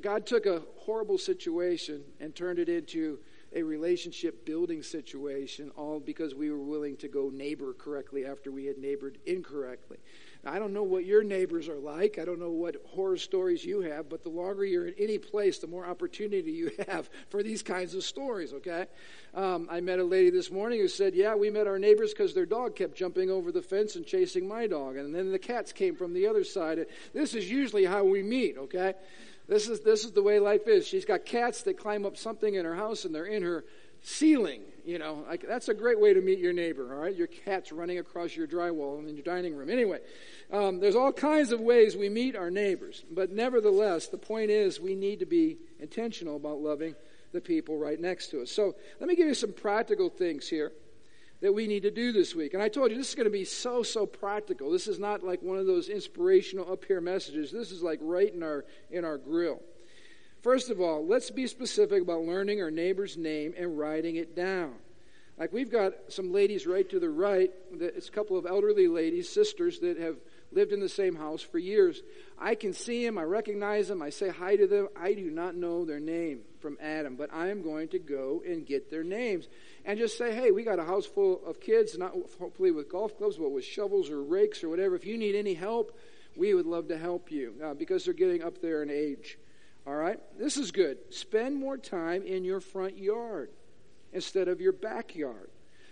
God 0.00 0.26
took 0.26 0.46
a 0.46 0.62
horrible 0.76 1.18
situation 1.18 2.02
and 2.20 2.34
turned 2.34 2.58
it 2.58 2.68
into 2.68 3.18
a 3.54 3.62
relationship 3.62 4.44
building 4.44 4.82
situation, 4.82 5.70
all 5.76 6.00
because 6.00 6.34
we 6.34 6.50
were 6.50 6.58
willing 6.58 6.96
to 6.96 7.08
go 7.08 7.30
neighbor 7.32 7.72
correctly 7.72 8.26
after 8.26 8.50
we 8.50 8.66
had 8.66 8.78
neighbored 8.78 9.18
incorrectly. 9.26 9.98
I 10.46 10.58
don't 10.58 10.72
know 10.72 10.82
what 10.82 11.04
your 11.04 11.22
neighbors 11.22 11.68
are 11.68 11.78
like. 11.78 12.18
I 12.18 12.24
don't 12.24 12.38
know 12.38 12.50
what 12.50 12.76
horror 12.88 13.16
stories 13.16 13.64
you 13.64 13.80
have, 13.80 14.08
but 14.08 14.22
the 14.22 14.28
longer 14.28 14.64
you're 14.64 14.86
in 14.86 14.94
any 14.98 15.18
place, 15.18 15.58
the 15.58 15.66
more 15.66 15.86
opportunity 15.86 16.52
you 16.52 16.70
have 16.88 17.08
for 17.28 17.42
these 17.42 17.62
kinds 17.62 17.94
of 17.94 18.04
stories, 18.04 18.52
okay? 18.52 18.86
Um, 19.34 19.68
I 19.70 19.80
met 19.80 19.98
a 19.98 20.04
lady 20.04 20.30
this 20.30 20.50
morning 20.50 20.80
who 20.80 20.88
said, 20.88 21.14
Yeah, 21.14 21.34
we 21.34 21.50
met 21.50 21.66
our 21.66 21.78
neighbors 21.78 22.12
because 22.12 22.34
their 22.34 22.46
dog 22.46 22.76
kept 22.76 22.96
jumping 22.96 23.30
over 23.30 23.52
the 23.52 23.62
fence 23.62 23.96
and 23.96 24.06
chasing 24.06 24.46
my 24.46 24.66
dog. 24.66 24.96
And 24.96 25.14
then 25.14 25.32
the 25.32 25.38
cats 25.38 25.72
came 25.72 25.96
from 25.96 26.12
the 26.12 26.26
other 26.26 26.44
side. 26.44 26.84
This 27.12 27.34
is 27.34 27.50
usually 27.50 27.84
how 27.84 28.04
we 28.04 28.22
meet, 28.22 28.58
okay? 28.58 28.94
This 29.48 29.68
is, 29.68 29.80
this 29.80 30.04
is 30.04 30.12
the 30.12 30.22
way 30.22 30.38
life 30.38 30.66
is. 30.66 30.86
She's 30.86 31.04
got 31.04 31.24
cats 31.24 31.62
that 31.62 31.78
climb 31.78 32.06
up 32.06 32.16
something 32.16 32.54
in 32.54 32.64
her 32.64 32.74
house 32.74 33.04
and 33.04 33.14
they're 33.14 33.26
in 33.26 33.42
her 33.42 33.64
ceiling. 34.02 34.62
You 34.84 34.98
know, 34.98 35.24
like, 35.26 35.46
that's 35.48 35.68
a 35.70 35.74
great 35.74 35.98
way 35.98 36.12
to 36.12 36.20
meet 36.20 36.38
your 36.38 36.52
neighbor, 36.52 36.94
all 36.94 37.00
right? 37.00 37.16
Your 37.16 37.26
cat's 37.26 37.72
running 37.72 37.98
across 37.98 38.36
your 38.36 38.46
drywall 38.46 38.98
in 39.08 39.14
your 39.14 39.24
dining 39.24 39.56
room. 39.56 39.70
Anyway, 39.70 40.00
um, 40.52 40.78
there's 40.78 40.94
all 40.94 41.10
kinds 41.10 41.52
of 41.52 41.60
ways 41.60 41.96
we 41.96 42.10
meet 42.10 42.36
our 42.36 42.50
neighbors. 42.50 43.02
But 43.10 43.32
nevertheless, 43.32 44.08
the 44.08 44.18
point 44.18 44.50
is 44.50 44.78
we 44.78 44.94
need 44.94 45.20
to 45.20 45.26
be 45.26 45.56
intentional 45.80 46.36
about 46.36 46.60
loving 46.60 46.94
the 47.32 47.40
people 47.40 47.78
right 47.78 47.98
next 47.98 48.28
to 48.28 48.42
us. 48.42 48.50
So 48.50 48.74
let 49.00 49.08
me 49.08 49.16
give 49.16 49.26
you 49.26 49.34
some 49.34 49.54
practical 49.54 50.10
things 50.10 50.48
here 50.48 50.70
that 51.40 51.52
we 51.52 51.66
need 51.66 51.82
to 51.82 51.90
do 51.90 52.12
this 52.12 52.34
week. 52.34 52.54
And 52.54 52.62
I 52.62 52.68
told 52.68 52.90
you 52.90 52.96
this 52.96 53.08
is 53.08 53.14
going 53.14 53.24
to 53.24 53.30
be 53.30 53.44
so, 53.44 53.82
so 53.82 54.06
practical. 54.06 54.70
This 54.70 54.86
is 54.86 54.98
not 54.98 55.22
like 55.22 55.42
one 55.42 55.58
of 55.58 55.66
those 55.66 55.88
inspirational 55.88 56.70
up 56.70 56.84
here 56.84 57.00
messages. 57.00 57.50
This 57.50 57.70
is 57.70 57.82
like 57.82 57.98
right 58.02 58.32
in 58.32 58.42
our 58.42 58.64
in 58.90 59.04
our 59.04 59.18
grill. 59.18 59.60
First 60.44 60.68
of 60.68 60.78
all, 60.78 61.06
let's 61.06 61.30
be 61.30 61.46
specific 61.46 62.02
about 62.02 62.24
learning 62.24 62.60
our 62.60 62.70
neighbor's 62.70 63.16
name 63.16 63.54
and 63.56 63.78
writing 63.78 64.16
it 64.16 64.36
down. 64.36 64.74
Like 65.38 65.54
we've 65.54 65.72
got 65.72 65.94
some 66.08 66.34
ladies 66.34 66.66
right 66.66 66.86
to 66.90 67.00
the 67.00 67.08
right. 67.08 67.50
It's 67.72 68.08
a 68.08 68.12
couple 68.12 68.36
of 68.36 68.44
elderly 68.44 68.86
ladies, 68.86 69.26
sisters 69.26 69.78
that 69.78 69.98
have 69.98 70.16
lived 70.52 70.72
in 70.72 70.80
the 70.80 70.88
same 70.90 71.16
house 71.16 71.40
for 71.40 71.58
years. 71.58 72.02
I 72.38 72.56
can 72.56 72.74
see 72.74 73.06
them, 73.06 73.16
I 73.16 73.22
recognize 73.22 73.88
them, 73.88 74.02
I 74.02 74.10
say 74.10 74.28
hi 74.28 74.56
to 74.56 74.66
them. 74.66 74.88
I 74.94 75.14
do 75.14 75.30
not 75.30 75.56
know 75.56 75.86
their 75.86 75.98
name 75.98 76.40
from 76.60 76.76
Adam, 76.78 77.16
but 77.16 77.32
I 77.32 77.48
am 77.48 77.62
going 77.62 77.88
to 77.88 77.98
go 77.98 78.42
and 78.46 78.66
get 78.66 78.90
their 78.90 79.02
names 79.02 79.48
and 79.86 79.98
just 79.98 80.18
say, 80.18 80.34
hey, 80.34 80.50
we 80.50 80.62
got 80.62 80.78
a 80.78 80.84
house 80.84 81.06
full 81.06 81.40
of 81.46 81.58
kids, 81.58 81.96
not 81.96 82.12
hopefully 82.38 82.70
with 82.70 82.90
golf 82.90 83.16
clubs, 83.16 83.38
but 83.38 83.50
with 83.50 83.64
shovels 83.64 84.10
or 84.10 84.22
rakes 84.22 84.62
or 84.62 84.68
whatever. 84.68 84.94
If 84.94 85.06
you 85.06 85.16
need 85.16 85.36
any 85.36 85.54
help, 85.54 85.98
we 86.36 86.52
would 86.52 86.66
love 86.66 86.88
to 86.88 86.98
help 86.98 87.30
you 87.30 87.54
uh, 87.64 87.72
because 87.72 88.04
they're 88.04 88.12
getting 88.12 88.42
up 88.42 88.60
there 88.60 88.82
in 88.82 88.90
age. 88.90 89.38
All 89.86 89.94
right? 89.94 90.18
This 90.38 90.56
is 90.56 90.70
good. 90.70 90.98
Spend 91.10 91.56
more 91.56 91.76
time 91.76 92.24
in 92.24 92.44
your 92.44 92.60
front 92.60 92.96
yard 92.96 93.50
instead 94.12 94.48
of 94.48 94.60
your 94.60 94.72
backyard. 94.72 95.50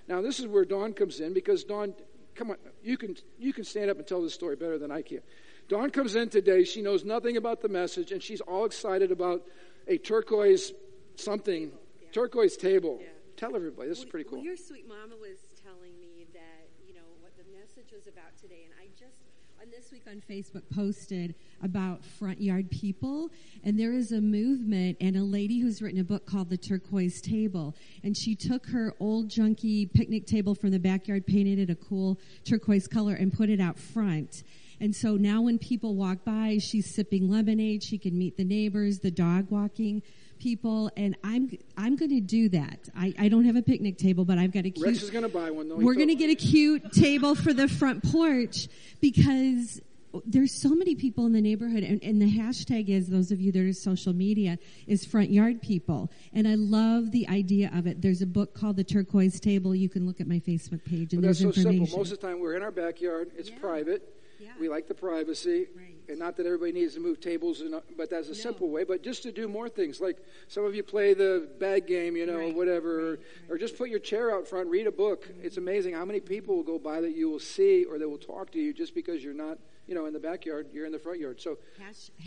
Now, 0.08 0.22
this 0.22 0.40
is 0.40 0.46
where 0.46 0.64
Dawn 0.64 0.94
comes 0.94 1.20
in 1.20 1.34
because 1.34 1.64
Dawn, 1.64 1.94
come 2.34 2.50
on, 2.50 2.56
you 2.82 2.96
can, 2.96 3.16
you 3.38 3.52
can 3.52 3.64
stand 3.64 3.90
up 3.90 3.98
and 3.98 4.06
tell 4.06 4.22
this 4.22 4.34
story 4.34 4.56
better 4.56 4.78
than 4.78 4.90
I 4.90 5.02
can. 5.02 5.20
Dawn 5.68 5.90
comes 5.90 6.16
in 6.16 6.28
today. 6.28 6.64
She 6.64 6.82
knows 6.82 7.04
nothing 7.04 7.36
about 7.36 7.60
the 7.62 7.68
message, 7.68 8.12
and 8.12 8.22
she's 8.22 8.40
all 8.40 8.64
excited 8.64 9.12
about 9.12 9.42
a 9.86 9.98
turquoise 9.98 10.72
something, 11.16 11.70
yeah. 11.70 12.08
turquoise 12.12 12.56
table. 12.56 12.98
Yeah. 13.00 13.08
Tell 13.36 13.56
everybody. 13.56 13.88
This 13.88 13.98
well, 13.98 14.06
is 14.06 14.10
pretty 14.10 14.28
cool. 14.28 14.38
Well, 14.38 14.44
your 14.44 14.56
sweet 14.56 14.88
mama 14.88 15.16
was 15.16 15.38
telling 15.62 15.98
me 16.00 16.26
that, 16.32 16.68
you 16.86 16.94
know, 16.94 17.06
what 17.20 17.32
the 17.36 17.44
message 17.56 17.92
was 17.92 18.06
about 18.06 18.36
today, 18.40 18.66
and 18.68 18.74
I 18.78 18.88
just 18.98 19.21
on 19.62 19.70
this 19.70 19.92
week 19.92 20.02
on 20.08 20.20
Facebook 20.28 20.62
posted 20.74 21.36
about 21.62 22.04
front 22.04 22.40
yard 22.40 22.68
people, 22.70 23.30
and 23.62 23.78
there 23.78 23.92
is 23.92 24.10
a 24.10 24.20
movement 24.20 24.96
and 25.00 25.14
a 25.16 25.22
lady 25.22 25.60
who's 25.60 25.80
written 25.80 26.00
a 26.00 26.04
book 26.04 26.26
called 26.26 26.50
The 26.50 26.56
Turquoise 26.56 27.20
Table, 27.20 27.76
and 28.02 28.16
she 28.16 28.34
took 28.34 28.66
her 28.66 28.92
old 28.98 29.28
junky 29.28 29.92
picnic 29.92 30.26
table 30.26 30.56
from 30.56 30.72
the 30.72 30.80
backyard, 30.80 31.26
painted 31.26 31.60
it 31.60 31.70
a 31.70 31.76
cool 31.76 32.18
turquoise 32.44 32.88
color, 32.88 33.14
and 33.14 33.32
put 33.32 33.50
it 33.50 33.60
out 33.60 33.78
front. 33.78 34.42
And 34.80 34.96
so 34.96 35.14
now 35.14 35.42
when 35.42 35.60
people 35.60 35.94
walk 35.94 36.24
by, 36.24 36.58
she's 36.60 36.92
sipping 36.92 37.30
lemonade. 37.30 37.84
She 37.84 37.98
can 37.98 38.18
meet 38.18 38.36
the 38.36 38.44
neighbors, 38.44 38.98
the 38.98 39.12
dog 39.12 39.46
walking 39.48 40.02
people, 40.42 40.90
and 40.96 41.16
I'm 41.22 41.56
I'm 41.76 41.96
going 41.96 42.10
to 42.10 42.20
do 42.20 42.48
that. 42.50 42.88
I, 42.96 43.14
I 43.18 43.28
don't 43.28 43.44
have 43.44 43.56
a 43.56 43.62
picnic 43.62 43.96
table, 43.96 44.24
but 44.24 44.38
I've 44.38 44.52
got 44.52 44.66
a 44.66 44.70
cute. 44.70 44.86
Rex 44.86 45.02
is 45.02 45.10
going 45.10 45.22
to 45.22 45.28
buy 45.28 45.50
one. 45.50 45.68
Though, 45.68 45.76
we're 45.76 45.94
going 45.94 46.08
to 46.08 46.14
get 46.14 46.30
a 46.30 46.34
cute 46.34 46.92
table 46.92 47.34
for 47.34 47.52
the 47.52 47.68
front 47.68 48.02
porch 48.10 48.68
because 49.00 49.80
there's 50.26 50.52
so 50.60 50.70
many 50.70 50.94
people 50.94 51.24
in 51.24 51.32
the 51.32 51.40
neighborhood, 51.40 51.84
and, 51.84 52.02
and, 52.02 52.20
the 52.20 52.30
hashtag 52.30 52.88
is 52.88 53.08
those 53.08 53.32
of 53.32 53.40
you 53.40 53.50
that 53.50 53.60
are 53.60 53.72
social 53.72 54.12
media 54.12 54.58
is 54.86 55.06
front 55.06 55.30
yard 55.30 55.62
people, 55.62 56.10
and 56.34 56.46
I 56.46 56.54
love 56.54 57.12
the 57.12 57.26
idea 57.28 57.70
of 57.74 57.86
it. 57.86 58.02
There's 58.02 58.20
a 58.20 58.26
book 58.26 58.54
called 58.54 58.76
The 58.76 58.84
Turquoise 58.84 59.40
Table. 59.40 59.74
You 59.74 59.88
can 59.88 60.06
look 60.06 60.20
at 60.20 60.26
my 60.26 60.40
Facebook 60.40 60.84
page, 60.84 61.12
and 61.12 61.22
well, 61.22 61.28
there's 61.28 61.38
so 61.38 61.46
information. 61.46 61.86
Simple. 61.86 61.98
Most 61.98 62.12
of 62.12 62.20
the 62.20 62.26
time, 62.26 62.40
we're 62.40 62.56
in 62.56 62.62
our 62.62 62.70
backyard. 62.70 63.30
It's 63.36 63.48
yeah. 63.48 63.58
private. 63.58 64.14
Yeah. 64.38 64.50
We 64.60 64.68
like 64.68 64.88
the 64.88 64.94
privacy. 64.94 65.68
Right. 65.74 65.91
And 66.08 66.18
not 66.18 66.36
that 66.36 66.46
everybody 66.46 66.72
needs 66.72 66.94
to 66.94 67.00
move 67.00 67.20
tables, 67.20 67.60
and, 67.60 67.80
but 67.96 68.10
that's 68.10 68.26
a 68.26 68.32
no. 68.32 68.36
simple 68.36 68.70
way. 68.70 68.84
But 68.84 69.02
just 69.02 69.22
to 69.22 69.32
do 69.32 69.46
more 69.48 69.68
things, 69.68 70.00
like 70.00 70.18
some 70.48 70.64
of 70.64 70.74
you 70.74 70.82
play 70.82 71.14
the 71.14 71.48
bag 71.60 71.86
game, 71.86 72.16
you 72.16 72.26
know, 72.26 72.38
right. 72.38 72.52
or 72.52 72.56
whatever, 72.56 73.10
right. 73.10 73.18
or 73.48 73.58
just 73.58 73.78
put 73.78 73.88
your 73.88 74.00
chair 74.00 74.34
out 74.34 74.46
front, 74.48 74.68
read 74.68 74.86
a 74.86 74.92
book. 74.92 75.28
Mm-hmm. 75.28 75.46
It's 75.46 75.58
amazing 75.58 75.94
how 75.94 76.04
many 76.04 76.20
people 76.20 76.56
will 76.56 76.64
go 76.64 76.78
by 76.78 77.00
that 77.00 77.14
you 77.16 77.30
will 77.30 77.38
see 77.38 77.84
or 77.84 77.98
they 77.98 78.04
will 78.04 78.18
talk 78.18 78.50
to 78.52 78.58
you 78.58 78.72
just 78.72 78.94
because 78.94 79.22
you're 79.22 79.32
not, 79.32 79.58
you 79.86 79.94
know, 79.94 80.06
in 80.06 80.12
the 80.12 80.18
backyard, 80.18 80.66
you're 80.72 80.86
in 80.86 80.92
the 80.92 80.98
front 80.98 81.20
yard. 81.20 81.40
So 81.40 81.58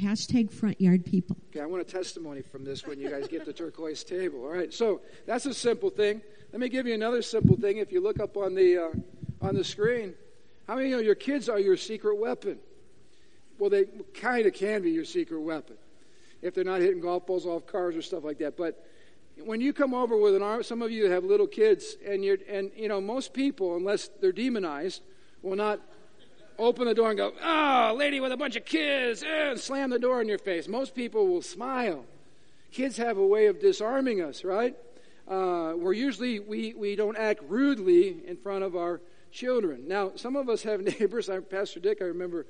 hashtag 0.02 0.52
front 0.52 0.80
yard 0.80 1.06
people. 1.06 1.36
Okay, 1.50 1.60
I 1.60 1.66
want 1.66 1.82
a 1.82 1.86
testimony 1.86 2.42
from 2.42 2.64
this 2.64 2.88
when 2.88 3.00
you 3.00 3.10
guys 3.10 3.28
get 3.28 3.46
the 3.46 3.54
turquoise 3.54 4.04
table. 4.04 4.44
All 4.44 4.54
right, 4.54 4.74
so 4.74 5.02
that's 5.26 5.46
a 5.46 5.54
simple 5.54 5.90
thing. 5.90 6.22
Let 6.54 6.62
me 6.62 6.70
give 6.70 6.88
you 6.88 6.94
another 6.94 7.22
simple 7.22 7.58
thing. 7.58 7.78
If 7.78 7.92
you 7.92 8.02
look 8.02 8.20
up 8.22 8.38
on 8.38 8.56
the 8.56 8.78
uh, 8.78 8.90
on 9.42 9.56
the 9.56 9.64
screen, 9.64 10.14
how 10.68 10.76
many 10.76 10.88
of 10.88 10.92
you 10.92 10.98
know 10.98 11.04
your 11.04 11.16
kids 11.16 11.50
are 11.50 11.60
your 11.60 11.78
secret 11.78 12.18
weapon? 12.18 12.60
Well, 13.60 13.70
they 13.70 13.86
kind 14.14 14.46
of 14.46 14.54
can 14.54 14.82
be 14.82 14.92
your 14.92 15.06
secret 15.06 15.40
weapon 15.40 15.76
if 16.42 16.54
they're 16.54 16.64
not 16.64 16.82
hitting 16.82 17.00
golf 17.00 17.26
balls 17.26 17.46
off 17.46 17.66
cars 17.66 17.96
or 17.96 18.02
stuff 18.02 18.24
like 18.24 18.38
that. 18.40 18.58
But 18.58 18.86
when 19.44 19.62
you 19.62 19.74
come 19.74 19.94
over 19.94 20.18
with 20.18 20.36
an 20.36 20.44
arm, 20.44 20.64
some 20.64 20.82
of 20.82 20.92
you 20.92 21.10
have 21.10 21.24
little 21.24 21.48
kids, 21.48 21.98
and 22.06 22.24
you're, 22.24 22.38
and 22.50 22.72
you 22.76 22.88
know, 22.88 23.02
most 23.02 23.34
people, 23.34 23.76
unless 23.76 24.10
they're 24.22 24.32
demonized, 24.32 25.02
will 25.42 25.56
not 25.56 25.80
open 26.58 26.86
the 26.86 26.94
door 26.94 27.10
and 27.10 27.18
go, 27.18 27.34
"Ah, 27.42 27.92
"Oh, 27.92 27.96
lady 27.96 28.20
with 28.20 28.32
a 28.32 28.38
bunch 28.38 28.56
of 28.56 28.66
kids," 28.66 29.24
and 29.24 29.60
slam 29.60 29.90
the 29.90 30.00
door 30.00 30.22
in 30.22 30.28
your 30.28 30.38
face. 30.38 30.68
Most 30.68 30.96
people 30.96 31.28
will 31.28 31.42
smile. 31.42 32.06
Kids 32.72 32.98
have 32.98 33.18
a 33.18 33.26
way 33.26 33.48
of 33.48 33.60
disarming 33.60 34.22
us, 34.22 34.44
right? 34.44 34.76
Uh, 35.28 35.74
we're 35.76 35.94
usually 35.94 36.40
we 36.40 36.74
we 36.74 36.96
don't 36.96 37.18
act 37.18 37.42
rudely 37.48 38.18
in 38.28 38.38
front 38.38 38.64
of 38.64 38.76
our 38.76 39.02
children. 39.32 39.88
Now, 39.88 40.12
some 40.16 40.36
of 40.36 40.50
us 40.50 40.64
have 40.64 40.82
neighbors. 41.00 41.30
I'm 41.30 41.44
Pastor 41.44 41.80
Dick. 41.80 41.98
I 42.02 42.06
remember 42.06 42.46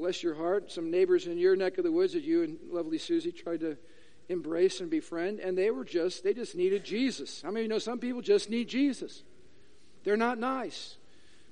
bless 0.00 0.22
your 0.22 0.34
heart, 0.34 0.72
some 0.72 0.90
neighbors 0.90 1.26
in 1.26 1.36
your 1.36 1.54
neck 1.54 1.76
of 1.76 1.84
the 1.84 1.92
woods 1.92 2.14
that 2.14 2.24
you 2.24 2.42
and 2.42 2.56
lovely 2.70 2.96
Susie 2.96 3.30
tried 3.30 3.60
to 3.60 3.76
embrace 4.30 4.80
and 4.80 4.88
befriend, 4.88 5.40
and 5.40 5.58
they 5.58 5.70
were 5.70 5.84
just, 5.84 6.24
they 6.24 6.32
just 6.32 6.54
needed 6.54 6.82
Jesus. 6.82 7.42
How 7.42 7.50
many 7.50 7.60
of 7.60 7.64
you 7.64 7.68
know 7.68 7.78
some 7.78 7.98
people 7.98 8.22
just 8.22 8.48
need 8.48 8.66
Jesus? 8.66 9.24
They're 10.02 10.16
not 10.16 10.38
nice. 10.38 10.96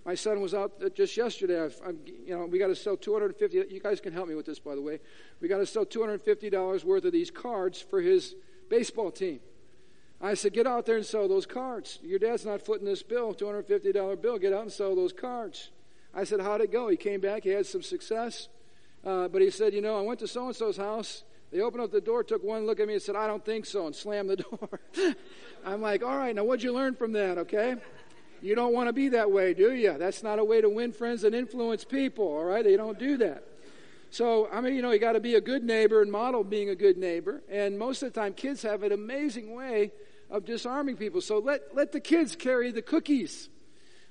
My 0.07 0.15
son 0.15 0.41
was 0.41 0.55
out 0.55 0.73
uh, 0.83 0.89
just 0.89 1.15
yesterday. 1.15 1.61
i 1.61 1.65
I'm, 1.87 1.99
you 2.07 2.35
know, 2.35 2.47
we 2.47 2.59
got 2.59 2.69
to 2.69 2.75
sell 2.75 2.97
250. 2.97 3.67
You 3.69 3.81
guys 3.81 4.01
can 4.01 4.15
help 4.15 4.29
me 4.29 4.35
with 4.35 4.47
this, 4.47 4.59
by 4.59 4.75
the 4.75 4.81
way. 4.81 5.01
We 5.43 5.49
got 5.49 5.59
to 5.59 5.67
sell 5.67 5.85
250 5.85 6.49
dollars 6.49 6.87
worth 6.87 7.05
of 7.05 7.13
these 7.13 7.31
cards 7.31 7.83
for 7.83 8.01
his 8.01 8.35
baseball 8.71 9.11
team. 9.11 9.41
I 10.23 10.33
said, 10.33 10.55
get 10.55 10.67
out 10.67 10.87
there 10.87 10.97
and 10.97 11.05
sell 11.05 11.29
those 11.29 11.45
cards. 11.45 11.99
Your 12.03 12.19
dad's 12.19 12.47
not 12.47 12.65
footing 12.65 12.87
this 12.87 13.03
bill, 13.03 13.35
$250 13.35 14.23
bill. 14.23 14.39
Get 14.39 14.55
out 14.55 14.63
and 14.63 14.73
sell 14.73 14.97
those 14.97 15.13
cards. 15.13 15.69
I 16.19 16.25
said, 16.25 16.41
how'd 16.41 16.61
it 16.61 16.73
go? 16.73 16.89
He 16.89 16.97
came 16.97 17.21
back. 17.21 17.45
He 17.45 17.51
had 17.51 17.65
some 17.65 17.81
success. 17.81 18.49
Uh, 19.07 19.29
but 19.29 19.41
he 19.41 19.51
said, 19.51 19.73
you 19.73 19.81
know, 19.81 19.97
I 19.97 20.01
went 20.01 20.19
to 20.19 20.27
so 20.27 20.47
and 20.47 20.57
so's 20.57 20.77
house. 20.77 21.23
They 21.53 21.61
opened 21.61 21.85
up 21.85 21.93
the 21.93 22.01
door, 22.01 22.25
took 22.25 22.43
one 22.43 22.67
look 22.67 22.81
at 22.81 22.89
me, 22.89 22.95
and 22.95 23.03
said, 23.03 23.15
I 23.15 23.29
don't 23.29 23.45
think 23.45 23.67
so, 23.67 23.87
and 23.87 23.95
slammed 23.95 24.29
the 24.29 24.37
door. 24.37 24.81
I'm 25.65 25.81
like, 25.81 26.03
all 26.03 26.17
right, 26.17 26.35
now 26.35 26.43
what'd 26.43 26.65
you 26.65 26.75
learn 26.75 26.97
from 26.97 27.13
that, 27.13 27.39
okay? 27.39 27.77
You 28.43 28.57
don't 28.57 28.75
want 28.75 28.89
to 28.89 28.93
be 28.93 29.11
that 29.11 29.31
way, 29.31 29.55
do 29.55 29.73
you? 29.73 29.97
That's 29.97 30.25
not 30.25 30.41
a 30.41 30.45
way 30.45 30.61
to 30.61 30.69
win 30.69 30.93
friends 30.93 31.23
and 31.23 31.37
influence 31.37 31.85
people, 31.85 32.27
all 32.27 32.45
right? 32.45 32.65
They 32.65 32.77
don't 32.77 32.99
do 32.99 33.17
that. 33.19 33.45
So, 34.11 34.49
I 34.53 34.61
mean, 34.61 34.75
you 34.75 34.83
know, 34.83 34.91
you 34.91 34.99
got 34.99 35.13
to 35.13 35.21
be 35.21 35.37
a 35.37 35.41
good 35.41 35.63
neighbor 35.63 36.03
and 36.03 36.11
model 36.11 36.43
being 36.43 36.69
a 36.69 36.75
good 36.75 36.99
neighbor. 36.99 37.43
And 37.49 37.79
most 37.79 38.03
of 38.03 38.13
the 38.13 38.21
time, 38.21 38.35
kids 38.35 38.63
have 38.63 38.83
an 38.83 38.91
amazing 38.91 39.55
way 39.55 39.93
of 40.31 40.45
disarming 40.45 40.97
people. 40.97 41.21
So 41.21 41.39
let, 41.39 41.77
let 41.77 41.93
the 41.93 42.01
kids 42.01 42.35
carry 42.35 42.73
the 42.73 42.83
cookies 42.83 43.49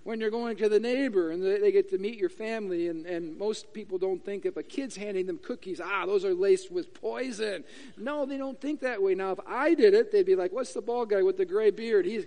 when 0.08 0.22
you're 0.22 0.32
going 0.32 0.55
to 0.55 0.70
the 0.70 0.80
neighbor 0.80 1.32
and 1.32 1.43
they 1.43 1.70
get 1.70 1.89
to 1.89 1.97
meet 1.97 2.18
your 2.18 2.30
family. 2.30 2.88
And, 2.88 3.05
and 3.05 3.38
most 3.38 3.74
people 3.74 3.97
don't 3.97 4.24
think 4.24 4.45
if 4.45 4.55
a 4.55 4.64
kid's 4.64 4.95
handing 4.95 5.26
them 5.26 5.38
cookies, 5.38 5.82
ah, 5.84 6.05
those 6.05 6.24
are 6.24 6.34
laced 6.34 6.72
with 6.72 6.93
poison. 6.93 7.66
No, 7.97 8.26
they 8.26 8.38
don't 8.38 8.60
think 8.62 8.80
that 8.80 9.03
way. 9.03 9.16
Now, 9.16 9.34
if 9.34 9.39
I 9.45 9.74
did 9.74 9.93
it, 9.93 10.14
they'd 10.14 10.26
be 10.26 10.38
like, 10.38 10.53
what's 10.53 10.72
the 10.72 10.82
bald 10.82 11.10
guy 11.10 11.24
with 11.24 11.36
the 11.36 11.43
gray 11.43 11.72
beard? 11.72 12.05
He's, 12.05 12.26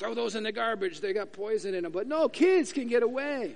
throw 0.00 0.12
those 0.12 0.34
in 0.34 0.42
the 0.42 0.50
garbage. 0.50 1.00
They 1.00 1.12
got 1.12 1.32
poison 1.32 1.76
in 1.76 1.84
them. 1.84 1.92
But 1.92 2.08
no, 2.08 2.28
kids 2.28 2.72
can 2.72 2.88
get 2.88 3.04
away. 3.04 3.54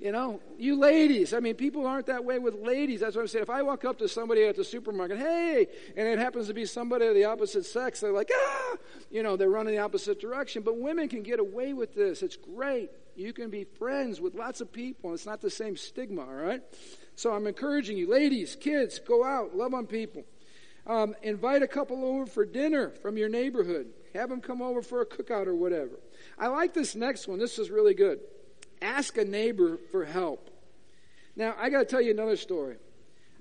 You 0.00 0.12
know, 0.12 0.40
you 0.56 0.78
ladies, 0.78 1.34
I 1.34 1.40
mean, 1.40 1.56
people 1.56 1.86
aren't 1.86 2.06
that 2.06 2.24
way 2.24 2.38
with 2.38 2.54
ladies. 2.54 3.00
That's 3.00 3.14
what 3.14 3.20
I'm 3.20 3.28
saying. 3.28 3.42
If 3.42 3.50
I 3.50 3.60
walk 3.60 3.84
up 3.84 3.98
to 3.98 4.08
somebody 4.08 4.44
at 4.44 4.56
the 4.56 4.64
supermarket, 4.64 5.18
hey, 5.18 5.66
and 5.94 6.08
it 6.08 6.18
happens 6.18 6.46
to 6.46 6.54
be 6.54 6.64
somebody 6.64 7.06
of 7.06 7.14
the 7.14 7.24
opposite 7.24 7.66
sex, 7.66 8.00
they're 8.00 8.10
like, 8.10 8.30
ah, 8.34 8.76
you 9.10 9.22
know, 9.22 9.36
they're 9.36 9.50
running 9.50 9.74
the 9.74 9.80
opposite 9.80 10.18
direction. 10.18 10.62
But 10.62 10.78
women 10.78 11.06
can 11.10 11.22
get 11.22 11.38
away 11.38 11.74
with 11.74 11.94
this. 11.94 12.22
It's 12.22 12.36
great. 12.36 12.88
You 13.14 13.34
can 13.34 13.50
be 13.50 13.64
friends 13.64 14.22
with 14.22 14.34
lots 14.34 14.62
of 14.62 14.72
people. 14.72 15.12
It's 15.12 15.26
not 15.26 15.42
the 15.42 15.50
same 15.50 15.76
stigma, 15.76 16.22
all 16.22 16.32
right? 16.32 16.62
So 17.14 17.34
I'm 17.34 17.46
encouraging 17.46 17.98
you, 17.98 18.08
ladies, 18.08 18.56
kids, 18.56 18.98
go 18.98 19.22
out, 19.22 19.54
love 19.54 19.74
on 19.74 19.86
people. 19.86 20.24
Um, 20.86 21.14
invite 21.22 21.62
a 21.62 21.68
couple 21.68 22.06
over 22.06 22.24
for 22.24 22.46
dinner 22.46 22.88
from 22.88 23.18
your 23.18 23.28
neighborhood. 23.28 23.88
Have 24.14 24.30
them 24.30 24.40
come 24.40 24.62
over 24.62 24.80
for 24.80 25.02
a 25.02 25.06
cookout 25.06 25.46
or 25.46 25.54
whatever. 25.54 26.00
I 26.38 26.46
like 26.46 26.72
this 26.72 26.94
next 26.96 27.28
one. 27.28 27.38
This 27.38 27.58
is 27.58 27.70
really 27.70 27.92
good. 27.92 28.20
Ask 28.82 29.18
a 29.18 29.24
neighbor 29.24 29.78
for 29.90 30.04
help. 30.04 30.50
Now, 31.36 31.54
I 31.58 31.70
got 31.70 31.80
to 31.80 31.84
tell 31.84 32.00
you 32.00 32.10
another 32.10 32.36
story. 32.36 32.76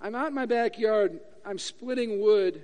I'm 0.01 0.15
out 0.15 0.27
in 0.27 0.33
my 0.33 0.45
backyard. 0.45 1.19
I'm 1.45 1.57
splitting 1.57 2.21
wood. 2.21 2.63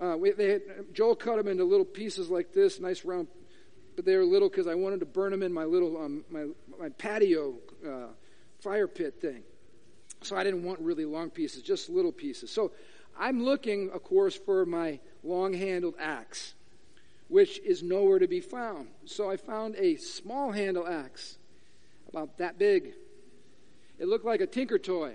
Uh, 0.00 0.16
we, 0.16 0.30
had, 0.30 0.62
Joel 0.92 1.14
cut 1.14 1.36
them 1.36 1.48
into 1.48 1.64
little 1.64 1.84
pieces 1.84 2.28
like 2.28 2.52
this, 2.52 2.80
nice 2.80 3.04
round, 3.04 3.28
but 3.94 4.04
they 4.04 4.16
were 4.16 4.24
little 4.24 4.48
because 4.48 4.66
I 4.66 4.74
wanted 4.74 5.00
to 5.00 5.06
burn 5.06 5.30
them 5.30 5.42
in 5.42 5.52
my 5.52 5.64
little 5.64 5.96
um, 5.96 6.24
my 6.28 6.46
my 6.78 6.88
patio 6.88 7.54
uh, 7.86 8.08
fire 8.60 8.88
pit 8.88 9.20
thing. 9.20 9.42
So 10.22 10.36
I 10.36 10.44
didn't 10.44 10.64
want 10.64 10.80
really 10.80 11.04
long 11.04 11.30
pieces, 11.30 11.62
just 11.62 11.88
little 11.88 12.12
pieces. 12.12 12.50
So 12.50 12.72
I'm 13.18 13.44
looking, 13.44 13.90
of 13.90 14.02
course, 14.02 14.34
for 14.34 14.64
my 14.64 14.98
long-handled 15.22 15.94
axe, 15.98 16.54
which 17.28 17.58
is 17.60 17.82
nowhere 17.82 18.18
to 18.18 18.26
be 18.28 18.40
found. 18.40 18.88
So 19.04 19.30
I 19.30 19.36
found 19.36 19.76
a 19.76 19.96
small 19.96 20.52
handle 20.52 20.86
axe 20.86 21.38
about 22.12 22.38
that 22.38 22.58
big. 22.58 22.92
It 23.98 24.06
looked 24.06 24.24
like 24.24 24.40
a 24.40 24.46
tinker 24.46 24.78
toy. 24.78 25.14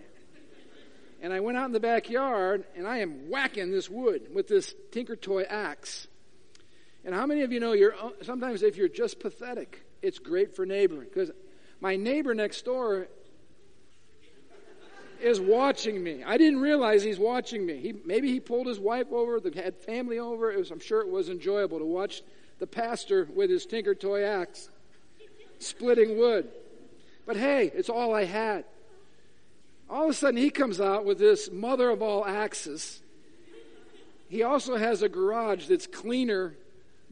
And 1.22 1.32
I 1.34 1.40
went 1.40 1.58
out 1.58 1.66
in 1.66 1.72
the 1.72 1.80
backyard 1.80 2.64
and 2.76 2.88
I 2.88 3.00
am 3.00 3.30
whacking 3.30 3.72
this 3.72 3.90
wood 3.90 4.34
with 4.34 4.48
this 4.48 4.74
tinker 4.92 5.16
toy 5.16 5.44
axe. 5.44 6.08
And 7.06 7.14
how 7.14 7.26
many 7.26 7.42
of 7.42 7.52
you 7.52 7.60
know 7.60 7.74
you're 7.74 7.96
sometimes 8.22 8.64
if 8.64 8.78
you're 8.78 8.90
just 8.90 9.20
pathetic, 9.20 9.86
it's 10.02 10.20
great 10.20 10.56
for 10.56 10.66
neighboring 10.66 11.08
because 11.08 11.32
my 11.82 11.96
neighbor 11.96 12.34
next 12.34 12.66
door 12.66 13.08
is 15.22 15.40
watching 15.40 16.04
me. 16.04 16.24
I 16.24 16.38
didn't 16.38 16.60
realize 16.60 17.02
he's 17.02 17.20
watching 17.20 17.66
me. 17.66 17.78
He 17.78 17.94
maybe 18.06 18.32
he 18.32 18.40
pulled 18.40 18.68
his 18.68 18.80
wife 18.80 19.08
over, 19.12 19.40
the, 19.40 19.52
had 19.60 19.76
family 19.78 20.20
over. 20.20 20.56
Was, 20.56 20.70
I'm 20.72 20.80
sure 20.80 21.02
it 21.02 21.10
was 21.10 21.30
enjoyable 21.30 21.80
to 21.80 21.86
watch 21.86 22.22
the 22.60 22.68
pastor 22.68 23.28
with 23.34 23.50
his 23.50 23.66
tinker 23.66 23.96
toy 23.96 24.24
axe 24.24 24.70
splitting 25.60 26.18
wood. 26.18 26.50
But 27.28 27.36
hey, 27.36 27.72
it's 27.76 27.90
all 27.90 28.16
I 28.16 28.24
had. 28.24 28.64
All 29.90 30.06
of 30.06 30.10
a 30.10 30.14
sudden, 30.14 30.38
he 30.38 30.50
comes 30.50 30.82
out 30.82 31.06
with 31.06 31.20
this 31.20 31.52
mother 31.52 31.90
of 31.90 32.02
all 32.02 32.26
axes. 32.26 33.02
He 34.30 34.44
also 34.44 34.78
has 34.78 35.02
a 35.04 35.10
garage 35.10 35.68
that's 35.68 35.88
cleaner 35.88 36.56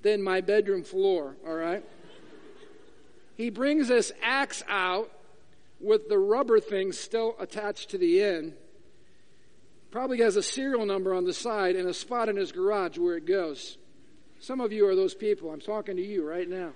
than 0.02 0.22
my 0.22 0.42
bedroom 0.42 0.84
floor, 0.84 1.36
all 1.46 1.54
right? 1.54 1.84
He 3.36 3.50
brings 3.50 3.90
this 3.90 4.12
axe 4.24 4.64
out 4.70 5.12
with 5.82 6.08
the 6.08 6.18
rubber 6.18 6.60
thing 6.60 6.94
still 6.94 7.36
attached 7.38 7.90
to 7.90 7.98
the 7.98 8.24
end. 8.24 8.54
Probably 9.92 10.20
has 10.20 10.38
a 10.38 10.44
serial 10.44 10.86
number 10.86 11.14
on 11.14 11.26
the 11.26 11.34
side 11.34 11.76
and 11.76 11.88
a 11.88 11.94
spot 11.94 12.30
in 12.30 12.38
his 12.38 12.52
garage 12.52 12.98
where 12.98 13.18
it 13.18 13.26
goes. 13.26 13.78
Some 14.40 14.62
of 14.62 14.72
you 14.72 14.88
are 14.88 14.96
those 14.96 15.14
people. 15.14 15.52
I'm 15.52 15.62
talking 15.62 15.98
to 15.98 16.06
you 16.06 16.28
right 16.28 16.50
now. 16.50 16.72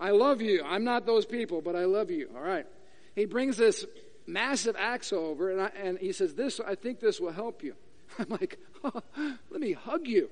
I 0.00 0.10
love 0.10 0.40
you. 0.40 0.62
I'm 0.64 0.82
not 0.82 1.04
those 1.04 1.26
people, 1.26 1.60
but 1.60 1.76
I 1.76 1.84
love 1.84 2.10
you. 2.10 2.30
All 2.34 2.42
right. 2.42 2.66
He 3.14 3.26
brings 3.26 3.58
this 3.58 3.84
massive 4.26 4.74
axe 4.78 5.12
over, 5.12 5.50
and, 5.50 5.60
I, 5.60 5.70
and 5.82 5.98
he 5.98 6.12
says, 6.12 6.34
"This, 6.34 6.58
I 6.58 6.74
think 6.74 7.00
this 7.00 7.20
will 7.20 7.32
help 7.32 7.62
you." 7.62 7.74
I'm 8.18 8.28
like, 8.30 8.58
oh, 8.82 9.02
"Let 9.50 9.60
me 9.60 9.72
hug 9.72 10.06
you." 10.06 10.30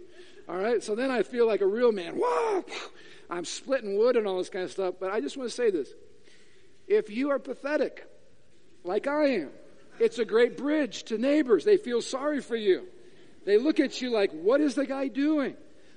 All 0.48 0.56
right. 0.56 0.82
So 0.82 0.94
then 0.94 1.10
I 1.10 1.22
feel 1.22 1.46
like 1.46 1.60
a 1.60 1.66
real 1.66 1.92
man. 1.92 2.14
Whoa! 2.16 2.64
I'm 3.28 3.44
splitting 3.44 3.98
wood 3.98 4.16
and 4.16 4.26
all 4.26 4.38
this 4.38 4.48
kind 4.48 4.64
of 4.64 4.70
stuff. 4.70 4.94
But 4.98 5.12
I 5.12 5.20
just 5.20 5.36
want 5.36 5.50
to 5.50 5.54
say 5.54 5.70
this: 5.70 5.92
if 6.86 7.10
you 7.10 7.30
are 7.30 7.38
pathetic, 7.38 8.06
like 8.84 9.06
I 9.06 9.26
am, 9.40 9.50
it's 10.00 10.18
a 10.18 10.24
great 10.24 10.56
bridge 10.56 11.04
to 11.04 11.18
neighbors. 11.18 11.64
They 11.64 11.76
feel 11.76 12.00
sorry 12.00 12.40
for 12.40 12.56
you. 12.56 12.86
They 13.44 13.58
look 13.58 13.80
at 13.80 14.00
you 14.00 14.10
like, 14.10 14.32
"What 14.32 14.62
is 14.62 14.74
the 14.74 14.86
guy 14.86 15.08
doing?" 15.08 15.56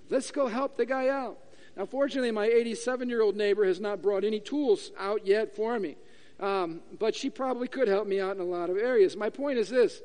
Let's 0.09 0.31
go 0.31 0.47
help 0.47 0.75
the 0.75 0.85
guy 0.85 1.07
out. 1.07 1.37
Now, 1.77 1.85
fortunately, 1.85 2.31
my 2.31 2.45
87 2.45 3.09
year 3.09 3.21
old 3.21 3.35
neighbor 3.35 3.65
has 3.65 3.79
not 3.79 4.01
brought 4.01 4.23
any 4.23 4.39
tools 4.39 4.91
out 4.97 5.25
yet 5.25 5.55
for 5.55 5.79
me, 5.79 5.95
um, 6.39 6.81
but 6.99 7.15
she 7.15 7.29
probably 7.29 7.67
could 7.67 7.87
help 7.87 8.07
me 8.07 8.19
out 8.19 8.35
in 8.35 8.41
a 8.41 8.45
lot 8.45 8.69
of 8.69 8.77
areas. 8.77 9.15
My 9.15 9.29
point 9.29 9.57
is 9.57 9.69
this 9.69 10.01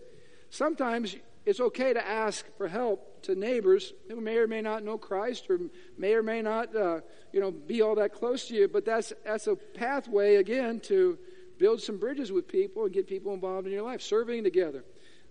sometimes 0.50 1.16
it's 1.44 1.60
okay 1.60 1.92
to 1.92 2.06
ask 2.06 2.44
for 2.56 2.68
help 2.68 3.22
to 3.22 3.34
neighbors 3.34 3.92
who 4.08 4.20
may 4.20 4.36
or 4.36 4.46
may 4.46 4.60
not 4.60 4.84
know 4.84 4.98
Christ 4.98 5.48
or 5.48 5.60
may 5.98 6.14
or 6.14 6.22
may 6.22 6.42
not, 6.42 6.74
uh, 6.74 7.00
you 7.32 7.40
know, 7.40 7.50
be 7.50 7.82
all 7.82 7.94
that 7.96 8.12
close 8.12 8.48
to 8.48 8.54
you. 8.54 8.68
But 8.68 8.84
that's 8.84 9.12
that's 9.24 9.46
a 9.46 9.56
pathway 9.56 10.36
again 10.36 10.80
to 10.80 11.18
build 11.58 11.80
some 11.80 11.98
bridges 11.98 12.30
with 12.30 12.46
people 12.46 12.84
and 12.84 12.92
get 12.92 13.06
people 13.06 13.32
involved 13.32 13.66
in 13.66 13.72
your 13.72 13.82
life, 13.82 14.02
serving 14.02 14.44
together, 14.44 14.84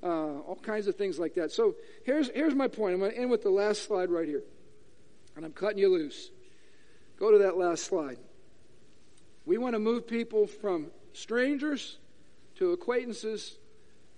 uh, 0.03 0.39
all 0.39 0.59
kinds 0.61 0.87
of 0.87 0.95
things 0.95 1.19
like 1.19 1.33
that. 1.35 1.51
So 1.51 1.75
here's 2.03 2.29
here's 2.29 2.55
my 2.55 2.67
point. 2.67 2.93
I'm 2.93 2.99
going 2.99 3.11
to 3.11 3.17
end 3.17 3.29
with 3.29 3.43
the 3.43 3.49
last 3.49 3.83
slide 3.83 4.09
right 4.09 4.27
here 4.27 4.43
and 5.35 5.45
I'm 5.45 5.51
cutting 5.51 5.77
you 5.77 5.89
loose. 5.89 6.29
Go 7.19 7.31
to 7.31 7.37
that 7.39 7.57
last 7.57 7.85
slide. 7.85 8.17
We 9.45 9.57
want 9.57 9.73
to 9.73 9.79
move 9.79 10.07
people 10.07 10.47
from 10.47 10.87
strangers 11.13 11.97
to 12.55 12.71
acquaintances 12.71 13.57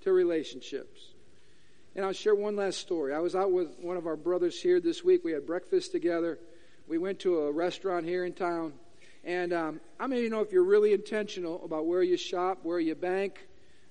to 0.01 0.13
relationships. 0.13 1.13
And 1.95 2.05
I'll 2.05 2.13
share 2.13 2.36
one 2.36 2.55
last 2.55 2.80
story. 2.80 3.13
I 3.13 3.20
was 3.20 3.36
out 3.36 3.51
with 3.51 3.70
one 3.80 3.97
of 3.97 4.05
our 4.05 4.15
brothers 4.15 4.61
here 4.61 4.80
this 4.80 5.03
week. 5.03 5.24
We 5.24 5.32
had 5.32 5.45
breakfast 5.45 5.91
together. 5.91 6.38
We 6.88 6.97
went 6.97 7.20
to 7.20 7.39
a 7.39 7.51
restaurant 7.51 8.05
here 8.05 8.24
in 8.24 8.34
town. 8.34 8.74
And 9.24 9.51
um, 9.51 9.82
I 9.99 10.07
mean, 10.07 10.24
you 10.24 10.30
know, 10.30 10.41
if 10.41 10.51
you're 10.51 10.63
really 10.63 10.93
intentional 10.93 11.63
about 11.65 11.86
where 11.86 12.03
you 12.03 12.15
shop, 12.15 12.59
where 12.63 12.80
you 12.80 12.95
bank, 12.95 13.47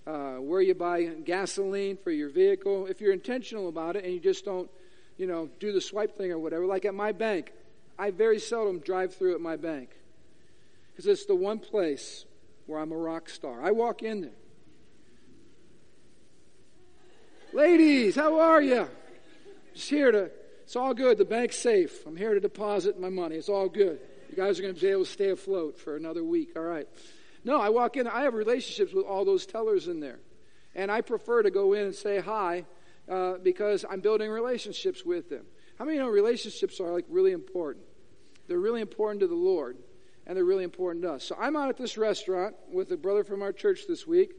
uh, 0.07 0.37
where 0.37 0.61
you 0.61 0.75
buy 0.75 1.05
gasoline 1.05 1.97
for 1.97 2.11
your 2.11 2.31
vehicle, 2.31 2.87
if 2.87 3.01
you're 3.01 3.13
intentional 3.13 3.69
about 3.69 3.97
it 3.97 4.05
and 4.05 4.15
you 4.15 4.21
just 4.21 4.45
don't 4.45 4.71
you 5.17 5.27
know, 5.27 5.49
do 5.61 5.73
the 5.73 5.81
swipe 5.81 6.17
thing 6.17 6.31
or 6.31 6.39
whatever. 6.39 6.67
Like 6.67 6.85
at 6.85 6.95
my 6.95 7.13
bank, 7.13 7.53
I 7.99 8.11
very 8.11 8.39
seldom 8.39 8.81
drive 8.81 9.15
through 9.15 9.35
at 9.35 9.41
my 9.41 9.57
bank 9.57 9.91
because 10.93 11.07
it's 11.07 11.27
the 11.27 11.35
one 11.35 11.59
place 11.59 12.25
where 12.67 12.81
I'm 12.81 12.93
a 12.93 12.97
rock 12.97 13.29
star. 13.29 13.63
I 13.63 13.71
walk 13.71 14.03
in 14.03 14.21
there. 14.23 14.31
Ladies, 17.53 18.17
how 18.17 18.41
are 18.41 18.61
you? 18.61 18.89
Just 19.75 19.89
here 19.89 20.11
to, 20.11 20.31
it's 20.65 20.77
all 20.77 20.93
good. 20.93 21.17
The 21.17 21.25
bank's 21.25 21.57
safe. 21.57 22.07
I'm 22.07 22.17
here 22.17 22.35
to 22.35 22.41
deposit 22.41 23.01
my 23.01 23.09
money. 23.09 23.37
It's 23.37 23.49
all 23.49 23.69
good. 23.69 24.01
You 24.29 24.37
guys 24.37 24.59
are 24.59 24.63
going 24.63 24.75
to 24.75 24.81
be 24.81 24.89
able 24.89 25.05
to 25.05 25.11
stay 25.11 25.31
afloat 25.31 25.79
for 25.79 25.97
another 25.97 26.25
week. 26.25 26.51
All 26.57 26.63
right. 26.63 26.89
No, 27.45 27.61
I 27.61 27.69
walk 27.69 27.97
in. 27.97 28.07
I 28.09 28.23
have 28.23 28.35
relationships 28.35 28.93
with 28.93 29.07
all 29.07 29.25
those 29.25 29.47
tellers 29.47 29.87
in 29.87 30.01
there. 30.01 30.19
And 30.75 30.91
I 30.91 31.01
prefer 31.01 31.43
to 31.43 31.51
go 31.51 31.73
in 31.73 31.85
and 31.85 31.95
say 31.95 32.19
hi 32.19 32.65
uh, 33.09 33.35
because 33.43 33.85
I'm 33.89 34.01
building 34.01 34.31
relationships 34.31 35.05
with 35.05 35.29
them. 35.29 35.45
How 35.79 35.85
many 35.85 35.99
know 35.99 36.09
relationships 36.09 36.81
are 36.81 36.93
like 36.93 37.05
really 37.09 37.33
important? 37.33 37.85
They're 38.49 38.59
really 38.59 38.81
important 38.81 39.21
to 39.21 39.27
the 39.27 39.35
Lord. 39.35 39.77
and 40.27 40.37
they're 40.37 40.45
really 40.45 40.65
important 40.65 41.05
to 41.05 41.13
us. 41.13 41.25
So 41.25 41.37
I'm 41.39 41.57
out 41.57 41.69
at 41.69 41.77
this 41.77 41.97
restaurant 41.97 42.57
with 42.71 42.91
a 42.91 42.97
brother 42.97 43.23
from 43.23 43.43
our 43.43 43.53
church 43.53 43.87
this 43.87 44.07
week, 44.07 44.35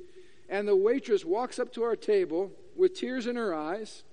and 0.50 0.68
the 0.68 0.76
waitress 0.76 1.24
walks 1.24 1.60
up 1.60 1.72
to 1.74 1.84
our 1.84 1.96
table 1.96 2.52
with 2.76 2.94
tears 2.94 3.26
in 3.26 3.38
her 3.38 3.56
eyes, 3.56 4.04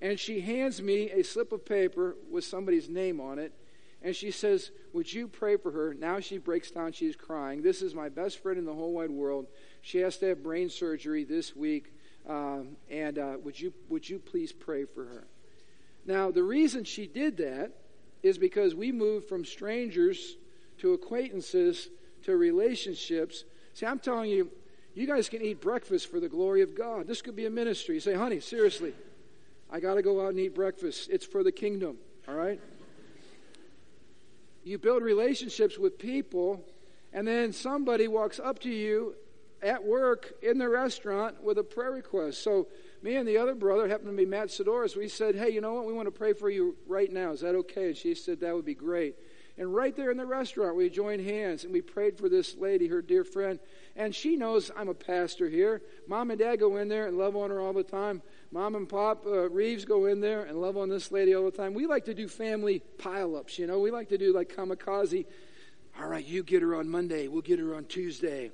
and 0.00 0.18
she 0.18 0.40
hands 0.40 0.80
me 0.80 1.10
a 1.10 1.24
slip 1.24 1.50
of 1.52 1.64
paper 1.64 2.16
with 2.30 2.44
somebody's 2.44 2.88
name 2.88 3.20
on 3.20 3.38
it. 3.38 3.52
And 4.00 4.14
she 4.14 4.30
says, 4.30 4.70
Would 4.92 5.12
you 5.12 5.26
pray 5.26 5.56
for 5.56 5.72
her? 5.72 5.94
Now 5.94 6.20
she 6.20 6.36
breaks 6.38 6.70
down. 6.70 6.92
She's 6.92 7.16
crying. 7.16 7.62
This 7.62 7.80
is 7.80 7.94
my 7.94 8.10
best 8.10 8.42
friend 8.42 8.58
in 8.58 8.66
the 8.66 8.74
whole 8.74 8.92
wide 8.92 9.10
world. 9.10 9.46
She 9.80 9.98
has 9.98 10.18
to 10.18 10.26
have 10.26 10.42
brain 10.42 10.68
surgery 10.68 11.24
this 11.24 11.56
week. 11.56 11.93
Um, 12.28 12.76
and 12.90 13.18
uh, 13.18 13.36
would, 13.42 13.60
you, 13.60 13.72
would 13.88 14.08
you 14.08 14.18
please 14.18 14.52
pray 14.52 14.84
for 14.84 15.04
her? 15.04 15.26
Now, 16.06 16.30
the 16.30 16.42
reason 16.42 16.84
she 16.84 17.06
did 17.06 17.36
that 17.38 17.72
is 18.22 18.38
because 18.38 18.74
we 18.74 18.92
moved 18.92 19.28
from 19.28 19.44
strangers 19.44 20.36
to 20.78 20.92
acquaintances 20.92 21.88
to 22.24 22.36
relationships. 22.36 23.44
See, 23.74 23.86
I'm 23.86 23.98
telling 23.98 24.30
you, 24.30 24.50
you 24.94 25.06
guys 25.06 25.28
can 25.28 25.42
eat 25.42 25.60
breakfast 25.60 26.10
for 26.10 26.20
the 26.20 26.28
glory 26.28 26.62
of 26.62 26.74
God. 26.74 27.06
This 27.06 27.20
could 27.20 27.36
be 27.36 27.46
a 27.46 27.50
ministry. 27.50 27.96
You 27.96 28.00
say, 28.00 28.14
honey, 28.14 28.40
seriously, 28.40 28.94
I 29.70 29.80
got 29.80 29.94
to 29.94 30.02
go 30.02 30.24
out 30.24 30.30
and 30.30 30.40
eat 30.40 30.54
breakfast. 30.54 31.10
It's 31.10 31.26
for 31.26 31.42
the 31.42 31.52
kingdom, 31.52 31.98
all 32.28 32.34
right? 32.34 32.60
You 34.62 34.78
build 34.78 35.02
relationships 35.02 35.78
with 35.78 35.98
people, 35.98 36.64
and 37.12 37.26
then 37.26 37.52
somebody 37.52 38.08
walks 38.08 38.40
up 38.40 38.60
to 38.60 38.70
you 38.70 39.14
at 39.64 39.82
work 39.82 40.34
in 40.42 40.58
the 40.58 40.68
restaurant 40.68 41.42
with 41.42 41.58
a 41.58 41.64
prayer 41.64 41.92
request. 41.92 42.42
So, 42.42 42.68
me 43.02 43.16
and 43.16 43.26
the 43.28 43.38
other 43.38 43.54
brother 43.54 43.88
happened 43.88 44.10
to 44.10 44.16
be 44.16 44.24
Matt 44.24 44.48
Sidoris. 44.48 44.96
We 44.96 45.08
said, 45.08 45.34
Hey, 45.34 45.50
you 45.50 45.60
know 45.60 45.74
what? 45.74 45.86
We 45.86 45.92
want 45.92 46.06
to 46.06 46.12
pray 46.12 46.32
for 46.32 46.48
you 46.48 46.76
right 46.86 47.12
now. 47.12 47.32
Is 47.32 47.40
that 47.40 47.54
okay? 47.54 47.88
And 47.88 47.96
she 47.96 48.14
said, 48.14 48.40
That 48.40 48.54
would 48.54 48.64
be 48.64 48.74
great. 48.74 49.16
And 49.56 49.72
right 49.72 49.94
there 49.94 50.10
in 50.10 50.16
the 50.16 50.26
restaurant, 50.26 50.74
we 50.74 50.90
joined 50.90 51.24
hands 51.24 51.62
and 51.62 51.72
we 51.72 51.80
prayed 51.80 52.18
for 52.18 52.28
this 52.28 52.56
lady, 52.56 52.88
her 52.88 53.00
dear 53.00 53.22
friend. 53.22 53.60
And 53.94 54.12
she 54.12 54.36
knows 54.36 54.70
I'm 54.76 54.88
a 54.88 54.94
pastor 54.94 55.48
here. 55.48 55.80
Mom 56.08 56.30
and 56.30 56.40
dad 56.40 56.56
go 56.56 56.76
in 56.76 56.88
there 56.88 57.06
and 57.06 57.16
love 57.16 57.36
on 57.36 57.50
her 57.50 57.60
all 57.60 57.72
the 57.72 57.84
time. 57.84 58.20
Mom 58.50 58.74
and 58.74 58.88
Pop 58.88 59.24
uh, 59.26 59.48
Reeves 59.50 59.84
go 59.84 60.06
in 60.06 60.20
there 60.20 60.42
and 60.42 60.60
love 60.60 60.76
on 60.76 60.88
this 60.88 61.12
lady 61.12 61.34
all 61.34 61.44
the 61.44 61.56
time. 61.56 61.72
We 61.72 61.86
like 61.86 62.04
to 62.06 62.14
do 62.14 62.26
family 62.26 62.80
pile 62.98 63.36
ups, 63.36 63.58
you 63.58 63.68
know. 63.68 63.78
We 63.78 63.92
like 63.92 64.08
to 64.08 64.18
do 64.18 64.34
like 64.34 64.52
kamikaze. 64.52 65.24
All 66.00 66.08
right, 66.08 66.26
you 66.26 66.42
get 66.42 66.62
her 66.62 66.74
on 66.74 66.88
Monday. 66.88 67.28
We'll 67.28 67.42
get 67.42 67.60
her 67.60 67.76
on 67.76 67.84
Tuesday. 67.84 68.50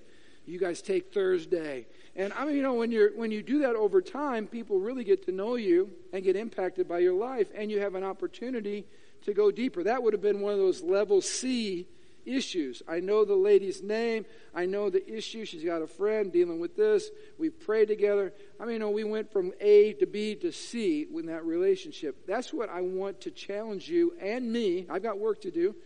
You 0.51 0.59
guys 0.59 0.83
take 0.83 1.15
Thursday. 1.15 1.87
And 2.17 2.33
I 2.33 2.45
mean, 2.45 2.57
you 2.57 2.63
know, 2.63 2.75
when 2.75 2.91
you're 2.91 3.11
when 3.17 3.31
you 3.31 3.41
do 3.43 3.61
that 3.61 3.77
over 3.77 4.03
time, 4.03 4.49
people 4.49 4.81
really 4.81 5.05
get 5.05 5.25
to 5.27 5.33
know 5.33 5.55
you 5.55 5.91
and 6.13 6.25
get 6.25 6.35
impacted 6.35 6.89
by 6.89 6.99
your 6.99 7.15
life, 7.15 7.47
and 7.55 7.71
you 7.71 7.81
have 7.81 7.95
an 7.95 8.03
opportunity 8.03 8.85
to 9.23 9.33
go 9.33 9.53
deeper. 9.53 9.85
That 9.85 10.03
would 10.03 10.13
have 10.13 10.23
been 10.23 10.41
one 10.41 10.53
of 10.53 10.59
those 10.59 10.83
level 10.83 11.21
C 11.21 11.87
issues. 12.27 12.83
I 12.89 12.99
know 12.99 13.25
the 13.25 13.37
lady's 13.37 13.81
name. 13.83 14.27
I 14.53 14.67
know 14.67 14.91
the 14.91 15.09
issue. 15.09 15.45
She's 15.45 15.65
got 15.65 15.83
a 15.83 15.87
friend 15.87 16.33
dealing 16.33 16.59
with 16.59 16.77
this. 16.77 17.11
We 17.39 17.51
prayed 17.51 17.87
together. 17.87 18.33
I 18.59 18.65
mean, 18.65 18.75
you 18.75 18.79
know, 18.81 18.91
we 18.91 19.05
went 19.05 19.33
from 19.33 19.53
A 19.61 19.93
to 19.95 20.07
B 20.07 20.35
to 20.37 20.51
C 20.51 21.07
in 21.15 21.27
that 21.27 21.45
relationship. 21.45 22.27
That's 22.27 22.53
what 22.53 22.69
I 22.69 22.81
want 22.81 23.21
to 23.23 23.31
challenge 23.31 23.89
you 23.89 24.15
and 24.21 24.53
me. 24.53 24.87
I've 24.91 25.03
got 25.03 25.19
work 25.19 25.41
to 25.43 25.51
do 25.51 25.77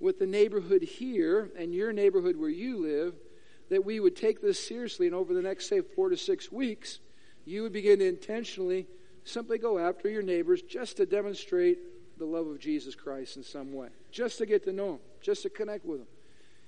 with 0.00 0.18
the 0.18 0.26
neighborhood 0.26 0.82
here 0.82 1.50
and 1.56 1.72
your 1.72 1.92
neighborhood 1.92 2.36
where 2.36 2.50
you 2.50 2.78
live, 2.78 3.14
that 3.74 3.84
we 3.84 4.00
would 4.00 4.16
take 4.16 4.40
this 4.40 4.64
seriously 4.64 5.06
and 5.06 5.14
over 5.14 5.34
the 5.34 5.42
next, 5.42 5.68
say, 5.68 5.80
four 5.80 6.08
to 6.08 6.16
six 6.16 6.50
weeks, 6.50 7.00
you 7.44 7.62
would 7.62 7.72
begin 7.72 7.98
to 7.98 8.06
intentionally 8.06 8.86
simply 9.24 9.58
go 9.58 9.78
after 9.78 10.08
your 10.08 10.22
neighbors 10.22 10.62
just 10.62 10.96
to 10.96 11.06
demonstrate 11.06 11.78
the 12.18 12.24
love 12.24 12.46
of 12.46 12.58
Jesus 12.58 12.94
Christ 12.94 13.36
in 13.36 13.42
some 13.42 13.72
way, 13.72 13.88
just 14.12 14.38
to 14.38 14.46
get 14.46 14.64
to 14.64 14.72
know 14.72 14.92
them, 14.92 15.00
just 15.20 15.42
to 15.42 15.50
connect 15.50 15.84
with 15.84 15.98
them. 15.98 16.08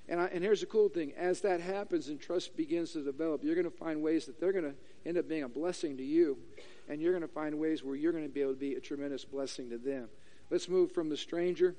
And, 0.08 0.20
I, 0.20 0.26
and 0.26 0.42
here's 0.42 0.60
the 0.60 0.66
cool 0.66 0.88
thing 0.88 1.12
as 1.16 1.40
that 1.40 1.60
happens 1.60 2.08
and 2.08 2.20
trust 2.20 2.56
begins 2.56 2.92
to 2.92 3.02
develop, 3.02 3.42
you're 3.44 3.54
going 3.54 3.70
to 3.70 3.76
find 3.76 4.02
ways 4.02 4.26
that 4.26 4.40
they're 4.40 4.52
going 4.52 4.64
to 4.64 4.74
end 5.04 5.18
up 5.18 5.28
being 5.28 5.42
a 5.42 5.48
blessing 5.48 5.96
to 5.96 6.04
you, 6.04 6.36
and 6.88 7.00
you're 7.00 7.12
going 7.12 7.22
to 7.22 7.28
find 7.28 7.58
ways 7.58 7.82
where 7.82 7.96
you're 7.96 8.12
going 8.12 8.24
to 8.24 8.30
be 8.30 8.40
able 8.40 8.52
to 8.52 8.58
be 8.58 8.74
a 8.74 8.80
tremendous 8.80 9.24
blessing 9.24 9.70
to 9.70 9.78
them. 9.78 10.08
Let's 10.50 10.68
move 10.68 10.92
from 10.92 11.08
the 11.08 11.16
stranger 11.16 11.74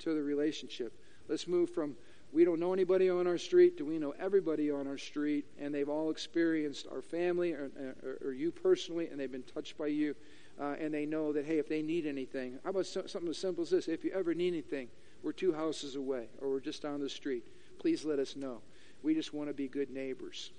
to 0.00 0.14
the 0.14 0.22
relationship. 0.22 0.92
Let's 1.28 1.46
move 1.46 1.70
from 1.70 1.96
we 2.32 2.44
don't 2.44 2.58
know 2.58 2.72
anybody 2.72 3.10
on 3.10 3.26
our 3.26 3.38
street 3.38 3.76
Do 3.76 3.84
we 3.84 3.98
know 3.98 4.14
everybody 4.18 4.70
on 4.70 4.86
our 4.86 4.98
street, 4.98 5.44
and 5.58 5.74
they've 5.74 5.88
all 5.88 6.10
experienced 6.10 6.86
our 6.90 7.02
family 7.02 7.52
or, 7.52 7.70
or, 8.02 8.28
or 8.28 8.32
you 8.32 8.50
personally, 8.50 9.08
and 9.08 9.20
they've 9.20 9.30
been 9.30 9.42
touched 9.42 9.76
by 9.76 9.88
you 9.88 10.14
uh, 10.60 10.74
and 10.78 10.92
they 10.92 11.06
know 11.06 11.32
that, 11.32 11.44
hey, 11.44 11.58
if 11.58 11.68
they 11.68 11.82
need 11.82 12.06
anything, 12.06 12.58
how 12.64 12.70
about 12.70 12.86
something 12.86 13.28
as 13.28 13.38
simple 13.38 13.62
as 13.62 13.70
this? 13.70 13.88
If 13.88 14.04
you 14.04 14.12
ever 14.12 14.34
need 14.34 14.48
anything, 14.48 14.88
we're 15.22 15.32
two 15.32 15.52
houses 15.52 15.96
away 15.96 16.26
or 16.40 16.50
we're 16.50 16.60
just 16.60 16.82
down 16.82 17.00
the 17.00 17.08
street. 17.08 17.46
Please 17.78 18.04
let 18.04 18.18
us 18.18 18.36
know. 18.36 18.60
We 19.02 19.14
just 19.14 19.34
want 19.34 19.48
to 19.48 19.54
be 19.54 19.68
good 19.68 19.90
neighbors. 19.90 20.52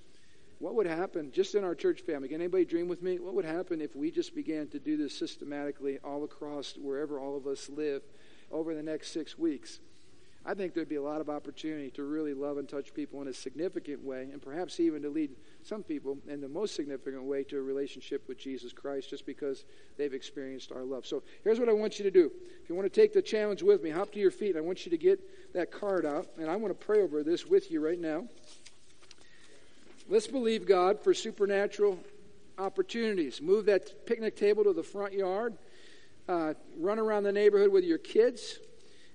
What 0.59 0.75
would 0.75 0.85
happen 0.85 1.31
just 1.31 1.55
in 1.55 1.63
our 1.63 1.75
church 1.75 2.01
family? 2.01 2.29
Can 2.29 2.39
anybody 2.41 2.65
dream 2.65 2.87
with 2.87 3.01
me? 3.01 3.19
What 3.19 3.33
would 3.33 3.45
happen 3.45 3.81
if 3.81 3.95
we 3.95 4.11
just 4.11 4.35
began 4.35 4.67
to 4.69 4.79
do 4.79 4.95
this 4.95 5.17
systematically 5.17 5.99
all 6.03 6.23
across 6.23 6.75
wherever 6.77 7.19
all 7.19 7.35
of 7.35 7.47
us 7.47 7.69
live 7.69 8.01
over 8.51 8.73
the 8.73 8.83
next 8.83 9.11
six 9.11 9.37
weeks? 9.37 9.79
I 10.45 10.53
think 10.53 10.73
there'd 10.73 10.89
be 10.89 10.95
a 10.95 11.01
lot 11.01 11.21
of 11.21 11.29
opportunity 11.29 11.89
to 11.91 12.03
really 12.03 12.33
love 12.33 12.57
and 12.57 12.67
touch 12.67 12.93
people 12.93 13.21
in 13.21 13.29
a 13.29 13.33
significant 13.33 14.03
way, 14.03 14.27
and 14.31 14.41
perhaps 14.41 14.77
even 14.81 15.01
to 15.03 15.09
lead 15.09 15.31
some 15.61 15.83
people 15.83 16.17
in 16.27 16.41
the 16.41 16.49
most 16.49 16.75
significant 16.75 17.23
way 17.23 17.43
to 17.45 17.57
a 17.59 17.61
relationship 17.61 18.27
with 18.27 18.37
Jesus 18.37 18.73
Christ 18.73 19.09
just 19.09 19.25
because 19.25 19.63
they've 19.97 20.13
experienced 20.13 20.73
our 20.73 20.83
love. 20.83 21.05
So 21.05 21.23
here's 21.45 21.59
what 21.59 21.69
I 21.69 21.73
want 21.73 21.97
you 21.97 22.03
to 22.03 22.11
do. 22.11 22.29
If 22.61 22.69
you 22.69 22.75
want 22.75 22.91
to 22.91 23.01
take 23.01 23.13
the 23.13 23.21
challenge 23.21 23.63
with 23.63 23.81
me, 23.81 23.89
hop 23.89 24.11
to 24.13 24.19
your 24.19 24.31
feet. 24.31 24.57
I 24.57 24.61
want 24.61 24.85
you 24.85 24.89
to 24.89 24.97
get 24.97 25.53
that 25.53 25.71
card 25.71 26.05
out, 26.05 26.27
and 26.37 26.49
I 26.49 26.57
want 26.57 26.77
to 26.77 26.85
pray 26.85 27.01
over 27.01 27.23
this 27.23 27.45
with 27.45 27.71
you 27.71 27.79
right 27.79 27.99
now. 27.99 28.25
Let's 30.09 30.27
believe 30.27 30.67
God 30.67 30.99
for 30.99 31.13
supernatural 31.13 31.97
opportunities. 32.57 33.41
Move 33.41 33.65
that 33.67 34.05
picnic 34.05 34.35
table 34.35 34.65
to 34.65 34.73
the 34.73 34.83
front 34.83 35.13
yard. 35.13 35.57
Uh, 36.27 36.53
run 36.77 36.99
around 36.99 37.23
the 37.23 37.31
neighborhood 37.31 37.71
with 37.71 37.85
your 37.85 37.97
kids 37.97 38.59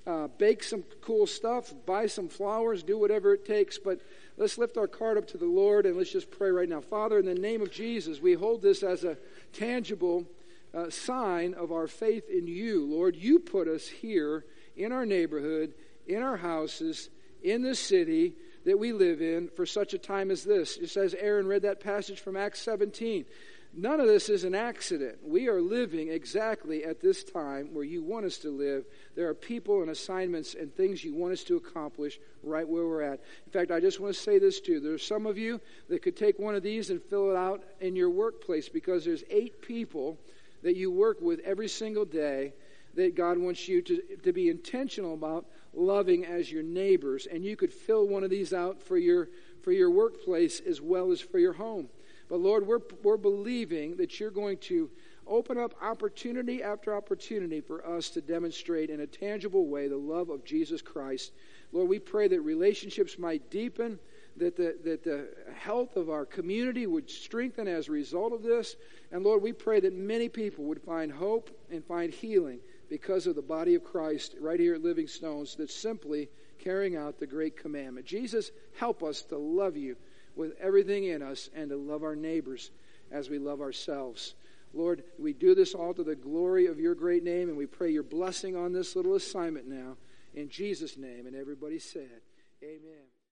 uh, 0.09 0.27
bake 0.39 0.63
some 0.63 0.83
cool 1.03 1.27
stuff, 1.27 1.75
buy 1.85 2.07
some 2.07 2.29
flowers, 2.29 2.83
do 2.83 2.99
whatever 2.99 3.35
it 3.35 3.45
takes. 3.45 3.77
But 3.77 4.01
let's 4.39 4.57
lift 4.57 4.79
our 4.79 4.87
card 4.87 5.19
up 5.19 5.27
to 5.29 5.37
the 5.39 5.45
Lord 5.45 5.85
and 5.85 5.99
let's 5.99 6.11
just 6.11 6.31
pray 6.31 6.51
right 6.51 6.69
now. 6.69 6.81
Father, 6.81 7.19
in 7.19 7.27
the 7.27 7.35
name 7.35 7.61
of 7.61 7.71
Jesus, 7.71 8.19
we 8.19 8.33
hold 8.33 8.63
this 8.63 8.83
as 8.83 9.05
a 9.05 9.19
tangible 9.53 10.27
uh, 10.73 10.89
sign 10.89 11.53
of 11.53 11.73
our 11.73 11.87
faith 11.87 12.31
in 12.31 12.47
you. 12.47 12.87
Lord, 12.87 13.17
you 13.17 13.39
put 13.39 13.69
us 13.69 13.87
here 13.87 14.47
in 14.77 14.93
our 14.93 15.05
neighborhood, 15.05 15.75
in 16.07 16.23
our 16.23 16.39
houses, 16.39 17.11
in 17.43 17.63
the 17.63 17.75
city 17.75 18.33
that 18.65 18.79
we 18.79 18.93
live 18.93 19.21
in 19.21 19.49
for 19.49 19.67
such 19.67 19.93
a 19.93 19.99
time 19.99 20.31
as 20.31 20.43
this. 20.43 20.79
Just 20.79 20.97
as 20.97 21.13
Aaron 21.15 21.47
read 21.47 21.63
that 21.63 21.81
passage 21.81 22.21
from 22.21 22.35
Acts 22.35 22.63
17. 22.63 23.27
None 23.75 24.01
of 24.01 24.07
this 24.07 24.29
is 24.29 24.45
an 24.45 24.55
accident. 24.55 25.19
We 25.23 25.49
are 25.49 25.61
living 25.61 26.09
exactly 26.09 26.85
at 26.85 27.01
this 27.01 27.23
time 27.23 27.75
where 27.75 27.85
you 27.85 28.03
want 28.03 28.25
us 28.25 28.39
to 28.39 28.51
live. 28.51 28.85
There 29.15 29.29
are 29.29 29.35
people 29.35 29.83
and 29.83 29.91
assignments 29.91 30.55
and 30.55 30.75
things 30.75 31.05
you 31.05 31.15
want 31.15 31.35
us 31.35 31.45
to 31.45 31.57
accomplish 31.57 32.19
right 32.43 32.67
where 32.67 32.87
we're 32.87 33.03
at. 33.03 33.21
In 33.47 33.53
fact, 33.53 33.71
I 33.71 33.79
just 33.79 34.01
want 34.01 34.15
to 34.15 34.21
say 34.21 34.39
this 34.39 34.61
too. 34.61 34.81
There's 34.81 35.07
some 35.07 35.27
of 35.27 35.39
you 35.39 35.61
that 35.89 36.03
could 36.03 36.17
take 36.17 36.39
one 36.39 36.55
of 36.55 36.63
these 36.63 36.91
and 36.91 37.03
fill 37.03 37.31
it 37.31 37.37
out 37.37 37.63
in 37.81 37.95
your 37.95 38.11
workplace 38.11 38.69
because 38.69 39.05
there's 39.05 39.25
eight 39.31 39.61
people 39.61 40.19
that 40.63 40.77
you 40.77 40.91
work 40.91 41.21
with 41.21 41.41
every 41.41 41.69
single 41.69 42.05
day 42.05 42.55
that 42.95 43.15
God 43.15 43.39
wants 43.39 43.69
you 43.69 43.81
to, 43.83 44.03
to 44.25 44.33
be 44.33 44.49
intentional 44.49 45.15
about 45.15 45.47
loving 45.73 46.25
as 46.25 46.51
your 46.51 46.65
neighbors. 46.65 47.29
And 47.31 47.45
you 47.45 47.55
could 47.55 47.73
fill 47.73 48.09
one 48.09 48.25
of 48.25 48.31
these 48.31 48.53
out 48.53 48.83
for 48.83 48.97
your, 48.97 49.29
for 49.63 49.73
your 49.73 49.91
workplace 49.91 50.61
as 50.61 50.81
well 50.81 51.13
as 51.13 51.21
for 51.21 51.39
your 51.39 51.53
home. 51.53 51.91
But 52.29 52.41
Lord, 52.41 52.67
we're, 52.67 52.81
we're 53.03 53.17
believing 53.17 53.97
that 53.97 54.21
you're 54.21 54.31
going 54.31 54.59
to 54.59 54.91
open 55.27 55.59
up 55.59 55.75
opportunity 55.83 56.63
after 56.63 56.95
opportunity 56.95 57.61
for 57.61 57.87
us 57.87 58.11
to 58.11 58.21
demonstrate 58.21 58.91
in 58.91 59.01
a 59.01 59.07
tangible 59.07 59.67
way 59.67 59.89
the 59.89 59.97
love 59.97 60.31
of 60.31 60.45
Jesus 60.45 60.83
Christ. 60.83 61.33
Lord, 61.73 61.89
we 61.89 61.99
pray 61.99 62.29
that 62.29 62.41
relationships 62.41 63.19
might 63.19 63.51
deepen, 63.51 63.99
that 64.37 64.57
the, 64.57 64.77
that 64.85 65.05
the 65.05 65.29
health 65.55 65.97
of 65.97 66.09
our 66.09 66.25
community 66.25 66.87
would 66.87 67.11
strengthen 67.11 67.69
as 67.69 67.89
a 67.89 67.93
result 67.93 68.33
of 68.33 68.43
this. 68.43 68.77
And 69.13 69.23
Lord, 69.25 69.43
we 69.43 69.53
pray 69.53 69.81
that 69.81 69.93
many 69.93 70.29
people 70.29 70.65
would 70.65 70.83
find 70.83 71.13
hope 71.13 71.51
and 71.71 71.85
find 71.85 72.13
healing 72.13 72.61
because 72.89 73.27
of 73.27 73.35
the 73.35 73.43
body 73.43 73.75
of 73.75 73.85
Christ 73.85 74.35
right 74.41 74.59
here 74.59 74.75
at 74.75 74.83
Living 74.83 75.09
Stones 75.09 75.57
that's 75.57 75.75
simply 75.75 76.29
carrying 76.59 76.97
out 76.97 77.19
the 77.19 77.27
great 77.27 77.57
commandment. 77.57 78.07
Jesus, 78.07 78.51
help 78.79 79.03
us 79.03 79.23
to 79.25 79.37
love 79.37 79.77
you 79.77 79.97
with 80.39 80.53
everything 80.61 81.05
in 81.05 81.21
us 81.21 81.51
and 81.55 81.69
to 81.69 81.77
love 81.77 82.03
our 82.03 82.17
neighbors 82.17 82.71
as 83.11 83.29
we 83.29 83.39
love 83.39 83.61
ourselves. 83.61 84.35
Lord, 84.73 85.03
we 85.19 85.33
do 85.33 85.55
this 85.55 85.75
all 85.75 85.93
to 85.95 86.05
the 86.05 86.15
glory 86.15 86.67
of 86.67 86.79
your 86.79 86.95
great 86.95 87.25
name, 87.25 87.49
and 87.49 87.59
we 87.59 87.67
pray 87.67 87.91
your 87.91 88.03
blessing 88.03 88.57
on 88.57 88.73
this 88.73 88.95
little 88.95 89.17
assignment 89.17 89.67
now. 89.67 89.97
In 90.35 90.49
Jesus' 90.49 90.97
name. 90.97 91.27
And 91.27 91.35
everybody 91.35 91.79
said, 91.79 92.21
Amen. 92.63 93.08